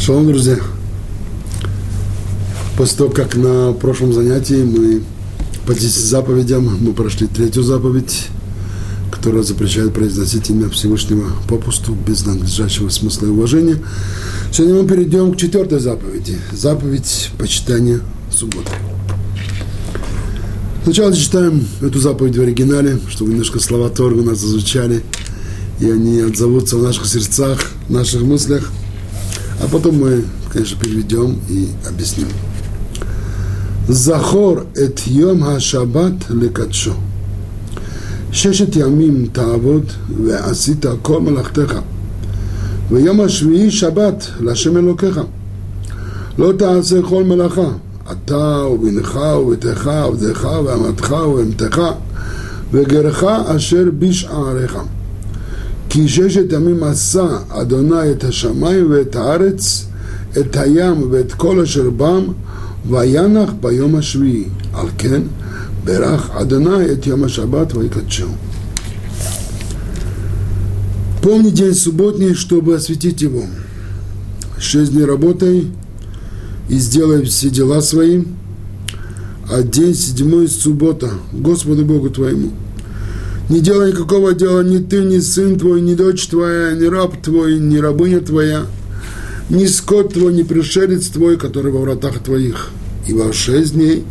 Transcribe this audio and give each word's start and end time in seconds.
Шалом, 0.00 0.26
друзья. 0.28 0.56
После 2.78 2.96
того, 2.96 3.10
как 3.10 3.36
на 3.36 3.74
прошлом 3.74 4.14
занятии 4.14 4.62
мы 4.64 5.02
по 5.66 5.74
10 5.74 5.90
заповедям, 5.90 6.78
мы 6.80 6.94
прошли 6.94 7.26
третью 7.26 7.62
заповедь, 7.62 8.28
которая 9.12 9.42
запрещает 9.42 9.92
произносить 9.92 10.48
имя 10.48 10.70
Всевышнего 10.70 11.26
попусту, 11.46 11.92
без 11.92 12.24
надлежащего 12.24 12.88
смысла 12.88 13.26
и 13.26 13.28
уважения. 13.28 13.76
Сегодня 14.50 14.82
мы 14.82 14.88
перейдем 14.88 15.34
к 15.34 15.36
четвертой 15.36 15.80
заповеди. 15.80 16.38
Заповедь 16.50 17.28
почитания 17.36 18.00
субботы. 18.32 18.70
Сначала 20.82 21.12
зачитаем 21.12 21.68
эту 21.82 22.00
заповедь 22.00 22.38
в 22.38 22.40
оригинале, 22.40 22.98
чтобы 23.10 23.32
немножко 23.32 23.60
слова 23.60 23.90
Торга 23.90 24.22
нас 24.22 24.38
зазвучали, 24.38 25.02
и 25.78 25.90
они 25.90 26.20
отзовутся 26.20 26.78
в 26.78 26.82
наших 26.82 27.04
сердцах, 27.04 27.70
в 27.86 27.92
наших 27.92 28.22
мыслях. 28.22 28.72
А 29.69 29.69
потом 29.71 29.99
мы, 29.99 30.25
конечно, 30.51 30.77
переведем 30.79 31.39
и 31.49 31.69
объясним. 31.87 32.27
זכור 33.89 34.57
את 34.83 35.01
יום 35.07 35.43
השבת 35.43 36.13
לקדשו. 36.29 36.93
ששת 38.31 38.75
ימים 38.75 39.27
תעבוד 39.31 39.83
ועשית 40.25 40.85
כל 41.01 41.21
מלאכתך. 41.21 41.73
ויום 42.91 43.21
השביעי 43.21 43.71
שבת 43.71 44.29
להשם 44.39 44.77
אלוקיך. 44.77 45.19
לא 46.37 46.51
תעשה 46.57 47.01
כל 47.01 47.23
מלאכה, 47.23 47.69
אתה 48.11 48.67
ובנך 48.71 49.15
וביתך 49.15 49.87
עבדך 49.87 50.47
ואמתך 50.65 51.11
ובהמתך 51.11 51.81
וגרך 52.71 53.23
אשר 53.23 53.83
בשעריך. 53.99 54.77
כי 55.89 56.07
ששת 56.07 56.51
ימים 56.51 56.83
עשה 56.83 57.27
אדוני 57.49 58.11
את 58.11 58.23
השמיים 58.23 58.91
ואת 58.91 59.15
הארץ, 59.15 59.85
את 60.39 60.55
הים 60.55 61.07
ואת 61.11 61.33
כל 61.33 61.59
אשר 61.59 61.89
בם, 61.89 62.23
וינח 62.89 63.49
ביום 63.61 63.95
השביעי. 63.95 64.43
על 64.73 64.87
כן, 64.97 65.21
ברך 65.83 66.29
אדוני 66.33 66.91
את 66.91 67.07
יום 67.07 67.23
השבת 67.23 67.75
ויקדשו. 67.75 68.27
Помни 71.21 71.49
день 71.49 71.73
субботний, 71.73 72.35
чтобы 72.35 72.75
осветить 72.75 73.21
его. 73.23 73.45
Шесть 74.59 74.91
дней 74.93 75.05
работай 75.05 75.71
и 76.69 76.77
сделай 76.77 77.23
все 77.23 77.49
дела 77.49 77.81
свои, 77.81 78.21
а 79.49 79.63
день 79.63 79.95
седьмой – 79.95 80.47
суббота, 80.47 81.09
Господу 81.33 81.83
Богу 81.83 82.11
твоему – 82.11 82.68
не 83.50 83.60
делай 83.60 83.90
никакого 83.90 84.32
дела 84.32 84.62
ни 84.62 84.78
ты, 84.78 85.02
ни 85.02 85.18
сын 85.18 85.58
твой, 85.58 85.80
ни 85.80 85.94
дочь 85.94 86.28
твоя, 86.28 86.72
ни 86.72 86.84
раб 86.84 87.20
твой, 87.20 87.58
ни 87.58 87.78
рабыня 87.78 88.20
твоя, 88.20 88.64
ни 89.50 89.66
скот 89.66 90.14
твой, 90.14 90.32
ни 90.32 90.44
пришелец 90.44 91.08
твой, 91.08 91.36
который 91.36 91.72
во 91.72 91.80
вратах 91.80 92.20
твоих. 92.22 92.68
И 93.08 93.12
во 93.12 93.32
шесть 93.32 93.74
дней 93.74 94.04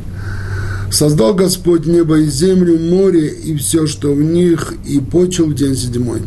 создал 0.92 1.34
Господь 1.34 1.86
небо 1.86 2.20
и 2.20 2.30
землю, 2.30 2.78
море 2.78 3.30
и 3.30 3.56
все, 3.56 3.88
что 3.88 4.14
в 4.14 4.22
них, 4.22 4.74
и 4.86 5.00
почел 5.00 5.46
в 5.46 5.56
день 5.56 5.76
седьмой. 5.76 6.22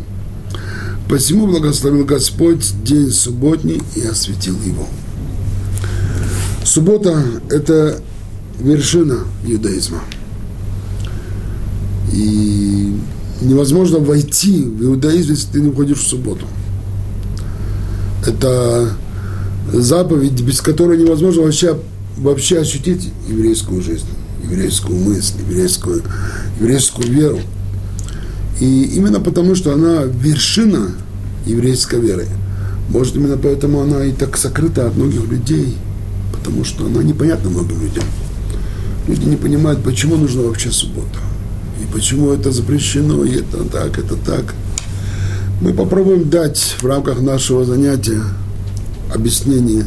Посему 1.07 1.45
благословил 1.45 2.05
Господь 2.05 2.65
день 2.83 3.11
субботний 3.11 3.79
и 3.95 4.01
осветил 4.07 4.55
его. 4.65 4.87
Суббота– 6.65 7.23
это 7.51 8.01
вершина 8.59 9.19
иудаизма– 9.45 10.01
и 12.13 12.93
невозможно 13.41 13.97
войти 13.97 14.63
в 14.63 14.83
иудаизм, 14.83 15.31
если 15.31 15.51
ты 15.51 15.61
не 15.61 15.69
уходишь 15.69 15.97
в 15.97 16.07
субботу. 16.07 16.45
Это 18.25 18.89
заповедь, 19.71 20.39
без 20.41 20.61
которой 20.61 20.97
невозможно 20.97 21.41
вообще, 21.41 21.77
вообще 22.17 22.59
ощутить 22.59 23.11
еврейскую 23.27 23.81
жизнь, 23.81 24.05
еврейскую 24.43 24.97
мысль, 24.97 25.33
еврейскую, 25.39 26.03
еврейскую 26.59 27.11
веру. 27.11 27.39
И 28.59 28.83
именно 28.95 29.19
потому, 29.19 29.55
что 29.55 29.73
она 29.73 30.03
вершина 30.03 30.91
еврейской 31.45 31.99
веры. 31.99 32.27
Может, 32.89 33.15
именно 33.15 33.37
поэтому 33.37 33.81
она 33.81 34.05
и 34.05 34.11
так 34.11 34.37
сокрыта 34.37 34.87
от 34.87 34.95
многих 34.95 35.27
людей, 35.27 35.75
потому 36.31 36.63
что 36.63 36.85
она 36.85 37.01
непонятна 37.01 37.49
многим 37.49 37.81
людям. 37.81 38.03
Люди 39.07 39.25
не 39.25 39.35
понимают, 39.35 39.83
почему 39.83 40.15
нужна 40.15 40.43
вообще 40.43 40.71
суббота 40.71 41.19
почему 41.85 42.31
это 42.31 42.51
запрещено, 42.51 43.23
и 43.23 43.39
это 43.39 43.63
так, 43.65 43.97
это 43.97 44.15
так. 44.15 44.53
Мы 45.61 45.73
попробуем 45.73 46.29
дать 46.29 46.75
в 46.79 46.85
рамках 46.85 47.21
нашего 47.21 47.65
занятия 47.65 48.21
объяснение, 49.13 49.85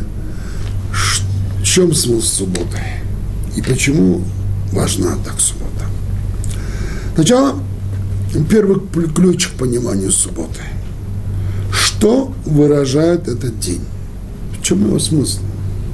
в 0.92 1.62
чем 1.62 1.94
смысл 1.94 2.26
субботы 2.26 2.78
и 3.56 3.62
почему 3.62 4.22
важна 4.72 5.16
так 5.24 5.40
суббота. 5.40 5.84
Сначала 7.14 7.58
первый 8.50 8.80
ключ 9.14 9.48
к 9.48 9.52
пониманию 9.52 10.10
субботы. 10.10 10.62
Что 11.72 12.32
выражает 12.44 13.28
этот 13.28 13.58
день? 13.58 13.82
В 14.58 14.62
чем 14.62 14.86
его 14.86 14.98
смысл? 14.98 15.40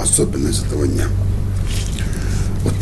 Особенность 0.01 0.65
этого 0.67 0.87
дня– 0.87 1.07
вот 2.63 2.75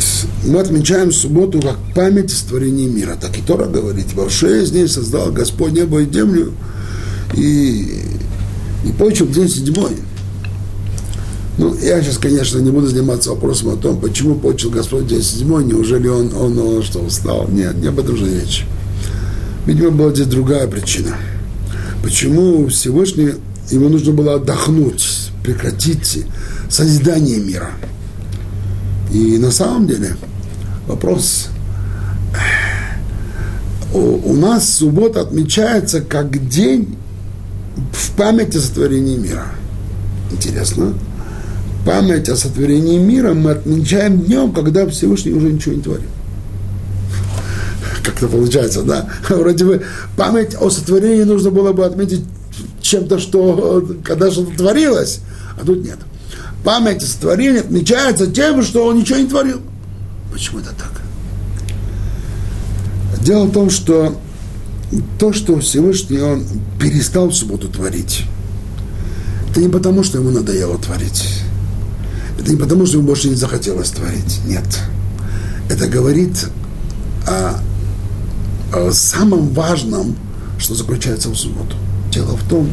мы 0.45 0.59
отмечаем 0.59 1.11
субботу 1.11 1.59
как 1.59 1.77
память 1.95 2.31
о 2.51 2.55
мира. 2.55 3.17
Так 3.19 3.37
и 3.37 3.41
Тора 3.41 3.65
говорит, 3.65 4.13
во 4.13 4.29
шесть 4.29 4.71
дней 4.73 4.87
создал 4.87 5.31
Господь 5.31 5.73
небо 5.73 6.01
и 6.01 6.11
землю, 6.11 6.53
и, 7.35 8.01
и 8.85 8.91
почел 8.97 9.27
день 9.27 9.49
седьмой. 9.49 9.97
Ну, 11.57 11.75
я 11.81 12.01
сейчас, 12.01 12.17
конечно, 12.17 12.59
не 12.59 12.71
буду 12.71 12.87
заниматься 12.87 13.31
вопросом 13.31 13.69
о 13.69 13.75
том, 13.75 13.99
почему 13.99 14.35
почел 14.35 14.69
Господь 14.69 15.07
день 15.07 15.21
седьмой, 15.21 15.65
неужели 15.65 16.07
он, 16.07 16.33
он, 16.35 16.57
он 16.57 16.83
что, 16.83 16.99
устал? 16.99 17.47
Нет, 17.49 17.75
не 17.77 17.87
об 17.87 17.99
этом 17.99 18.15
же 18.17 18.25
речь. 18.25 18.65
Видимо, 19.65 19.91
была 19.91 20.11
здесь 20.11 20.27
другая 20.27 20.67
причина. 20.67 21.15
Почему 22.03 22.67
Всевышний, 22.67 23.33
ему 23.69 23.89
нужно 23.89 24.11
было 24.11 24.35
отдохнуть, 24.35 25.03
прекратить 25.43 26.23
созидание 26.69 27.37
мира– 27.37 27.71
и 29.11 29.37
на 29.37 29.51
самом 29.51 29.87
деле 29.87 30.15
вопрос, 30.87 31.49
у, 33.93 33.99
у 33.99 34.33
нас 34.35 34.69
суббота 34.69 35.21
отмечается 35.21 36.01
как 36.01 36.47
день 36.47 36.97
в 37.91 38.11
память 38.11 38.55
о 38.55 38.61
сотворении 38.61 39.17
мира. 39.17 39.45
Интересно. 40.31 40.93
Память 41.85 42.29
о 42.29 42.37
сотворении 42.37 42.99
мира 42.99 43.33
мы 43.33 43.51
отмечаем 43.51 44.21
днем, 44.21 44.53
когда 44.53 44.87
Всевышний 44.87 45.33
уже 45.33 45.51
ничего 45.51 45.75
не 45.75 45.81
творит. 45.81 46.07
Как-то 48.03 48.27
получается, 48.27 48.83
да? 48.83 49.09
Вроде 49.29 49.65
бы 49.65 49.81
память 50.15 50.55
о 50.59 50.69
сотворении 50.69 51.23
нужно 51.23 51.51
было 51.51 51.73
бы 51.73 51.85
отметить 51.85 52.23
чем-то, 52.81 53.19
что 53.19 53.85
когда 54.03 54.31
что-то 54.31 54.55
творилось, 54.55 55.19
а 55.59 55.65
тут 55.65 55.83
нет 55.83 55.97
память 56.63 57.03
о 57.03 57.05
сотворении 57.05 57.59
отмечается 57.59 58.27
тем, 58.27 58.61
что 58.63 58.85
он 58.85 58.99
ничего 58.99 59.19
не 59.19 59.27
творил. 59.27 59.61
Почему 60.31 60.59
это 60.59 60.69
так? 60.71 61.01
Дело 63.21 63.45
в 63.45 63.51
том, 63.51 63.69
что 63.69 64.19
то, 65.19 65.33
что 65.33 65.59
Всевышний 65.59 66.19
он 66.19 66.45
перестал 66.79 67.29
в 67.29 67.35
субботу 67.35 67.67
творить, 67.69 68.23
это 69.49 69.59
не 69.61 69.69
потому, 69.69 70.03
что 70.03 70.17
ему 70.17 70.31
надоело 70.31 70.77
творить. 70.77 71.41
Это 72.39 72.49
не 72.49 72.57
потому, 72.57 72.85
что 72.85 72.97
ему 72.97 73.07
больше 73.07 73.29
не 73.29 73.35
захотелось 73.35 73.91
творить. 73.91 74.39
Нет. 74.45 74.65
Это 75.69 75.87
говорит 75.87 76.47
о, 77.27 77.59
о 78.73 78.91
самом 78.91 79.49
важном, 79.49 80.15
что 80.57 80.73
заключается 80.73 81.29
в 81.29 81.35
субботу. 81.35 81.75
Дело 82.11 82.35
в 82.35 82.49
том, 82.49 82.69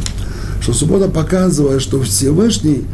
что 0.61 0.73
суббота 0.73 1.09
показывает, 1.09 1.81
что 1.81 2.01
Всевышний 2.03 2.85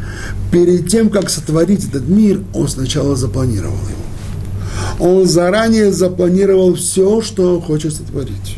перед 0.51 0.87
тем, 0.87 1.09
как 1.09 1.29
сотворить 1.29 1.87
этот 1.87 2.07
мир, 2.07 2.41
он 2.53 2.67
сначала 2.67 3.15
запланировал 3.15 3.73
его. 3.73 5.07
Он 5.11 5.25
заранее 5.25 5.91
запланировал 5.91 6.75
все, 6.75 7.21
что 7.21 7.55
он 7.55 7.61
хочет 7.61 7.93
сотворить. 7.93 8.57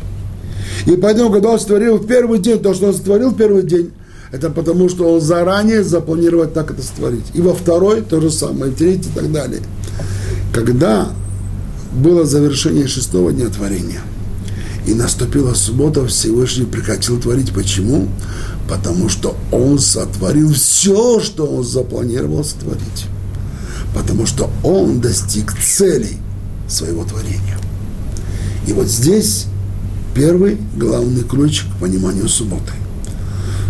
И 0.86 0.96
поэтому, 0.96 1.30
когда 1.32 1.50
он 1.50 1.58
сотворил 1.58 1.96
в 1.96 2.06
первый 2.06 2.38
день 2.38 2.60
то, 2.60 2.74
что 2.74 2.88
он 2.88 2.94
сотворил 2.94 3.30
в 3.30 3.36
первый 3.36 3.62
день, 3.62 3.90
это 4.30 4.50
потому, 4.50 4.88
что 4.88 5.12
он 5.14 5.20
заранее 5.20 5.82
запланировал 5.82 6.46
так 6.46 6.70
это 6.70 6.82
сотворить. 6.82 7.24
И 7.34 7.40
во 7.40 7.54
второй 7.54 8.02
то 8.02 8.20
же 8.20 8.30
самое, 8.30 8.70
в 8.70 8.76
третий 8.76 9.08
и 9.08 9.12
так 9.18 9.32
далее. 9.32 9.62
Когда 10.52 11.08
было 11.92 12.24
завершение 12.24 12.86
шестого 12.86 13.32
дня 13.32 13.48
творения, 13.48 14.00
и 14.88 14.94
наступила 14.94 15.52
суббота, 15.52 16.06
Всевышний 16.06 16.64
прекратил 16.64 17.20
творить. 17.20 17.52
Почему? 17.52 18.08
Потому 18.70 19.10
что 19.10 19.36
он 19.52 19.78
сотворил 19.78 20.54
все, 20.54 21.20
что 21.20 21.44
он 21.44 21.62
запланировал 21.62 22.42
сотворить. 22.42 23.04
Потому 23.94 24.24
что 24.24 24.50
он 24.62 25.00
достиг 25.02 25.52
целей 25.60 26.16
своего 26.68 27.04
творения. 27.04 27.58
И 28.66 28.72
вот 28.72 28.86
здесь 28.88 29.44
первый 30.14 30.56
главный 30.74 31.22
ключ 31.22 31.64
к 31.64 31.80
пониманию 31.80 32.28
субботы. 32.28 32.72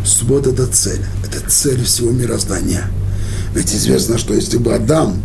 Суббота– 0.04 0.50
это 0.52 0.68
цель, 0.68 1.04
это 1.26 1.50
цель 1.50 1.82
всего 1.82 2.12
мироздания. 2.12 2.84
Ведь 3.56 3.74
известно, 3.74 4.18
что 4.18 4.34
если 4.34 4.58
бы 4.58 4.72
Адам, 4.72 5.16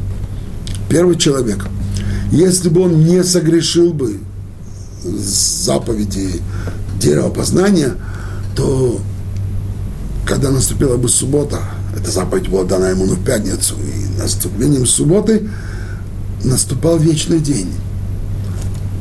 первый 0.90 1.18
человек, 1.18 1.68
если 2.32 2.70
бы 2.70 2.82
он 2.82 3.06
не 3.06 3.24
согрешил 3.24 3.94
бы 3.94 4.20
заповеди 5.04 6.42
дерева 7.00 7.30
познания, 7.30 7.94
то 8.56 9.00
когда 10.26 10.52
наступила 10.52 10.98
бы 10.98 11.10
суббота, 11.10 11.60
эта 11.98 12.12
заповедь 12.12 12.50
была 12.50 12.64
дана 12.64 12.90
ему 12.90 13.06
в 13.06 13.24
пятницу, 13.24 13.76
и 13.76 14.22
наступлением 14.22 14.86
субботы 14.86 15.50
наступал 16.44 16.98
вечный 16.98 17.40
день. 17.40 17.72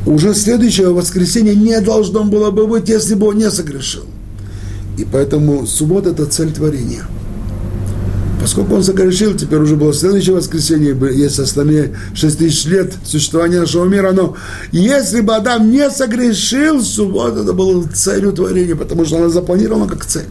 Уже 0.04 0.34
следующего 0.34 0.92
воскресенья 0.92 1.54
не 1.54 1.80
должно 1.80 2.24
было 2.24 2.50
бы 2.50 2.66
быть, 2.66 2.88
если 2.88 3.14
бы 3.14 3.28
он 3.28 3.38
не 3.38 3.50
согрешил. 3.50 4.04
И 4.98 5.04
поэтому 5.04 5.66
суббота– 5.66 6.10
это 6.10 6.26
цель 6.26 6.52
творения. 6.52 7.04
Поскольку 8.42 8.74
он 8.74 8.82
согрешил, 8.82 9.36
теперь 9.36 9.60
уже 9.60 9.76
было 9.76 9.94
следующее 9.94 10.34
воскресенье, 10.34 10.98
есть 11.12 11.38
остальные 11.38 11.96
6 12.12 12.38
тысяч 12.38 12.64
лет 12.64 12.92
существования 13.04 13.60
нашего 13.60 13.84
мира, 13.84 14.10
но 14.10 14.36
если 14.72 15.20
бы 15.20 15.36
Адам 15.36 15.70
не 15.70 15.88
согрешил, 15.90 16.82
суббота 16.82 17.42
это 17.42 17.52
было 17.52 17.86
целью 17.86 18.32
творения, 18.32 18.74
потому 18.74 19.04
что 19.04 19.18
она 19.18 19.28
запланирована 19.28 19.86
как 19.86 20.04
цель. 20.06 20.26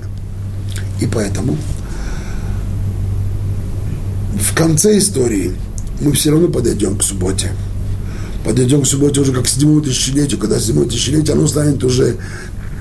И 1.00 1.08
поэтому 1.08 1.58
в 4.38 4.54
конце 4.56 4.98
истории 4.98 5.54
мы 6.02 6.12
все 6.12 6.32
равно 6.32 6.50
подойдем 6.50 6.98
к 6.98 7.04
субботе. 7.04 7.54
Подойдем 8.44 8.82
к 8.82 8.88
субботе 8.88 9.22
уже 9.22 9.32
как 9.32 9.46
к 9.46 9.48
седьмому 9.48 9.80
тысячелетию, 9.80 10.38
когда 10.38 10.60
седьмое 10.60 10.86
тысячелетие, 10.86 11.34
оно 11.34 11.48
станет 11.48 11.82
уже 11.86 12.18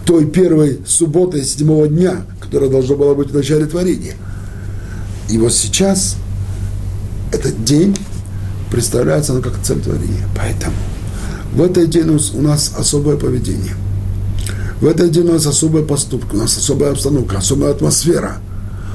той 0.04 0.26
первой 0.26 0.80
субботой 0.88 1.44
седьмого 1.44 1.86
дня, 1.86 2.26
которая 2.40 2.68
должна 2.68 2.96
была 2.96 3.14
быть 3.14 3.30
в 3.30 3.34
начале 3.36 3.66
творения. 3.66 4.14
И 5.30 5.38
вот 5.38 5.52
сейчас 5.52 6.16
этот 7.32 7.64
день 7.64 7.96
представляется 8.70 9.32
ну, 9.32 9.42
как 9.42 9.62
цель 9.62 9.80
творения. 9.80 10.26
Поэтому 10.36 10.74
в 11.54 11.62
этот 11.62 11.88
день 11.88 12.08
у 12.08 12.42
нас 12.42 12.72
особое 12.76 13.16
поведение. 13.16 13.74
В 14.80 14.86
этот 14.86 15.12
день 15.12 15.28
у 15.28 15.32
нас 15.32 15.46
особые 15.46 15.84
поступки, 15.84 16.34
у 16.34 16.38
нас 16.38 16.56
особая 16.56 16.92
обстановка, 16.92 17.38
особая 17.38 17.70
атмосфера. 17.70 18.38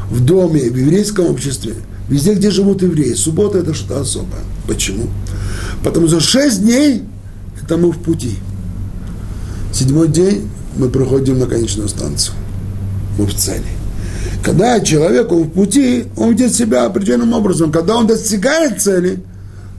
В 0.10 0.24
доме, 0.24 0.70
в 0.70 0.76
еврейском 0.76 1.26
обществе, 1.28 1.76
везде, 2.10 2.34
где 2.34 2.52
живут 2.52 2.82
евреи. 2.82 3.14
Суббота– 3.14 3.58
это 3.60 3.74
что-то 3.74 4.02
особое. 4.02 4.42
Почему? 4.68 5.08
Потому 5.84 6.08
что 6.08 6.20
шесть 6.20 6.62
дней– 6.62 7.04
это 7.62 7.78
мы 7.78 7.92
в 7.92 7.98
пути. 8.00 8.38
Седьмой 9.74 10.10
день 10.10 10.50
мы 10.76 10.90
проходим 10.90 11.40
на 11.40 11.46
конечную 11.46 11.88
станцию. 11.88 12.36
Мы 13.18 13.26
в 13.26 13.34
цели. 13.34 13.75
Когда 14.44 14.80
человек 14.80 15.32
он 15.32 15.44
в 15.44 15.52
пути, 15.52 16.06
он 16.18 16.32
ведет 16.32 16.54
себя 16.54 16.86
определенным 16.86 17.34
образом. 17.34 17.72
Когда 17.72 17.96
он 17.98 18.08
достигает 18.08 18.82
цели, 18.82 19.20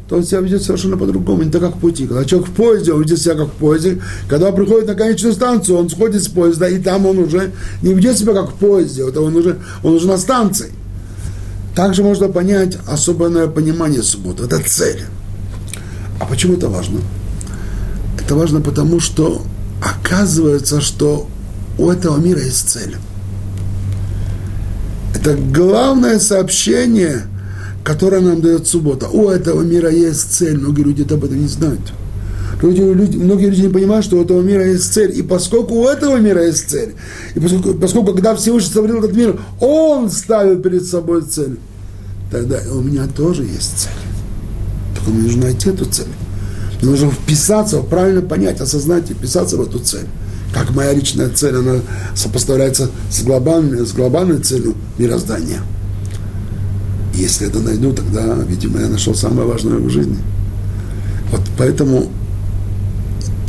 то 0.08 0.16
он 0.16 0.24
себя 0.24 0.40
ведет 0.40 0.62
совершенно 0.62 0.96
по-другому, 0.96 1.42
не 1.42 1.50
так, 1.50 1.62
как 1.62 1.76
в 1.76 1.80
пути. 1.80 2.06
Когда 2.06 2.24
человек 2.24 2.50
в 2.50 2.52
поезде, 2.52 2.92
он 2.92 3.02
ведет 3.02 3.20
себя 3.20 3.34
как 3.34 3.48
в 3.48 3.56
поезде. 3.56 4.00
Когда 4.28 4.48
он 4.48 4.54
приходит 4.54 4.86
на 4.86 4.94
конечную 4.94 5.34
станцию, 5.34 5.78
он 5.78 5.90
сходит 5.90 6.22
с 6.22 6.28
поезда, 6.28 6.68
и 6.68 6.78
там 6.78 7.06
он 7.06 7.18
уже 7.18 7.52
не 7.82 7.92
ведет 7.92 8.16
себя 8.16 8.32
как 8.32 8.50
в 8.50 8.54
поезде, 8.54 9.08
это 9.08 9.20
он 9.20 9.34
уже, 9.34 9.58
он 9.82 9.94
уже 9.94 10.06
на 10.06 10.16
станции. 10.16 10.72
Также 11.74 12.02
можно 12.02 12.28
понять 12.28 12.78
особенное 12.86 13.48
понимание 13.48 14.02
субботы. 14.02 14.44
Это 14.44 14.60
цель. 14.60 15.02
А 16.20 16.24
почему 16.24 16.54
это 16.54 16.68
важно? 16.68 17.00
Это 18.18 18.34
важно 18.34 18.60
потому, 18.60 19.00
что 19.00 19.42
оказывается, 19.82 20.80
что 20.80 21.26
у 21.78 21.90
этого 21.90 22.16
мира 22.16 22.40
есть 22.40 22.70
цель. 22.70 22.96
Это 25.16 25.34
главное 25.34 26.18
сообщение, 26.18 27.22
которое 27.82 28.20
нам 28.20 28.42
дает 28.42 28.66
суббота. 28.66 29.08
У 29.08 29.30
этого 29.30 29.62
мира 29.62 29.90
есть 29.90 30.34
цель. 30.34 30.58
Многие 30.58 30.82
люди 30.82 31.10
об 31.10 31.24
этом 31.24 31.40
не 31.40 31.48
знают. 31.48 31.80
Люди, 32.60 32.82
люди, 32.82 33.16
многие 33.16 33.46
люди 33.46 33.62
не 33.62 33.68
понимают, 33.68 34.04
что 34.04 34.18
у 34.18 34.22
этого 34.22 34.42
мира 34.42 34.66
есть 34.66 34.92
цель. 34.92 35.18
И 35.18 35.22
поскольку 35.22 35.74
у 35.74 35.86
этого 35.86 36.18
мира 36.18 36.44
есть 36.44 36.68
цель, 36.68 36.94
и 37.34 37.40
поскольку, 37.40 37.74
поскольку 37.74 38.12
когда 38.12 38.34
Всевышний 38.34 38.68
сотворил 38.68 38.98
этот 38.98 39.14
мир, 39.14 39.40
Он 39.58 40.10
ставил 40.10 40.60
перед 40.60 40.84
собой 40.84 41.22
цель, 41.22 41.58
тогда 42.30 42.58
у 42.72 42.82
меня 42.82 43.06
тоже 43.06 43.44
есть 43.44 43.78
цель. 43.78 43.92
Только 44.96 45.10
мне 45.10 45.22
нужно 45.22 45.44
найти 45.44 45.70
эту 45.70 45.86
цель. 45.86 46.08
Мне 46.82 46.90
нужно 46.90 47.10
вписаться, 47.10 47.80
правильно 47.80 48.20
понять, 48.20 48.60
осознать 48.60 49.10
и 49.10 49.14
вписаться 49.14 49.56
в 49.56 49.62
эту 49.62 49.78
цель. 49.78 50.06
Как 50.52 50.74
моя 50.74 50.92
личная 50.92 51.28
цель, 51.28 51.56
она 51.56 51.80
сопоставляется 52.14 52.90
с 53.10 53.22
глобальной, 53.22 53.86
с 53.86 53.92
глобальной 53.92 54.38
целью 54.38 54.74
мироздания. 54.98 55.60
Если 57.14 57.46
это 57.46 57.60
найду, 57.60 57.92
тогда, 57.92 58.36
видимо, 58.46 58.80
я 58.80 58.88
нашел 58.88 59.14
самое 59.14 59.46
важное 59.46 59.78
в 59.78 59.90
жизни. 59.90 60.18
Вот 61.30 61.42
поэтому, 61.58 62.10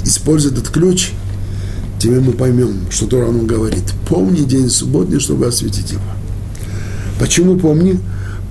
используя 0.03 0.51
этот 0.51 0.69
ключ, 0.69 1.11
теперь 1.99 2.19
мы 2.19 2.33
поймем, 2.33 2.73
что 2.89 3.07
Тора 3.07 3.27
нам 3.27 3.45
говорит. 3.45 3.83
Помни 4.09 4.41
день 4.41 4.69
субботний, 4.69 5.19
чтобы 5.19 5.47
осветить 5.47 5.91
его. 5.91 6.01
Почему 7.19 7.57
помни? 7.57 7.99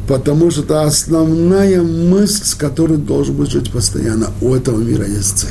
потому 0.06 0.50
что 0.50 0.62
это 0.62 0.82
основная 0.82 1.82
мысль, 1.82 2.44
с 2.44 2.54
которой 2.54 2.98
должен 2.98 3.36
быть 3.36 3.50
жить 3.50 3.70
постоянно. 3.70 4.30
У 4.40 4.54
этого 4.54 4.80
мира 4.80 5.06
есть 5.06 5.38
цель. 5.38 5.50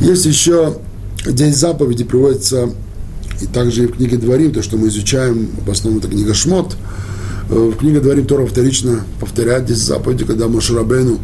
Есть 0.00 0.26
еще 0.26 0.78
День 1.26 1.54
заповеди 1.54 2.04
приводится 2.04 2.70
и 3.40 3.46
также 3.46 3.84
и 3.84 3.86
в 3.86 3.96
книге 3.96 4.16
Дворим, 4.16 4.52
то, 4.52 4.62
что 4.62 4.76
мы 4.76 4.88
изучаем, 4.88 5.48
в 5.64 5.70
основном 5.70 6.00
это 6.00 6.08
книга 6.08 6.34
Шмот, 6.34 6.76
э, 7.50 7.54
в 7.54 7.76
книге 7.76 8.00
Дворим 8.00 8.26
Тора 8.26 8.46
вторично 8.46 9.04
повторяет 9.20 9.64
здесь 9.64 9.78
заповеди, 9.78 10.24
когда 10.24 10.48
Мошерабену 10.48 11.18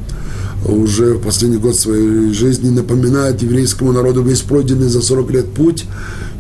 уже 0.67 1.15
в 1.15 1.23
последний 1.23 1.59
год 1.59 1.77
своей 1.77 2.33
жизни 2.33 2.71
напоминает 2.71 3.43
еврейскому 3.43 3.93
народу 3.93 4.23
весь 4.23 4.41
пройденный 4.41 4.89
за 4.89 5.03
40 5.03 5.31
лет 5.31 5.53
путь, 5.53 5.85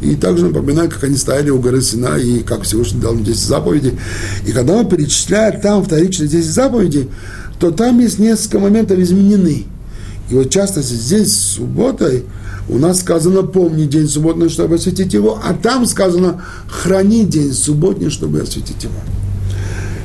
и 0.00 0.16
также 0.16 0.46
напоминает, 0.46 0.92
как 0.92 1.04
они 1.04 1.16
стояли 1.16 1.50
у 1.50 1.58
горы 1.58 1.82
Сина, 1.82 2.16
и 2.16 2.40
как 2.40 2.62
Всевышний 2.62 3.00
дал 3.00 3.14
им 3.14 3.24
10 3.24 3.38
заповедей. 3.38 3.98
И 4.46 4.52
когда 4.52 4.74
он 4.74 4.88
перечисляет 4.88 5.62
там 5.62 5.84
вторично 5.84 6.26
10 6.26 6.44
заповедей, 6.46 7.10
то 7.58 7.70
там 7.70 8.00
есть 8.00 8.18
несколько 8.18 8.58
моментов 8.58 8.98
изменены. 8.98 9.64
И 10.30 10.34
вот 10.34 10.46
в 10.46 10.50
частности 10.50 10.94
здесь, 10.94 11.34
субботой, 11.36 12.24
у 12.68 12.78
нас 12.78 13.00
сказано 13.00 13.42
«помни 13.42 13.84
день 13.84 14.08
субботний, 14.08 14.48
чтобы 14.48 14.76
осветить 14.76 15.12
его», 15.12 15.38
а 15.42 15.54
там 15.54 15.86
сказано 15.86 16.42
«храни 16.66 17.24
день 17.24 17.52
субботний, 17.52 18.10
чтобы 18.10 18.40
осветить 18.40 18.82
его». 18.82 18.94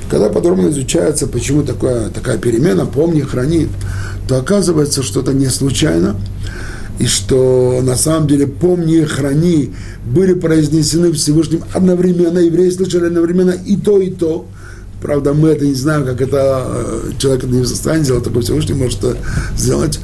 Когда 0.10 0.29
подробно 0.29 0.69
изучается, 0.69 1.27
почему 1.27 1.63
такая, 1.63 2.10
такая 2.10 2.38
перемена 2.38 2.86
«помни, 2.86 3.22
храни», 3.22 3.69
то 4.27 4.38
оказывается, 4.38 5.03
что 5.03 5.22
это 5.22 5.33
не 5.33 5.48
случайно, 5.48 6.15
и 7.00 7.07
что 7.07 7.79
на 7.81 7.95
самом 7.95 8.27
деле 8.27 8.45
«помни, 8.45 9.01
храни» 9.05 9.74
были 10.05 10.33
произнесены 10.33 11.13
Всевышним 11.13 11.63
одновременно, 11.74 12.39
евреи 12.39 12.69
слышали 12.72 13.05
одновременно 13.05 13.51
и 13.51 13.77
то, 13.77 14.00
и 14.00 14.10
то. 14.10 14.45
Правда, 15.01 15.33
мы 15.33 15.50
это 15.50 15.65
не 15.65 15.75
знаем, 15.75 16.03
как 16.03 16.19
это 16.19 16.65
э, 16.65 17.12
человек 17.19 17.45
не 17.45 17.62
в 17.62 17.67
состоянии 17.67 18.03
сделать, 18.03 18.25
такой 18.25 18.41
Всевышний 18.41 18.75
может 18.75 19.01
это 19.01 19.17
сделать. 19.55 20.00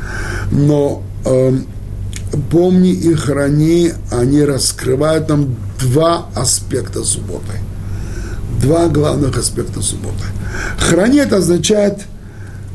Но 0.51 1.03
э, 1.25 1.57
помни 2.35 2.91
и 2.91 3.13
храни, 3.13 3.93
они 4.11 4.43
раскрывают 4.43 5.29
нам 5.29 5.55
два 5.79 6.27
аспекта 6.35 7.03
субботы. 7.03 7.53
Два 8.61 8.87
главных 8.87 9.37
аспекта 9.37 9.81
субботы. 9.81 10.23
Храни 10.77 11.19
это 11.19 11.37
означает 11.37 12.05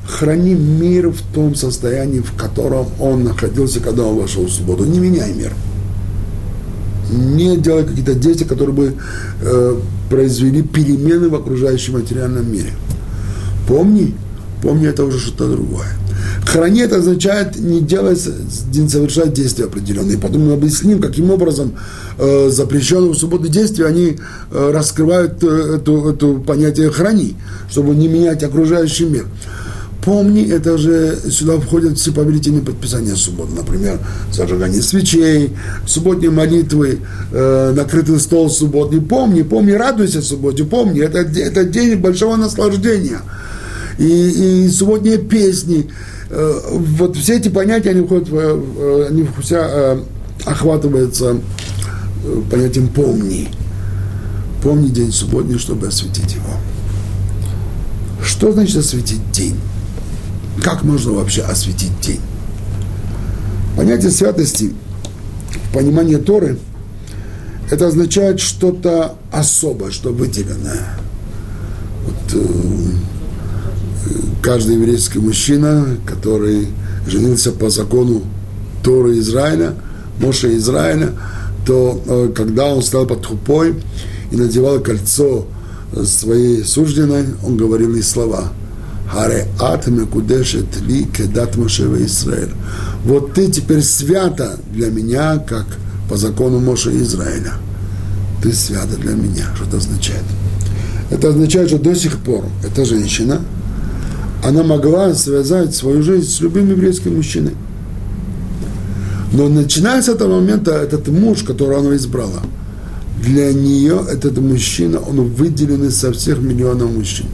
храни 0.07 0.55
мир 0.55 1.09
в 1.09 1.23
том 1.35 1.55
состоянии, 1.55 2.21
в 2.21 2.33
котором 2.35 2.87
он 2.99 3.25
находился, 3.25 3.81
когда 3.81 4.05
он 4.05 4.17
вошел 4.17 4.45
в 4.45 4.51
субботу. 4.51 4.85
Не 4.85 4.99
меняй 4.99 5.33
мир. 5.33 5.53
Не 7.11 7.57
делай 7.57 7.85
какие-то 7.85 8.15
действия, 8.15 8.47
которые 8.47 8.75
бы 8.75 8.95
э, 9.41 9.81
произвели 10.09 10.63
перемены 10.63 11.29
в 11.29 11.35
окружающем 11.35 11.95
материальном 11.95 12.51
мире. 12.51 12.73
Помни, 13.67 14.15
помни, 14.63 14.87
это 14.87 15.05
уже 15.05 15.19
что-то 15.19 15.49
другое. 15.49 15.89
Храни 16.45 16.81
это 16.81 16.97
означает 16.97 17.57
не 17.57 17.81
делать, 17.81 18.29
не 18.75 18.89
совершать 18.89 19.33
действия 19.33 19.67
определенные. 19.67 20.19
Потом 20.19 20.47
мы 20.47 20.53
объясним, 20.55 21.01
каким 21.01 21.31
образом 21.31 21.75
э, 22.19 22.49
запрещенные 22.51 23.13
в 23.13 23.17
субботу 23.17 23.49
действия, 23.49 23.87
они 23.87 24.19
э, 24.51 24.71
раскрывают 24.73 25.43
э, 25.43 25.77
эту, 25.77 26.11
эту 26.11 26.43
понятие 26.47 26.91
храни, 26.91 27.37
чтобы 27.71 27.95
не 27.95 28.09
менять 28.09 28.43
окружающий 28.43 29.07
мир. 29.07 29.27
Помни, 30.05 30.51
это 30.51 30.79
же 30.79 31.19
сюда 31.31 31.59
входят 31.59 31.99
все 31.99 32.11
повелительные 32.13 32.63
подписания 32.63 33.15
субботы. 33.17 33.53
Например, 33.55 33.99
зажигание 34.33 34.81
свечей, 34.81 35.53
субботние 35.87 36.31
молитвы, 36.31 37.01
э, 37.33 37.73
накрытый 37.77 38.19
стол 38.19 38.49
субботний. 38.49 39.01
Помни, 39.01 39.43
помни, 39.43 39.73
радуйся 39.73 40.23
субботе, 40.23 40.65
помни, 40.65 41.03
это, 41.03 41.19
это 41.19 41.65
день 41.65 41.97
большого 41.97 42.37
наслаждения. 42.37 43.21
И, 44.01 44.65
и 44.65 44.69
субботние 44.69 45.19
песни, 45.19 45.89
Э, 46.31 46.61
вот 46.73 47.17
все 47.17 47.39
эти 47.39 47.49
понятия, 47.49 47.91
они 47.91 48.07
входят, 48.07 48.29
они 49.11 49.29
вся 49.43 49.67
э, 49.69 50.03
охватываются 50.45 51.37
э, 52.25 52.43
понятием 52.51 52.89
«помни». 52.89 53.49
помни 54.63 54.89
день 54.89 55.11
субботний, 55.11 55.59
чтобы 55.59 55.89
осветить 55.89 56.35
его. 56.35 56.55
Что 58.23 58.53
значит 58.53 58.77
осветить 58.77 59.33
день? 59.33 59.57
Как 60.63 60.85
можно 60.85 61.13
вообще 61.13 61.43
осветить 61.43 61.99
день? 62.01 62.21
Понятие 63.77 64.11
святости, 64.11 64.75
понимание 65.73 66.19
Торы, 66.19 66.59
это 67.71 67.87
означает 67.87 68.39
что-то 68.39 69.17
особое, 69.33 69.91
что 69.91 70.13
выделенное. 70.13 70.87
Вот, 72.05 72.35
э, 72.35 72.91
каждый 74.43 74.77
еврейский 74.77 75.19
мужчина, 75.19 75.97
который 76.07 76.69
женился 77.07 77.53
по 77.53 77.71
закону 77.71 78.23
Торы 78.83 79.19
Израиля, 79.19 79.75
Моше 80.21 80.57
Израиля, 80.57 81.13
то 81.67 82.03
э, 82.07 82.33
когда 82.35 82.67
он 82.67 82.83
стал 82.83 83.07
под 83.07 83.25
хупой 83.25 83.75
и 84.31 84.37
надевал 84.37 84.81
кольцо 84.81 85.47
своей 86.05 86.65
сужденной, 86.65 87.25
он 87.45 87.57
говорил 87.57 87.95
ей 87.95 88.03
слова. 88.03 88.53
Харе 89.11 89.49
ат 89.59 89.89
мекудешет 89.89 90.81
ли 90.83 91.05
кедат 91.05 91.57
Мошева 91.57 92.03
Израиль. 92.05 92.53
Вот 93.05 93.35
ты 93.35 93.51
теперь 93.51 93.83
свята 93.83 94.57
для 94.73 94.89
меня, 94.89 95.39
как 95.39 95.67
по 96.09 96.17
закону 96.17 96.61
Моше 96.61 96.91
Израиля. 97.03 97.55
Ты 98.43 98.53
свята 98.53 98.97
для 98.97 99.15
меня. 99.15 99.47
Что 99.57 99.65
это 99.65 99.77
означает? 99.79 100.23
Это 101.11 101.31
означает, 101.31 101.69
что 101.69 101.79
до 101.79 101.95
сих 101.95 102.19
пор 102.19 102.45
эта 102.65 102.85
женщина, 102.85 103.41
она 104.43 104.63
могла 104.63 105.15
связать 105.15 105.75
свою 105.75 106.03
жизнь 106.03 106.29
с 106.29 106.41
любым 106.41 106.71
еврейским 106.71 107.17
мужчиной. 107.17 107.55
Но 109.33 109.49
начиная 109.49 110.03
с 110.03 110.09
этого 110.09 110.41
момента, 110.41 110.73
этот 110.73 111.09
муж, 111.09 111.43
которого 111.43 111.81
она 111.81 111.97
избрала, 111.97 112.43
для 113.23 113.53
нее 113.53 114.03
этот 114.11 114.39
мужчина, 114.39 114.99
он 114.99 115.29
выделен 115.29 115.91
со 115.91 116.13
всех 116.13 116.39
миллионов 116.39 116.91
мужчин, 116.91 117.27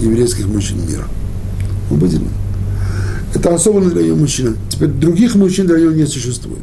еврейских 0.00 0.46
мужчин 0.46 0.78
мира. 0.86 1.06
Он 1.90 1.98
выделен. 1.98 2.28
Это 3.34 3.54
особенно 3.54 3.90
для 3.90 4.02
ее 4.02 4.14
мужчины. 4.14 4.56
Теперь 4.68 4.88
других 4.88 5.36
мужчин 5.36 5.66
для 5.66 5.78
нее 5.78 5.94
не 5.94 6.06
существует. 6.06 6.62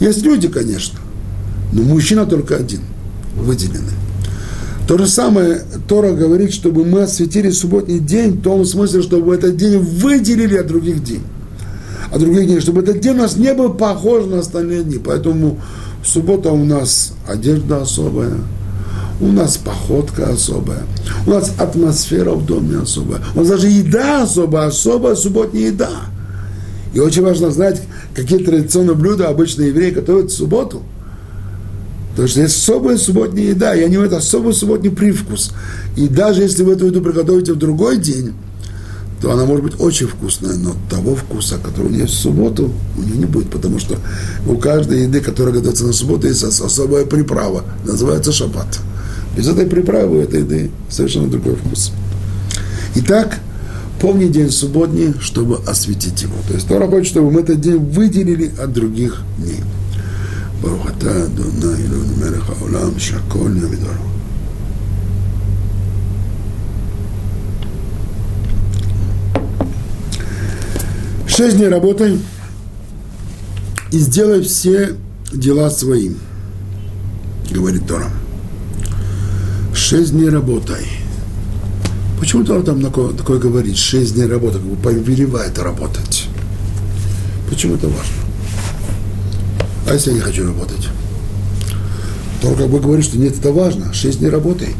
Есть 0.00 0.22
люди, 0.22 0.48
конечно, 0.48 0.98
но 1.72 1.82
мужчина 1.82 2.26
только 2.26 2.56
один, 2.56 2.80
выделенный. 3.36 4.01
То 4.86 4.98
же 4.98 5.06
самое 5.06 5.62
Тора 5.86 6.12
говорит, 6.12 6.52
чтобы 6.52 6.84
мы 6.84 7.02
осветили 7.02 7.50
субботний 7.50 7.98
день 7.98 8.32
в 8.32 8.42
том 8.42 8.64
смысле, 8.64 9.02
чтобы 9.02 9.34
этот 9.34 9.56
день 9.56 9.78
выделили 9.78 10.56
от 10.56 10.66
других 10.66 11.04
дней. 11.04 11.20
От 12.12 12.20
других 12.20 12.46
дней, 12.46 12.60
чтобы 12.60 12.82
этот 12.82 13.00
день 13.00 13.14
у 13.14 13.22
нас 13.22 13.36
не 13.36 13.54
был 13.54 13.74
похож 13.74 14.26
на 14.26 14.40
остальные 14.40 14.82
дни. 14.82 14.98
Поэтому 14.98 15.60
суббота 16.04 16.50
у 16.50 16.64
нас 16.64 17.12
одежда 17.26 17.82
особая, 17.82 18.34
у 19.20 19.28
нас 19.28 19.56
походка 19.56 20.30
особая, 20.30 20.82
у 21.26 21.30
нас 21.30 21.52
атмосфера 21.58 22.32
в 22.32 22.44
доме 22.44 22.78
особая, 22.78 23.20
у 23.34 23.38
нас 23.38 23.48
даже 23.48 23.68
еда 23.68 24.22
особая, 24.22 24.66
особая 24.66 25.14
субботняя 25.14 25.68
еда. 25.68 25.90
И 26.92 26.98
очень 26.98 27.22
важно 27.22 27.50
знать, 27.50 27.80
какие 28.14 28.38
традиционные 28.38 28.96
блюда 28.96 29.28
обычно 29.28 29.62
евреи 29.62 29.90
готовят 29.90 30.30
в 30.30 30.36
субботу. 30.36 30.82
Потому 32.12 32.28
что 32.28 32.40
есть 32.42 32.56
особая 32.56 32.98
субботняя 32.98 33.48
еда, 33.48 33.74
и 33.74 33.82
они 33.82 33.96
имеют 33.96 34.12
особый 34.12 34.52
субботний 34.52 34.90
привкус. 34.90 35.52
И 35.96 36.08
даже 36.08 36.42
если 36.42 36.62
вы 36.62 36.74
эту 36.74 36.86
еду 36.86 37.00
приготовите 37.00 37.54
в 37.54 37.56
другой 37.56 37.96
день, 37.96 38.34
то 39.22 39.32
она 39.32 39.44
может 39.44 39.64
быть 39.64 39.80
очень 39.80 40.08
вкусная, 40.08 40.56
но 40.56 40.74
того 40.90 41.14
вкуса, 41.14 41.56
который 41.56 41.86
у 41.86 41.90
нее 41.90 42.06
в 42.06 42.10
субботу, 42.10 42.70
у 42.98 43.02
нее 43.02 43.16
не 43.16 43.24
будет, 43.24 43.50
потому 43.50 43.78
что 43.78 43.96
у 44.46 44.56
каждой 44.56 45.04
еды, 45.04 45.20
которая 45.20 45.54
готовится 45.54 45.86
на 45.86 45.92
субботу, 45.92 46.26
есть 46.26 46.42
особая 46.42 47.06
приправа, 47.06 47.64
называется 47.86 48.32
шаббат. 48.32 48.80
Без 49.36 49.48
этой 49.48 49.66
приправы 49.66 50.18
этой 50.18 50.40
еды 50.40 50.70
совершенно 50.90 51.28
другой 51.28 51.54
вкус. 51.54 51.92
Итак, 52.96 53.38
помни 54.00 54.26
день 54.26 54.50
субботний, 54.50 55.14
чтобы 55.20 55.60
осветить 55.66 56.20
его. 56.22 56.34
То 56.48 56.54
есть 56.54 56.66
Тора 56.66 56.88
хочет, 56.88 57.06
чтобы 57.06 57.30
мы 57.30 57.40
этот 57.40 57.60
день 57.60 57.78
выделили 57.78 58.52
от 58.60 58.72
других 58.72 59.22
дней. 59.38 59.60
ברוך 60.61 60.87
אתה, 60.87 61.23
אדוני 61.25 61.83
אלוהינו 61.85 62.17
מלך 62.17 62.49
העולם, 62.49 62.99
שהכל 62.99 63.49
נהיה 63.49 63.67
בדברו. 63.67 64.17
Шесть 71.37 71.57
дней 71.57 71.67
работай 71.67 72.19
и 73.91 73.99
сделай 73.99 74.41
все 74.41 74.95
дела 75.31 75.69
своим, 75.69 76.17
говорит 77.51 77.85
Тора. 77.87 78.09
Шесть 79.71 80.13
дней 80.13 80.29
работай. 80.29 80.87
Почему 82.19 82.43
Тора 82.43 82.63
там 82.63 82.81
такое, 82.81 83.13
такое 83.13 83.37
говорит? 83.37 83.77
Шесть 83.77 84.15
дней 84.15 84.25
работай, 84.25 84.59
как 84.59 84.67
бы 84.67 84.75
повелевает 84.77 85.59
работать. 85.59 86.25
Почему 87.47 87.75
это 87.75 87.87
важно? 87.87 88.20
А 89.92 89.94
если 89.94 90.12
я 90.12 90.16
не 90.16 90.22
хочу 90.22 90.46
работать? 90.46 90.88
Тора 92.40 92.54
как 92.54 92.70
бы 92.70 92.80
говорит, 92.80 93.04
что 93.04 93.18
нет, 93.18 93.38
это 93.38 93.52
важно. 93.52 93.92
Шесть 93.92 94.20
дней 94.20 94.30
работай. 94.30 94.74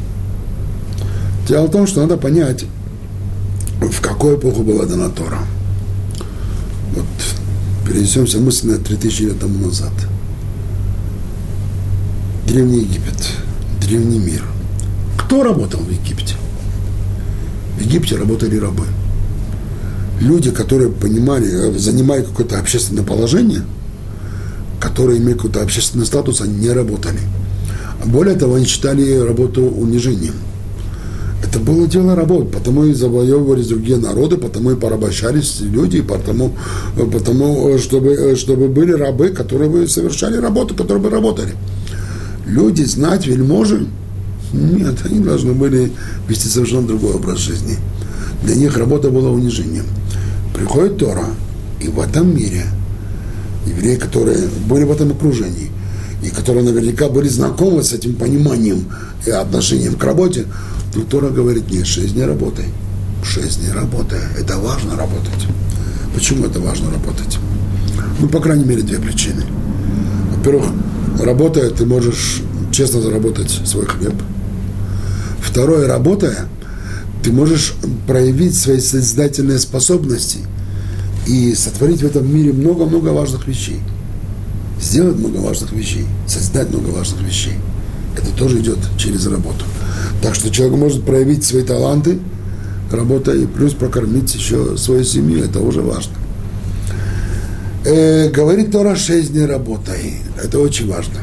Дело 1.47 1.67
в 1.67 1.71
том, 1.71 1.87
что 1.87 2.01
надо 2.01 2.17
понять, 2.17 2.65
в 3.79 4.01
какую 4.01 4.39
эпоху 4.39 4.63
была 4.63 4.87
дана 4.87 5.11
Тора– 5.11 5.41
вот 6.95 7.05
перенесемся 7.87 8.39
мысленно 8.39 8.79
3000 8.79 9.23
лет 9.23 9.39
тому 9.39 9.67
назад. 9.67 9.93
Древний 12.47 12.81
Египет, 12.81 13.33
древний 13.83 14.19
мир. 14.19 14.43
Кто 15.19 15.43
работал 15.43 15.81
в 15.81 15.91
Египте? 15.91 16.37
В 17.79 17.83
Египте 17.83 18.17
работали 18.17 18.57
рабы. 18.57 18.87
Люди, 20.21 20.51
которые 20.53 20.89
понимали, 20.89 21.77
занимая 21.77 22.23
какое-то 22.23 22.59
общественное 22.59 23.05
положение, 23.05 23.63
которые 24.83 25.19
имеют 25.19 25.39
какой-то 25.39 25.63
общественный 25.63 26.07
статус, 26.07 26.41
они 26.41 26.55
не 26.55 26.71
работали. 26.71 27.21
Более 28.05 28.35
того, 28.35 28.57
они 28.57 28.67
считали 28.67 29.19
работу 29.19 29.63
унижением– 29.63 30.35
это 31.53 31.59
было 31.59 31.87
дело 31.87 32.15
работы, 32.15 32.47
потому 32.47 32.85
и 32.85 32.95
завоевывались 32.95 33.67
другие 33.67 33.99
народы, 33.99 34.39
потому 34.39 34.71
и 34.71 34.77
порабощались 34.77 35.61
люди, 35.61 36.01
потому, 36.01 36.55
потому 36.97 37.77
чтобы, 37.79 38.37
чтобы 38.37 38.69
были 38.69 38.93
рабы, 38.93 39.29
которые 39.31 39.69
бы 39.69 39.87
совершали 39.89 40.39
работу, 40.39 40.75
которые 40.75 41.03
бы 41.03 41.11
работали. 41.11 41.53
Люди, 42.47 42.85
знать, 42.85 43.27
вельможи, 43.27 43.87
нет, 44.53 44.97
они 45.05 45.19
должны 45.19 45.53
были 45.53 45.93
вести 46.29 46.49
совершенно 46.49 46.87
другой 46.87 47.15
образ 47.15 47.39
жизни. 47.39 47.77
Для 48.45 48.55
них 48.55 48.77
работа 48.77 49.11
была 49.11 49.31
унижением. 49.31 49.85
Приходит 50.55 50.99
Тора, 50.99 51.27
и 51.81 51.89
в 51.89 52.01
этом 52.01 52.35
мире 52.35 52.65
евреи, 53.67 53.97
которые 53.97 54.49
были 54.67 54.85
в 54.85 54.93
этом 54.93 55.13
окружении, 55.13 55.71
и 56.23 56.31
которые 56.31 56.65
наверняка 56.65 57.09
были 57.09 57.29
знакомы 57.29 57.83
с 57.83 57.93
этим 57.93 58.15
пониманием 58.15 58.87
и 59.27 59.31
отношением 59.31 59.97
к 59.97 60.05
работе, 60.05 60.47
но 60.95 61.03
Тора 61.03 61.31
говорит, 61.31 61.71
нет, 61.71 61.87
шесть 61.87 62.15
дней 62.15 62.27
работай. 62.27 62.67
Шесть 63.25 63.61
дней 63.61 63.73
работай. 63.73 64.21
Это 64.39 64.59
важно 64.59 64.97
работать. 64.97 65.47
Почему 66.15 66.47
это 66.47 66.61
важно 66.61 66.91
работать? 66.91 67.39
Ну, 68.21 68.29
по 68.29 68.41
крайней 68.41 68.65
мере, 68.65 68.83
две 68.83 68.99
причины. 68.99 69.43
Во-первых, 70.37 70.67
работая, 71.21 71.71
ты 71.71 71.87
можешь 71.87 72.43
честно 72.71 73.01
заработать 73.01 73.51
свой 73.65 73.87
хлеб. 73.87 74.15
Второе, 75.41 75.87
работая, 75.87 76.47
ты 77.23 77.33
можешь 77.33 77.75
проявить 78.07 78.57
свои 78.57 78.81
создательные 78.81 79.59
способности 79.59 80.39
и 81.27 81.55
сотворить 81.55 82.03
в 82.03 82.07
этом 82.07 82.33
мире 82.33 82.53
много-много 82.53 83.09
важных 83.11 83.47
вещей. 83.47 83.81
Сделать 84.81 85.17
много 85.17 85.37
важных 85.39 85.73
вещей, 85.73 86.07
создать 86.27 86.71
много 86.71 86.89
важных 86.89 87.23
вещей. 87.23 87.55
Это 88.17 88.31
тоже 88.37 88.61
идет 88.61 88.79
через 88.99 89.27
работу. 89.27 89.65
Так 90.21 90.35
что 90.35 90.51
человек 90.51 90.77
может 90.77 91.05
проявить 91.05 91.45
свои 91.45 91.63
таланты, 91.63 92.19
работая, 92.91 93.37
и 93.37 93.47
плюс 93.47 93.75
прокормить 93.75 94.35
еще 94.35 94.77
свою 94.77 95.05
семью, 95.05 95.45
это 95.45 95.61
уже 95.61 95.81
важно. 95.81 96.13
Э, 97.85 98.29
говорит 98.31 98.71
Тора 98.71 98.97
шесть 98.97 99.33
дней 99.33 99.47
работай. 99.47 100.17
Это 100.43 100.59
очень 100.59 100.89
важно. 100.89 101.21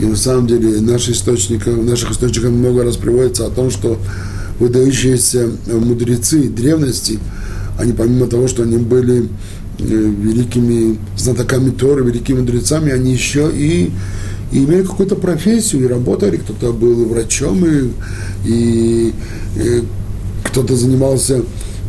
И 0.00 0.04
на 0.04 0.16
самом 0.16 0.46
деле 0.46 0.80
наши 0.80 1.12
источники, 1.12 1.68
в 1.68 1.84
наших 1.84 2.12
источниках 2.12 2.50
много 2.50 2.84
раз 2.84 2.96
приводится 2.96 3.46
о 3.46 3.50
том, 3.50 3.70
что 3.70 3.98
выдающиеся 4.60 5.48
мудрецы 5.66 6.48
древности, 6.48 7.18
они 7.78 7.92
помимо 7.92 8.26
того, 8.26 8.48
что 8.48 8.64
они 8.64 8.76
были 8.76 9.28
э, 9.78 9.84
великими 9.84 10.98
знатоками 11.16 11.70
Торы, 11.70 12.04
великими 12.04 12.40
мудрецами, 12.40 12.92
они 12.92 13.12
еще 13.12 13.50
и 13.52 13.90
и 14.50 14.64
имели 14.64 14.82
какую-то 14.82 15.14
профессию, 15.14 15.84
и 15.84 15.86
работали, 15.86 16.38
кто-то 16.38 16.72
был 16.72 17.04
врачом, 17.04 17.66
и, 17.66 17.90
и, 18.46 19.14
и 19.56 19.84
кто-то 20.44 20.74
занимался 20.74 21.42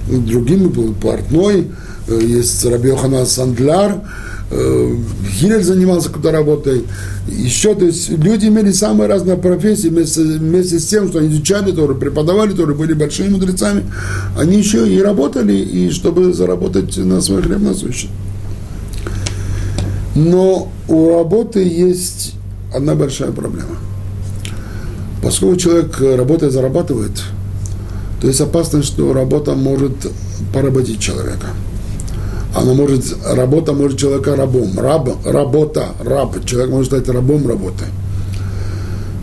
другим, 0.10 0.67
был 0.67 0.93
портной, 0.93 1.67
есть 2.10 2.65
Рабиохана 2.65 3.25
Сандляр, 3.25 3.91
э, 3.91 4.28
Гилель 4.51 5.63
занимался 5.63 6.10
какой-то 6.10 6.32
работой, 6.32 6.86
еще, 7.27 7.75
то 7.75 7.86
есть 7.86 8.10
люди 8.10 8.48
имели 8.48 8.72
самые 8.72 9.08
разные 9.08 9.38
профессии, 9.38 9.89
вместе, 9.89 10.24
вместе 10.24 10.79
с 10.79 10.88
тем, 10.88 11.08
что 11.08 11.20
они 11.20 11.29
изучали 11.29 11.72
Тору, 11.72 11.94
преподавали 11.94 12.53
Тору, 12.53 12.74
были 12.74 12.94
большими 12.94 13.29
мудрецами, 13.29 13.84
они 14.36 14.58
еще 14.58 14.91
и 14.91 15.00
работали, 15.01 15.53
и 15.53 15.91
чтобы 15.91 16.34
заработать 16.34 16.98
на 16.98 17.22
свой 17.22 17.44
хлеб 17.44 17.60
насущный. 17.60 18.10
Но 20.15 20.72
у 20.88 21.10
работы 21.13 21.63
есть 21.63 22.34
одна 22.74 22.96
большая 22.96 23.32
проблема. 23.32 23.77
Поскольку 25.22 25.58
человек 25.58 26.00
работает, 26.01 26.53
зарабатывает, 26.53 27.22
то 28.20 28.27
есть 28.27 28.41
опасность, 28.41 28.88
что 28.88 29.13
работа 29.13 29.53
может 29.53 29.94
поработить 30.53 31.00
человека. 31.00 31.48
Она 32.53 32.74
может, 32.74 33.15
работа 33.25 33.74
может 33.74 34.00
человека 34.00 34.36
рабом. 34.36 34.77
Раб, 34.77 35.10
работа, 35.25 35.89
раб. 36.03 36.44
Человек 36.46 36.72
может 36.72 36.88
стать 36.88 37.08
рабом 37.10 37.48
работы. 37.48 37.86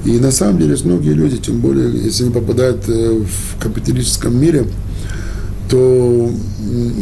И 0.04 0.18
на 0.20 0.30
самом 0.30 0.58
деле 0.58 0.76
многие 0.84 1.14
люди, 1.14 1.38
тем 1.38 1.60
более, 1.60 1.90
если 1.90 2.24
они 2.24 2.32
попадают 2.32 2.88
э, 2.88 3.24
в 3.24 3.60
капиталистическом 3.60 4.40
мире, 4.40 4.66
то 5.68 6.30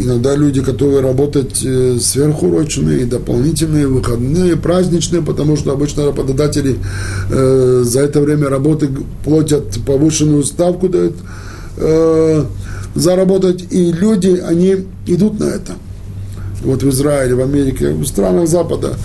иногда 0.02 0.34
люди 0.34 0.60
готовы 0.60 1.02
работать 1.02 1.62
э, 1.64 1.98
сверхурочные, 2.00 3.04
дополнительные, 3.04 3.86
выходные, 3.86 4.56
праздничные, 4.56 5.20
потому 5.20 5.56
что 5.56 5.72
обычно 5.72 6.06
работодатели 6.06 6.78
э, 7.30 7.82
за 7.84 8.00
это 8.00 8.20
время 8.20 8.48
работы 8.48 8.88
платят 9.22 9.78
повышенную 9.86 10.44
ставку, 10.44 10.88
дают 10.88 11.16
э, 11.76 12.44
заработать, 12.94 13.64
и 13.70 13.92
люди, 13.92 14.42
они 14.46 14.86
идут 15.06 15.40
на 15.40 15.44
это. 15.44 15.72
Вот 16.64 16.82
в 16.82 16.88
Израиле, 16.88 17.34
в 17.34 17.40
Америке, 17.40 17.90
в 17.90 18.06
странах 18.06 18.48
Запада 18.48 18.96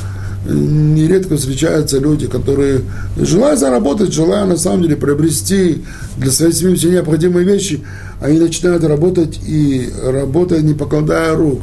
нередко 0.45 1.37
встречаются 1.37 1.99
люди, 1.99 2.27
которые, 2.27 2.81
желая 3.17 3.55
заработать, 3.55 4.13
желая 4.13 4.45
на 4.45 4.57
самом 4.57 4.83
деле 4.83 4.95
приобрести 4.95 5.83
для 6.17 6.31
своей 6.31 6.53
семьи 6.53 6.75
все 6.75 6.89
необходимые 6.89 7.45
вещи, 7.45 7.81
они 8.21 8.39
начинают 8.39 8.83
работать 8.83 9.39
и 9.45 9.89
работать, 10.03 10.63
не 10.63 10.73
покладая 10.73 11.35
рук, 11.35 11.61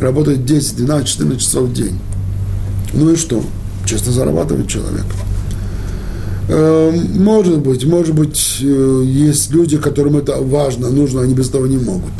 работать 0.00 0.44
10, 0.44 0.76
12, 0.76 1.08
14 1.08 1.40
часов 1.40 1.68
в 1.68 1.72
день. 1.72 1.98
Ну 2.92 3.12
и 3.12 3.16
что? 3.16 3.42
Честно 3.84 4.12
зарабатывает 4.12 4.68
человек. 4.68 5.04
Э, 6.48 6.92
может 7.14 7.58
быть, 7.58 7.84
может 7.84 8.14
быть, 8.14 8.58
э, 8.60 9.02
есть 9.04 9.50
люди, 9.50 9.78
которым 9.78 10.16
это 10.16 10.40
важно, 10.40 10.90
нужно, 10.90 11.22
они 11.22 11.34
без 11.34 11.48
этого 11.48 11.66
не 11.66 11.78
могут. 11.78 12.12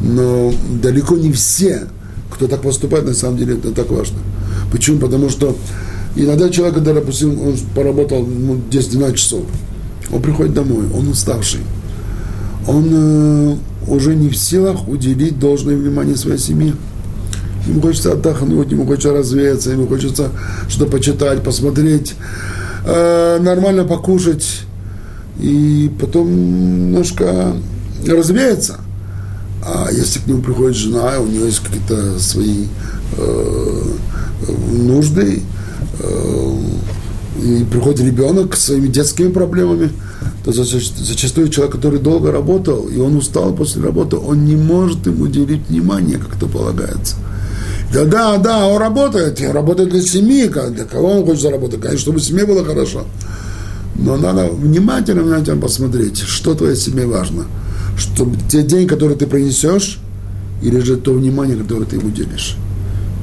Но 0.00 0.52
далеко 0.82 1.16
не 1.16 1.32
все, 1.32 1.86
кто 2.34 2.48
так 2.48 2.62
поступает, 2.62 3.06
на 3.06 3.14
самом 3.14 3.38
деле 3.38 3.54
это 3.54 3.70
так 3.70 3.90
важно. 3.90 4.18
Почему? 4.72 4.98
Потому 4.98 5.30
что 5.30 5.56
иногда 6.16 6.48
человек, 6.50 6.76
когда, 6.76 6.92
допустим, 6.94 7.40
он 7.40 7.54
поработал 7.74 8.26
ну, 8.26 8.60
10-12 8.70 9.14
часов, 9.14 9.42
он 10.12 10.20
приходит 10.20 10.52
домой, 10.52 10.84
он 10.94 11.08
уставший, 11.08 11.60
он 12.66 12.88
э, 12.90 13.56
уже 13.88 14.14
не 14.14 14.28
в 14.28 14.36
силах 14.36 14.88
уделить 14.88 15.38
должное 15.38 15.76
внимание 15.76 16.16
своей 16.16 16.38
семье. 16.38 16.74
Ему 17.66 17.80
хочется 17.80 18.12
отдохнуть, 18.12 18.70
ему 18.72 18.84
хочется 18.84 19.12
развеяться, 19.12 19.70
ему 19.70 19.86
хочется 19.86 20.30
что-то 20.68 20.90
почитать, 20.90 21.42
посмотреть, 21.42 22.14
э, 22.84 23.38
нормально 23.40 23.84
покушать, 23.84 24.62
и 25.40 25.90
потом 26.00 26.28
немножко 26.30 27.54
развеяться. 28.06 28.80
А 29.66 29.88
если 29.90 30.18
к 30.18 30.26
нему 30.26 30.42
приходит 30.42 30.76
жена, 30.76 31.20
у 31.20 31.26
нее 31.26 31.46
есть 31.46 31.60
какие-то 31.60 32.18
свои 32.18 32.66
э, 33.16 33.82
нужды, 34.72 35.42
э, 36.00 36.58
и 37.42 37.64
приходит 37.64 38.00
ребенок 38.00 38.56
с 38.56 38.66
своими 38.66 38.88
детскими 38.88 39.30
проблемами, 39.30 39.90
то 40.44 40.52
зачастую 40.52 41.48
человек, 41.48 41.74
который 41.74 41.98
долго 41.98 42.30
работал, 42.30 42.88
и 42.88 42.98
он 42.98 43.16
устал 43.16 43.54
после 43.54 43.82
работы, 43.82 44.16
он 44.16 44.44
не 44.44 44.56
может 44.56 45.06
ему 45.06 45.24
уделить 45.24 45.68
внимание, 45.68 46.18
как 46.18 46.36
это 46.36 46.46
полагается. 46.46 47.16
Да, 47.92 48.04
да, 48.04 48.36
да, 48.38 48.66
он 48.66 48.78
работает, 48.78 49.40
он 49.40 49.52
работает 49.52 49.90
для 49.90 50.02
семьи, 50.02 50.46
для 50.46 50.84
кого 50.84 51.18
он 51.18 51.24
хочет 51.24 51.42
заработать, 51.42 51.80
конечно, 51.80 52.00
чтобы 52.00 52.20
семье 52.20 52.46
было 52.46 52.64
хорошо. 52.64 53.04
Но 53.96 54.16
надо 54.16 54.48
внимательно, 54.48 55.22
внимательно 55.22 55.60
посмотреть, 55.60 56.18
что 56.18 56.54
твоей 56.54 56.76
семье 56.76 57.06
важно. 57.06 57.44
Чтобы 57.96 58.36
те 58.48 58.62
деньги, 58.62 58.88
которые 58.88 59.16
ты 59.16 59.26
принесешь, 59.26 59.98
или 60.62 60.78
же 60.80 60.96
то 60.96 61.12
внимание, 61.12 61.56
которое 61.56 61.84
ты 61.84 61.96
ему 61.96 62.08
уделишь. 62.08 62.56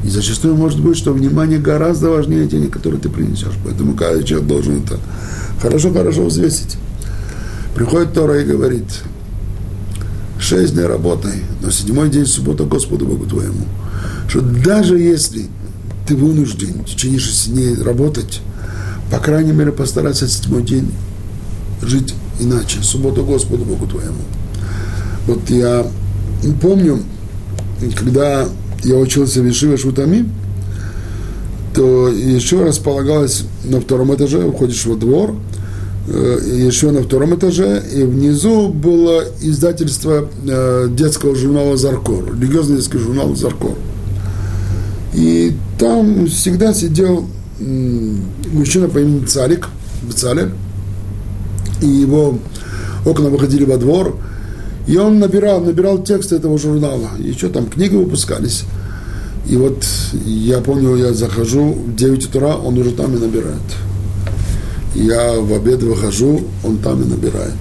И 0.03 0.09
зачастую 0.09 0.55
может 0.55 0.79
быть, 0.79 0.97
что 0.97 1.13
внимание 1.13 1.59
гораздо 1.59 2.09
важнее 2.09 2.47
денег, 2.47 2.71
которые 2.71 2.99
ты 2.99 3.09
принесешь. 3.09 3.53
Поэтому 3.63 3.93
каждый 3.93 4.23
человек 4.23 4.47
должен 4.47 4.83
это 4.83 4.99
хорошо-хорошо 5.61 6.25
взвесить. 6.25 6.77
Приходит 7.75 8.13
Тора 8.13 8.41
и 8.41 8.45
говорит, 8.45 8.85
шесть 10.39 10.73
дней 10.73 10.85
работай, 10.85 11.43
но 11.61 11.71
седьмой 11.71 12.09
день 12.09 12.25
суббота 12.25 12.63
Господу 12.63 13.05
Богу 13.05 13.25
твоему. 13.25 13.65
Что 14.27 14.41
даже 14.41 14.97
если 14.97 15.47
ты 16.07 16.15
вынужден 16.15 16.83
в 16.83 16.85
течение 16.85 17.19
шести 17.19 17.51
дней 17.51 17.75
работать, 17.75 18.41
по 19.11 19.19
крайней 19.19 19.51
мере, 19.51 19.71
постарайся 19.71 20.27
седьмой 20.27 20.63
день 20.63 20.91
жить 21.81 22.13
иначе. 22.39 22.79
Суббота 22.81 23.21
Господу 23.21 23.65
Богу 23.65 23.87
твоему. 23.87 24.23
Вот 25.27 25.49
я 25.49 25.85
помню, 26.61 26.99
когда 27.95 28.47
я 28.83 28.95
учился 28.95 29.41
в 29.41 29.45
Ешиве 29.45 29.77
Шутами, 29.77 30.27
то 31.75 32.09
еще 32.09 32.63
располагалась 32.63 33.43
на 33.63 33.79
втором 33.79 34.13
этаже, 34.15 34.49
входишь 34.51 34.85
во 34.85 34.95
двор, 34.95 35.35
э, 36.07 36.39
еще 36.65 36.91
на 36.91 37.03
втором 37.03 37.35
этаже, 37.35 37.81
и 37.93 38.03
внизу 38.03 38.69
было 38.69 39.23
издательство 39.41 40.27
э, 40.45 40.87
детского 40.89 41.35
журнала 41.35 41.77
«Заркор», 41.77 42.25
религиозный 42.33 42.77
детский 42.77 42.97
журнал 42.97 43.35
«Заркор». 43.35 43.75
И 45.13 45.53
там 45.77 46.25
всегда 46.27 46.73
сидел 46.73 47.27
мужчина 47.59 48.87
по 48.87 48.97
имени 48.97 49.25
Царик, 49.25 49.67
Бецалель, 50.01 50.51
и 51.81 51.85
его 51.85 52.39
окна 53.05 53.29
выходили 53.29 53.65
во 53.65 53.77
двор– 53.77 54.15
и 54.87 54.97
он 54.97 55.19
набирал, 55.19 55.61
набирал 55.61 56.03
текст 56.03 56.31
этого 56.31 56.57
журнала. 56.57 57.09
Еще 57.19 57.49
там 57.49 57.67
книги 57.67 57.95
выпускались. 57.95 58.63
И 59.47 59.55
вот 59.55 59.85
я 60.25 60.59
помню, 60.59 60.95
я 60.95 61.13
захожу 61.13 61.73
в 61.73 61.95
9 61.95 62.25
утра, 62.27 62.55
он 62.55 62.77
уже 62.77 62.91
там 62.91 63.15
и 63.15 63.19
набирает. 63.19 63.61
Я 64.95 65.33
в 65.39 65.53
обед 65.53 65.81
выхожу, 65.83 66.41
он 66.63 66.77
там 66.77 67.01
и 67.01 67.05
набирает. 67.05 67.55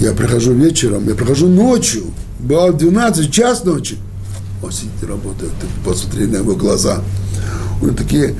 Я 0.00 0.12
прихожу 0.12 0.52
вечером, 0.52 1.08
я 1.08 1.14
прихожу 1.14 1.48
ночью, 1.48 2.04
было 2.40 2.72
12, 2.72 3.30
час 3.30 3.64
ночи. 3.64 3.96
Он 4.62 4.72
сидит 4.72 4.90
и 5.02 5.06
работает, 5.06 5.52
посмотри 5.84 6.26
на 6.26 6.36
его 6.36 6.54
глаза. 6.54 7.00
У 7.80 7.86
него 7.86 7.96
такие 7.96 8.34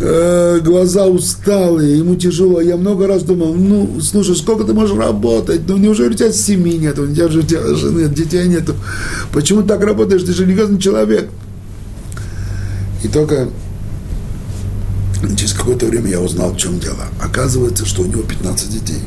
э, 0.00 0.60
глаза 0.60 1.06
усталые, 1.06 1.98
ему 1.98 2.16
тяжело. 2.16 2.60
Я 2.60 2.76
много 2.76 3.06
раз 3.06 3.22
думал, 3.22 3.54
ну, 3.54 4.00
слушай, 4.00 4.36
сколько 4.36 4.64
ты 4.64 4.72
можешь 4.72 4.96
работать? 4.96 5.62
Ну, 5.66 5.76
неужели 5.76 6.10
у 6.10 6.14
тебя 6.14 6.32
семьи 6.32 6.76
нет, 6.76 6.98
у 6.98 7.06
тебя 7.06 7.28
же 7.28 7.42
жены 7.76 8.02
нет, 8.02 8.14
детей 8.14 8.46
нету? 8.48 8.74
Почему 9.32 9.62
так 9.62 9.82
работаешь? 9.82 10.22
Ты 10.22 10.32
же 10.32 10.44
религиозный 10.44 10.78
человек. 10.78 11.28
И 13.02 13.08
только 13.08 13.48
через 15.36 15.52
какое-то 15.52 15.86
время 15.86 16.10
я 16.10 16.20
узнал, 16.20 16.52
в 16.52 16.56
чем 16.56 16.78
дело. 16.78 17.04
Оказывается, 17.20 17.86
что 17.86 18.02
у 18.02 18.06
него 18.06 18.22
15 18.22 18.70
детей. 18.70 19.02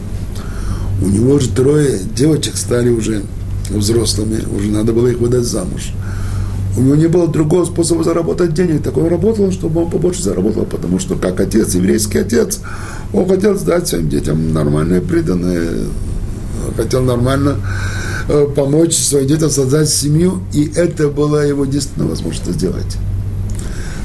У 1.02 1.08
него 1.08 1.40
же 1.40 1.50
трое 1.50 2.00
девочек 2.16 2.58
стали 2.58 2.90
уже 2.90 3.24
взрослыми, 3.70 4.44
уже 4.56 4.70
надо 4.70 4.94
было 4.94 5.08
их 5.08 5.20
выдать 5.20 5.44
замуж. 5.44 5.92
У 6.78 6.82
него 6.82 6.96
не 6.96 7.08
было 7.08 7.28
другого 7.28 7.66
способа 7.66 8.04
заработать 8.04 8.54
денег. 8.54 8.84
Так 8.84 8.96
он 8.98 9.08
работал, 9.08 9.52
чтобы 9.52 9.82
он 9.84 9.90
побольше 9.90 10.22
заработал, 10.22 10.66
потому 10.66 11.00
что 11.00 11.16
как 11.16 11.40
отец, 11.40 11.74
еврейский 11.74 12.20
отец, 12.20 12.60
он 13.14 13.28
хотел 13.28 13.58
дать 13.60 13.88
своим 13.88 14.10
детям 14.10 14.54
нормальные 14.54 15.02
преданные, 15.02 15.88
хотел 16.76 17.02
нормально 17.02 17.56
э, 18.30 18.46
помочь 18.56 18.96
своим 18.96 19.28
детям 19.28 19.50
создать 19.50 19.90
семью, 19.90 20.44
и 20.54 20.72
это 20.76 21.08
была 21.08 21.44
его 21.44 21.66
единственная 21.66 22.10
возможность 22.10 22.52
сделать. 22.60 22.98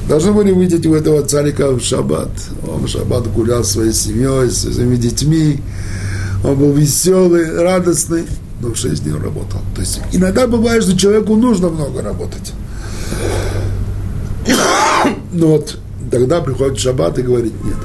Должны 0.09 0.33
были 0.33 0.55
видеть 0.55 0.87
у 0.87 0.95
этого 0.95 1.23
царика 1.23 1.71
в 1.73 1.83
шаббат. 1.83 2.31
Он 2.67 2.87
в 2.87 2.89
шаббат 2.89 3.31
гулял 3.33 3.65
своей 3.65 3.93
семьей, 3.93 4.51
со 4.51 4.73
своими 4.73 4.97
детьми. 4.97 5.61
Он 6.43 6.57
был 6.57 6.73
веселый, 6.73 7.55
радостный, 7.61 8.25
но 8.63 8.73
в 8.73 8.77
шесть 8.77 9.05
дней 9.05 9.13
работал. 9.13 9.61
То 9.75 9.83
есть 9.83 10.01
иногда 10.13 10.47
бывает, 10.47 10.83
что 10.83 10.97
человеку 10.97 11.37
нужно 11.37 11.69
много 11.69 12.01
работать. 12.01 12.53
Ну 15.33 15.47
вот, 15.49 15.79
тогда 16.11 16.41
приходит 16.41 16.79
шаббат 16.79 17.19
и 17.19 17.23
говорит, 17.23 17.53
нет, 17.65 17.77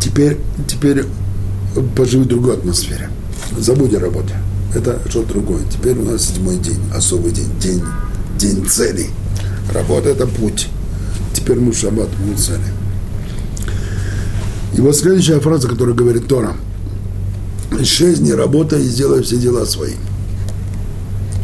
теперь, 0.00 0.38
теперь 0.68 1.04
поживи 1.96 2.24
в 2.24 2.28
другой 2.28 2.54
атмосфере. 2.54 3.08
Забудь 3.58 3.94
о 3.94 4.00
работе. 4.00 4.34
Это 4.74 5.00
что-то 5.08 5.34
другое. 5.34 5.62
Теперь 5.70 5.96
у 5.98 6.02
нас 6.02 6.24
седьмой 6.24 6.58
день, 6.58 6.80
особый 6.94 7.32
день, 7.32 7.50
день, 7.60 7.82
день 8.38 8.66
целей. 8.66 9.10
Работа– 9.72 10.08
это 10.10 10.26
путь. 10.26 10.68
теперь 11.32 11.58
мы 11.58 11.72
в 11.72 11.76
шаббат 11.76 12.08
в 12.08 12.36
цели. 12.36 12.60
И 14.76 14.80
вот 14.80 14.96
следующая 14.96 15.40
фраза, 15.40 15.68
которую 15.68 15.94
говорит 15.94 16.26
Тора. 16.26 16.54
Шесть 17.82 18.20
дней 18.20 18.34
работай 18.34 18.82
и 18.82 18.88
сделай 18.88 19.22
все 19.22 19.36
дела 19.36 19.64
свои. 19.64 19.94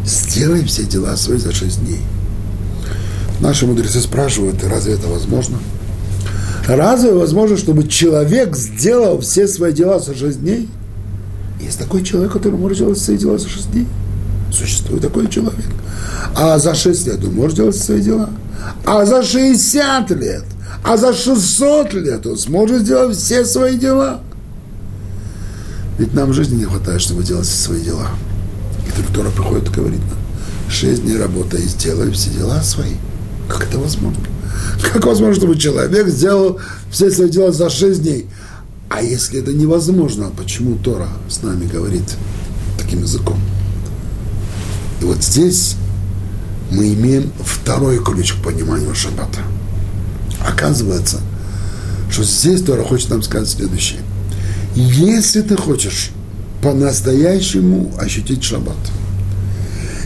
Сделай 0.04 0.64
все 0.64 0.84
дела 0.84 1.16
свои 1.16 1.38
за 1.38 1.52
шесть 1.52 1.84
дней. 1.84 2.00
Наши 3.40 3.66
мудрецы 3.66 4.00
спрашивают, 4.00 4.62
разве 4.64 4.94
это 4.94 5.08
возможно? 5.08 5.58
Разве 6.68 7.12
возможно, 7.12 7.56
чтобы 7.56 7.88
человек 7.88 8.54
сделал 8.54 9.20
все 9.20 9.48
свои 9.48 9.72
дела 9.72 9.98
за 9.98 10.14
шесть 10.14 10.40
дней? 10.40 10.68
Есть 11.60 11.78
такой 11.78 12.04
человек, 12.04 12.32
который 12.32 12.58
может 12.58 12.78
делать 12.78 12.98
свои 12.98 13.16
дела 13.16 13.38
за 13.38 13.48
шесть 13.48 13.72
дней? 13.72 13.86
Существует 14.52 15.02
такой 15.02 15.28
человек. 15.28 15.66
А 16.36 16.58
за 16.58 16.74
шесть 16.74 17.06
лет 17.06 17.24
он 17.24 17.34
может 17.34 17.56
делать 17.56 17.76
свои 17.76 18.00
дела? 18.00 18.30
А 18.84 19.06
за 19.06 19.22
60 19.22 20.10
лет? 20.12 20.44
А 20.84 20.96
за 20.96 21.12
600 21.14 21.94
лет 21.94 22.26
он 22.26 22.36
сможет 22.36 22.82
сделать 22.82 23.16
все 23.16 23.44
свои 23.44 23.76
дела? 23.76 24.20
Ведь 25.98 26.14
нам 26.14 26.32
жизни 26.32 26.56
не 26.56 26.64
хватает, 26.64 27.00
чтобы 27.00 27.24
делать 27.24 27.46
все 27.46 27.56
свои 27.56 27.80
дела. 27.80 28.08
И 28.86 29.14
Тора 29.14 29.30
приходит 29.30 29.68
и 29.68 29.72
говорит 29.72 30.00
нам, 30.00 30.18
шесть 30.70 31.02
дней 31.02 31.18
работай 31.18 31.60
и 31.60 31.68
сделай 31.68 32.10
все 32.12 32.30
дела 32.30 32.62
свои. 32.62 32.94
Как 33.50 33.64
это 33.64 33.78
возможно? 33.78 34.22
Как 34.92 35.04
возможно, 35.04 35.34
чтобы 35.34 35.58
человек 35.58 36.06
сделал 36.08 36.60
все 36.90 37.10
свои 37.10 37.28
дела 37.28 37.52
за 37.52 37.68
шесть 37.68 38.02
дней? 38.02 38.26
А 38.88 39.02
если 39.02 39.40
это 39.40 39.52
невозможно, 39.52 40.30
почему 40.36 40.76
Тора 40.76 41.08
с 41.28 41.42
нами 41.42 41.66
говорит 41.66 42.04
таким 42.78 43.02
языком? 43.02 43.38
И 45.00 45.04
вот 45.04 45.22
здесь 45.22 45.76
мы 46.70 46.92
имеем 46.94 47.32
второй 47.40 48.02
ключ 48.02 48.34
к 48.34 48.42
пониманию 48.42 48.94
шаббата. 48.94 49.40
Оказывается, 50.40 51.20
что 52.10 52.22
здесь 52.22 52.62
Тора 52.62 52.84
хочет 52.84 53.10
нам 53.10 53.22
сказать 53.22 53.48
следующее. 53.48 54.00
Если 54.74 55.42
ты 55.42 55.56
хочешь 55.56 56.10
по-настоящему 56.62 57.92
ощутить 57.98 58.44
шаббат, 58.44 58.76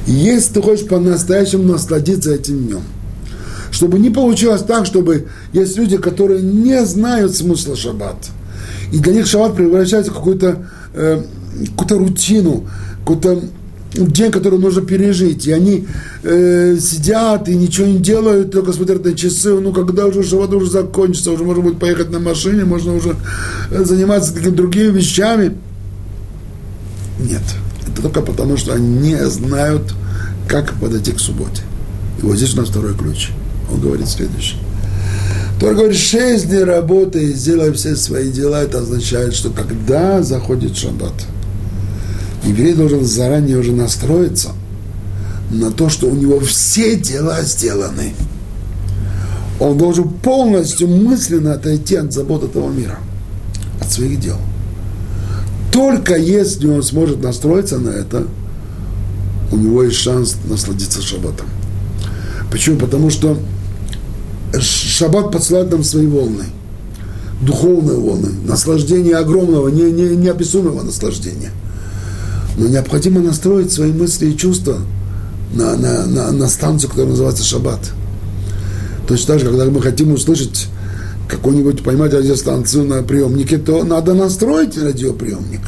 если 0.07 0.55
ты 0.55 0.63
хочешь 0.63 0.87
по-настоящему 0.87 1.65
насладиться 1.65 2.35
этим 2.35 2.67
днем, 2.67 2.83
чтобы 3.75 3.99
не 3.99 4.09
получилось 4.09 4.63
так, 4.63 4.87
чтобы 4.87 5.27
есть 5.53 5.77
люди, 5.77 5.97
которые 5.97 6.41
не 6.43 6.85
знают 6.87 7.35
смысла 7.35 7.75
шаббата, 7.75 8.29
и 8.93 8.99
для 8.99 9.13
них 9.13 9.27
шаббат 9.27 9.57
превращается 9.57 10.13
в 10.13 10.15
какую-то 10.15 10.69
э, 10.95 11.23
какую 11.77 11.99
рутину, 11.99 12.67
какую-то 13.01 13.41
день, 13.95 14.31
который 14.31 14.61
нужно 14.61 14.83
пережить. 14.83 15.49
И 15.49 15.53
они 15.53 15.89
э, 16.23 16.77
сидят 16.81 17.49
и 17.49 17.57
ничего 17.57 17.89
не 17.89 17.99
делают, 17.99 18.53
только 18.53 18.73
смотрят 18.73 19.05
на 19.05 19.15
часы. 19.15 19.59
Ну, 19.59 19.73
когда 19.73 20.07
уже 20.07 20.23
шаббат 20.23 20.55
уже 20.55 20.71
закончится, 20.71 21.33
уже 21.33 21.43
можно 21.43 21.63
будет 21.63 21.81
поехать 21.81 22.11
на 22.11 22.21
машине, 22.21 22.65
можно 22.65 22.95
уже 22.95 23.17
э, 23.73 23.85
заниматься 23.85 24.33
какими-то 24.33 24.57
другими 24.57 24.93
вещами. 24.99 25.57
Нет. 27.19 27.43
Это 27.89 28.03
только 28.03 28.23
потому, 28.23 28.57
что 28.57 28.73
они 28.73 29.11
не 29.11 29.29
знают, 29.29 29.95
как 30.47 30.75
подойти 30.75 31.11
к 31.11 31.19
субботе. 31.19 31.63
И 32.23 32.27
вот 32.27 32.37
здесь 32.37 32.55
у 32.55 32.59
нас 32.59 32.69
второй 32.69 32.95
ключ. 32.97 33.31
Он 33.71 33.81
говорит 33.81 34.09
следующее. 34.09 34.61
Тор 35.61 35.75
говорит, 35.75 35.97
шесть 35.97 36.49
дней 36.49 36.65
работы 36.65 37.25
и 37.25 37.33
сделай 37.33 37.73
все 37.73 37.97
свои 37.97 38.31
дела. 38.31 38.63
Это 38.63 38.79
означает, 38.79 39.35
что 39.35 39.51
когда 39.51 40.23
заходит 40.23 40.77
шаббат– 40.77 41.15
еврей 42.47 42.75
должен 42.75 43.05
заранее 43.05 43.59
уже 43.59 43.73
настроиться 43.73 44.51
на 45.51 45.71
то, 45.71 45.89
что 45.89 46.07
у 46.07 46.15
него 46.15 46.41
все 46.41 46.97
дела 46.97 47.43
сделаны. 47.43 48.15
Он 49.61 49.79
должен 49.79 50.09
полностью 50.09 50.89
мысленно 50.89 51.55
отойти 51.55 51.97
от 51.97 52.13
забот 52.13 52.45
этого 52.45 52.71
мира, 52.71 52.99
от 53.81 53.91
своих 53.91 54.21
дел. 54.21 54.39
Только 55.73 56.17
если 56.17 56.69
он 56.69 56.83
сможет 56.83 57.23
настроиться 57.23 57.79
на 57.79 57.91
это, 57.91 58.27
у 59.53 59.57
него 59.57 59.85
есть 59.85 59.97
шанс 59.97 60.37
насладиться 60.45 61.03
шаббатом. 61.03 61.47
Почему? 62.51 62.79
Потому 62.79 63.11
что 63.11 63.39
шаббат 64.95 65.33
посылает 65.33 65.71
нам 65.71 65.85
свои 65.85 66.07
волны, 66.07 66.45
духовные 67.41 67.99
волны, 67.99 68.31
наслаждение 68.47 69.17
огромного, 69.17 69.69
не, 69.69 69.91
не, 69.91 70.17
неописуемого 70.17 70.83
наслаждения– 70.83 71.51
но 72.57 72.69
необходимо 72.69 73.21
настроить 73.21 73.73
свои 73.73 73.93
мысли 73.93 74.27
и 74.27 74.37
чувства 74.37 74.79
на, 75.53 75.77
на, 75.77 76.07
на, 76.07 76.33
на 76.33 76.49
станцию, 76.49 76.91
которая 76.91 77.11
называется 77.11 77.45
шаббат. 77.45 77.81
Точно 79.09 79.35
так 79.35 79.41
же, 79.41 79.47
когда 79.47 79.65
мы 79.67 79.83
хотим 79.83 80.13
услышать 80.13 80.69
какую-нибудь, 81.29 81.83
поймать 81.83 82.13
радиостанцию 82.13 82.85
на 82.85 83.03
приемнике, 83.03 83.59
то 83.59 83.85
надо 83.85 84.15
настроить 84.15 84.79
радиоприемник. 84.79 85.61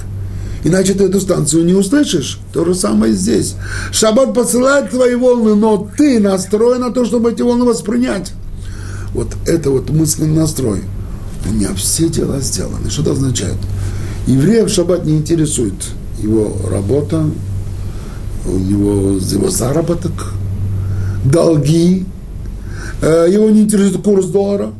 Иначе 0.65 0.95
ты 0.95 1.05
эту 1.05 1.21
станцию 1.21 1.65
не 1.65 1.75
услышишь. 1.75 2.41
То 2.53 2.65
же 2.65 2.75
самое 2.75 3.13
здесь. 3.13 3.55
Шаббат 3.93 4.35
посылает 4.35 4.91
твои 4.91 5.15
волны, 5.15 5.55
но 5.55 5.89
ты 5.97 6.19
настроен 6.19 6.81
на 6.81 6.91
то, 6.91 7.05
чтобы 7.05 7.33
эти 7.33 7.43
волны 7.43 7.65
воспринять. 7.65 8.33
Вот 9.17 9.29
это 9.47 9.71
вот 9.71 9.89
мысленный 9.89 10.37
настрой. 10.37 10.83
У 11.49 11.53
меня 11.55 11.73
все 11.75 12.11
дела 12.11 12.39
сделаны. 12.41 12.91
Что 12.91 13.01
это 13.01 13.13
означает? 13.13 13.57
Евреев 14.27 14.69
шаббат 14.69 15.07
не 15.07 15.17
интересует 15.17 15.73
его 16.19 16.55
работа, 16.71 17.25
у 18.45 18.59
него 18.59 19.19
его 19.19 19.49
заработок, 19.49 20.33
долги, 21.25 22.05
э, 23.01 23.27
его 23.31 23.49
не 23.49 23.63
интересует 23.63 24.03
курс 24.03 24.27
доллара, 24.27 24.73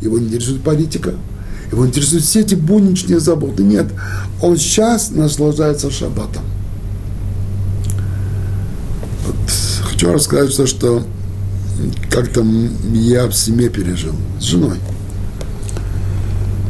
его 0.00 0.20
не 0.20 0.26
интересует 0.26 0.62
политика, 0.62 1.14
его 1.72 1.84
интересуют 1.84 2.22
все 2.22 2.42
эти 2.42 2.54
будничные 2.54 3.18
заботы. 3.18 3.64
Нет, 3.64 3.86
он 4.40 4.56
сейчас 4.56 5.10
наслаждается 5.10 5.90
шаббатом. 5.90 6.44
Вот, 9.26 9.36
хочу 9.82 10.12
рассказать, 10.12 10.52
что, 10.52 10.66
что 10.68 11.02
как-то 12.10 12.44
я 12.92 13.26
в 13.26 13.34
семье 13.34 13.68
пережил 13.68 14.14
с 14.40 14.44
женой. 14.44 14.78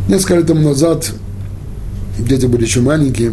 Несколько 0.08 0.36
лет 0.36 0.46
тому 0.46 0.68
назад, 0.68 1.12
дети 2.18 2.46
были 2.46 2.64
еще 2.64 2.80
маленькие, 2.80 3.32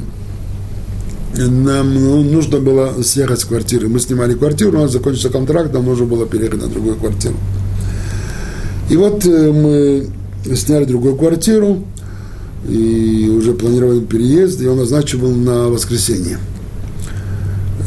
нам 1.37 1.93
ну, 1.93 2.23
нужно 2.23 2.59
было 2.59 3.01
съехать 3.03 3.39
с 3.39 3.45
квартиры. 3.45 3.87
Мы 3.87 3.99
снимали 3.99 4.33
квартиру, 4.33 4.77
у 4.77 4.81
нас 4.81 4.91
закончился 4.91 5.29
контракт, 5.29 5.73
нам 5.73 5.85
нужно 5.85 6.05
было 6.05 6.25
переехать 6.25 6.61
на 6.61 6.67
другую 6.67 6.95
квартиру. 6.95 7.35
И 8.89 8.97
вот 8.97 9.25
э, 9.25 9.51
мы 9.51 10.07
сняли 10.55 10.85
другую 10.85 11.15
квартиру, 11.15 11.85
и 12.67 13.33
уже 13.35 13.53
планировали 13.53 14.01
переезд, 14.01 14.61
и 14.61 14.67
он 14.67 14.77
назначен 14.77 15.45
на 15.45 15.69
воскресенье. 15.69 16.37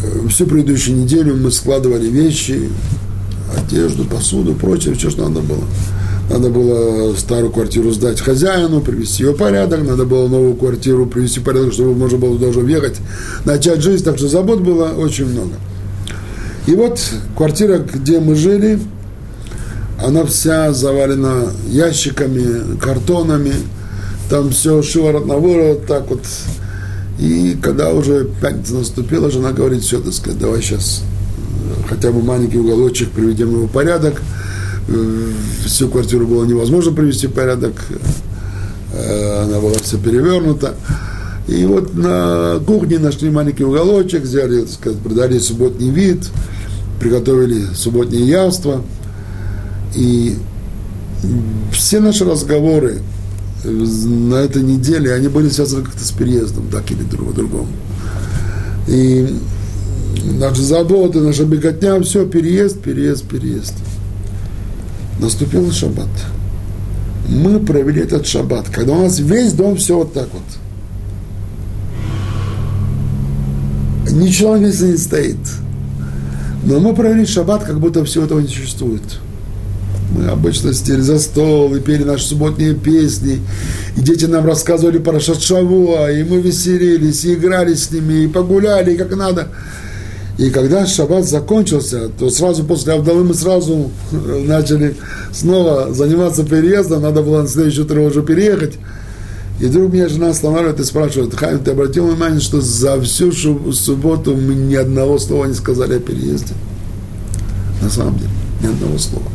Э, 0.03 0.29
всю 0.29 0.47
предыдущую 0.47 0.97
неделю 0.97 1.37
мы 1.37 1.51
складывали 1.51 2.09
вещи, 2.09 2.71
одежду, 3.57 4.05
посуду, 4.05 4.55
прочее, 4.55 4.95
все, 4.95 5.11
что 5.11 5.29
надо 5.29 5.41
было. 5.41 5.65
Надо 6.31 6.49
было 6.49 7.15
старую 7.17 7.53
квартиру 7.53 7.91
сдать 7.91 8.21
хозяину, 8.21 8.81
привести 8.81 9.25
ее 9.25 9.33
в 9.33 9.37
порядок, 9.37 9.83
надо 9.87 10.05
было 10.07 10.27
новую 10.27 10.55
квартиру 10.55 11.07
привести 11.07 11.41
в 11.41 11.45
порядок, 11.45 11.75
чтобы 11.75 11.95
можно 11.95 12.17
было 12.17 12.39
даже 12.39 12.61
въехать, 12.61 12.97
начать 13.45 13.83
жизнь, 13.83 14.05
так 14.05 14.17
что 14.17 14.29
забот 14.29 14.61
было 14.61 14.89
очень 14.97 15.27
много. 15.27 15.53
И 16.67 16.75
вот 16.75 16.99
квартира, 17.37 17.79
где 17.79 18.21
мы 18.21 18.37
жили, 18.37 18.79
она 20.03 20.25
вся 20.25 20.73
завалена 20.73 21.53
ящиками, 21.69 22.79
картонами, 22.79 23.53
там 24.31 24.51
все 24.51 24.83
шиворот 24.83 25.27
на 25.27 25.37
ворот, 25.37 25.87
так 25.87 26.09
вот. 26.09 26.25
И 27.19 27.57
когда 27.63 27.91
уже 27.91 28.29
пятница 28.41 28.75
наступила, 28.75 29.31
жена 29.31 29.53
говорит, 29.53 29.83
все, 29.83 30.01
так 30.01 30.15
сказать, 30.15 30.39
давай 30.41 30.63
сейчас 30.63 31.03
хотя 31.89 32.11
бы 32.11 32.23
маленький 32.23 32.59
уголочек 32.59 33.11
приведем 33.11 33.51
его 33.53 33.67
в 33.67 33.71
порядок– 33.71 34.21
Э, 34.87 35.31
всю 35.65 35.89
квартиру 35.89 36.27
было 36.27 36.45
невозможно 36.45 36.93
привести 36.93 37.27
в 37.27 37.33
порядок, 37.33 37.73
э, 38.93 39.45
она 39.45 39.59
была 39.61 39.75
вся 39.83 39.97
перевернута. 39.97 40.75
И 41.47 41.65
вот 41.65 41.95
на 41.95 42.61
кухне 42.67 42.99
нашли 42.99 43.31
маленький 43.31 43.65
уголочек, 43.65 44.23
взяли, 44.23 44.63
так 44.63 44.71
сказать, 44.71 44.99
продали 44.99 45.39
субботний 45.39 45.91
вид, 45.91 46.29
приготовили 47.01 47.67
субботнее 47.75 48.27
явство. 48.27 48.83
И 49.95 50.37
все 51.73 52.01
наши 52.01 52.25
разговоры 52.25 52.99
на 53.65 54.37
этой 54.37 54.63
неделе, 54.63 55.15
они 55.15 55.29
были 55.29 55.49
связаны 55.49 55.85
как-то 55.85 56.05
с 56.05 56.11
переездом, 56.11 56.69
так 56.71 56.91
или 56.91 57.03
друг 57.03 57.35
другому. 57.35 57.69
И 58.87 59.35
наши 60.25 60.63
заботы, 60.63 61.21
наша 61.21 61.45
беготня, 61.45 62.01
все, 62.01 62.27
переезд, 62.27 62.81
переезд, 62.81 63.25
переезд 63.25 63.75
наступил 65.19 65.71
шаббат. 65.73 66.09
Мы 67.29 67.59
провели 67.61 68.03
этот 68.03 68.27
шаббат, 68.27 68.69
когда 68.69 68.93
у 68.93 69.03
нас 69.03 69.19
весь 69.19 69.53
дом 69.53 69.77
все 69.77 69.97
вот 69.97 70.13
так 70.13 70.29
вот. 70.33 70.43
Ничего 74.13 74.57
не 74.57 74.71
стоит. 74.71 75.39
Но 76.65 76.81
мы 76.81 76.95
провели 76.95 77.27
шаббат, 77.27 77.65
как 77.65 77.81
будто 77.81 78.05
всего 78.05 78.25
этого 78.25 78.41
не 78.41 78.49
существует. 78.49 79.03
Мы 80.17 80.27
обычно 80.27 80.73
сидели 80.73 81.01
за 81.01 81.19
стол 81.19 81.75
и 81.75 81.81
пели 81.81 82.05
наши 82.05 82.25
субботние 82.25 82.75
песни. 82.75 83.41
И 83.97 84.01
дети 84.01 84.27
нам 84.27 84.47
рассказывали 84.47 84.99
про 84.99 85.19
Шатшавуа, 85.19 86.11
и 86.13 86.23
мы 86.23 86.41
веселились, 86.41 87.25
и 87.25 87.35
играли 87.35 87.75
с 87.75 87.91
ними, 87.91 88.25
и 88.25 88.29
погуляли, 88.29 88.97
как 88.97 89.17
надо. 89.17 89.49
И 90.37 90.51
когда 90.51 90.85
шаббат 90.85 91.25
закончился, 91.25 92.09
то 92.09 92.29
сразу 92.29 92.65
после 92.65 92.95
Авдалы 92.95 93.23
мы 93.23 93.35
сразу 93.35 93.91
начали 94.11 94.97
снова 95.33 95.93
заниматься 95.95 96.45
переездом, 96.45 97.03
надо 97.03 97.23
было 97.23 97.43
на 97.43 97.49
следующее 97.49 97.85
утро 97.85 98.01
уже 98.01 98.23
переехать. 98.23 98.75
И 99.61 99.67
вдруг 99.67 99.93
меня 99.93 100.09
жена 100.09 100.31
останавливает 100.31 100.81
и 100.81 100.85
спрашивает, 100.85 101.35
Хайм, 101.35 101.61
ты 101.61 101.71
обратил 101.71 102.09
внимание, 102.09 102.41
что 102.41 102.61
за 102.61 103.01
всю 103.03 103.31
субботу 103.31 104.35
мы 104.35 104.55
ни 104.55 104.75
одного 104.75 105.19
слова 105.19 105.45
не 105.45 105.55
сказали 105.55 105.95
о 105.95 106.01
переезде? 106.01 106.55
На 107.81 107.89
самом 107.89 108.19
деле, 108.19 108.31
ни 108.61 108.67
одного 108.67 108.99
слова. 108.99 109.27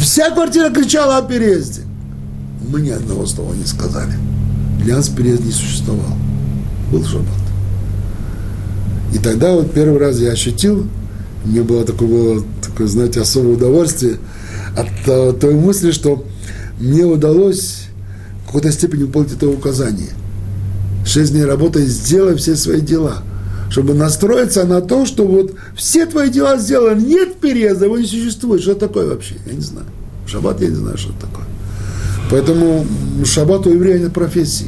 Вся 0.00 0.30
квартира 0.30 0.70
кричала 0.70 1.18
о 1.18 1.22
переезде. 1.22 1.82
Мы 2.68 2.80
ни 2.80 2.90
одного 2.90 3.26
слова 3.26 3.52
не 3.54 3.64
сказали. 3.64 4.14
Для 4.84 4.96
нас 4.96 5.08
переезд 5.08 5.44
не 5.44 5.50
существовал. 5.50 6.16
Был 6.92 7.04
шаббат. 7.04 7.39
И 9.12 9.18
тогда 9.18 9.52
вот 9.52 9.72
первый 9.72 9.98
раз 9.98 10.18
я 10.18 10.30
ощутил, 10.32 10.86
мне 11.44 11.62
было 11.62 11.84
такое, 11.84 12.42
такое 12.62 12.86
знаете, 12.86 13.20
особое 13.20 13.54
удовольствие 13.54 14.18
от 14.76 15.40
той 15.40 15.54
мысли, 15.54 15.90
что 15.90 16.24
мне 16.78 17.04
удалось 17.04 17.86
в 18.42 18.46
какой-то 18.46 18.72
степени 18.72 19.02
выполнить 19.04 19.32
это 19.32 19.48
указание. 19.48 20.10
Шесть 21.04 21.32
дней 21.32 21.44
работы, 21.44 21.84
сделай 21.86 22.36
все 22.36 22.56
свои 22.56 22.80
дела. 22.80 23.22
Чтобы 23.70 23.94
настроиться 23.94 24.64
на 24.64 24.80
то, 24.80 25.06
что 25.06 25.26
вот 25.26 25.54
все 25.76 26.04
твои 26.04 26.28
дела 26.28 26.58
сделаны, 26.58 27.00
нет 27.00 27.36
переезда, 27.36 27.84
его 27.84 27.98
не 27.98 28.06
существует. 28.06 28.62
Что 28.62 28.74
такое 28.74 29.06
вообще? 29.06 29.36
Я 29.46 29.52
не 29.52 29.60
знаю. 29.60 29.86
Шаббат 30.26 30.60
я 30.60 30.68
не 30.68 30.74
знаю, 30.74 30.98
что 30.98 31.12
такое. 31.12 31.44
Поэтому 32.30 32.84
шаббат 33.24 33.66
у 33.66 33.72
еврея 33.72 33.98
нет 33.98 34.12
профессии. 34.12 34.66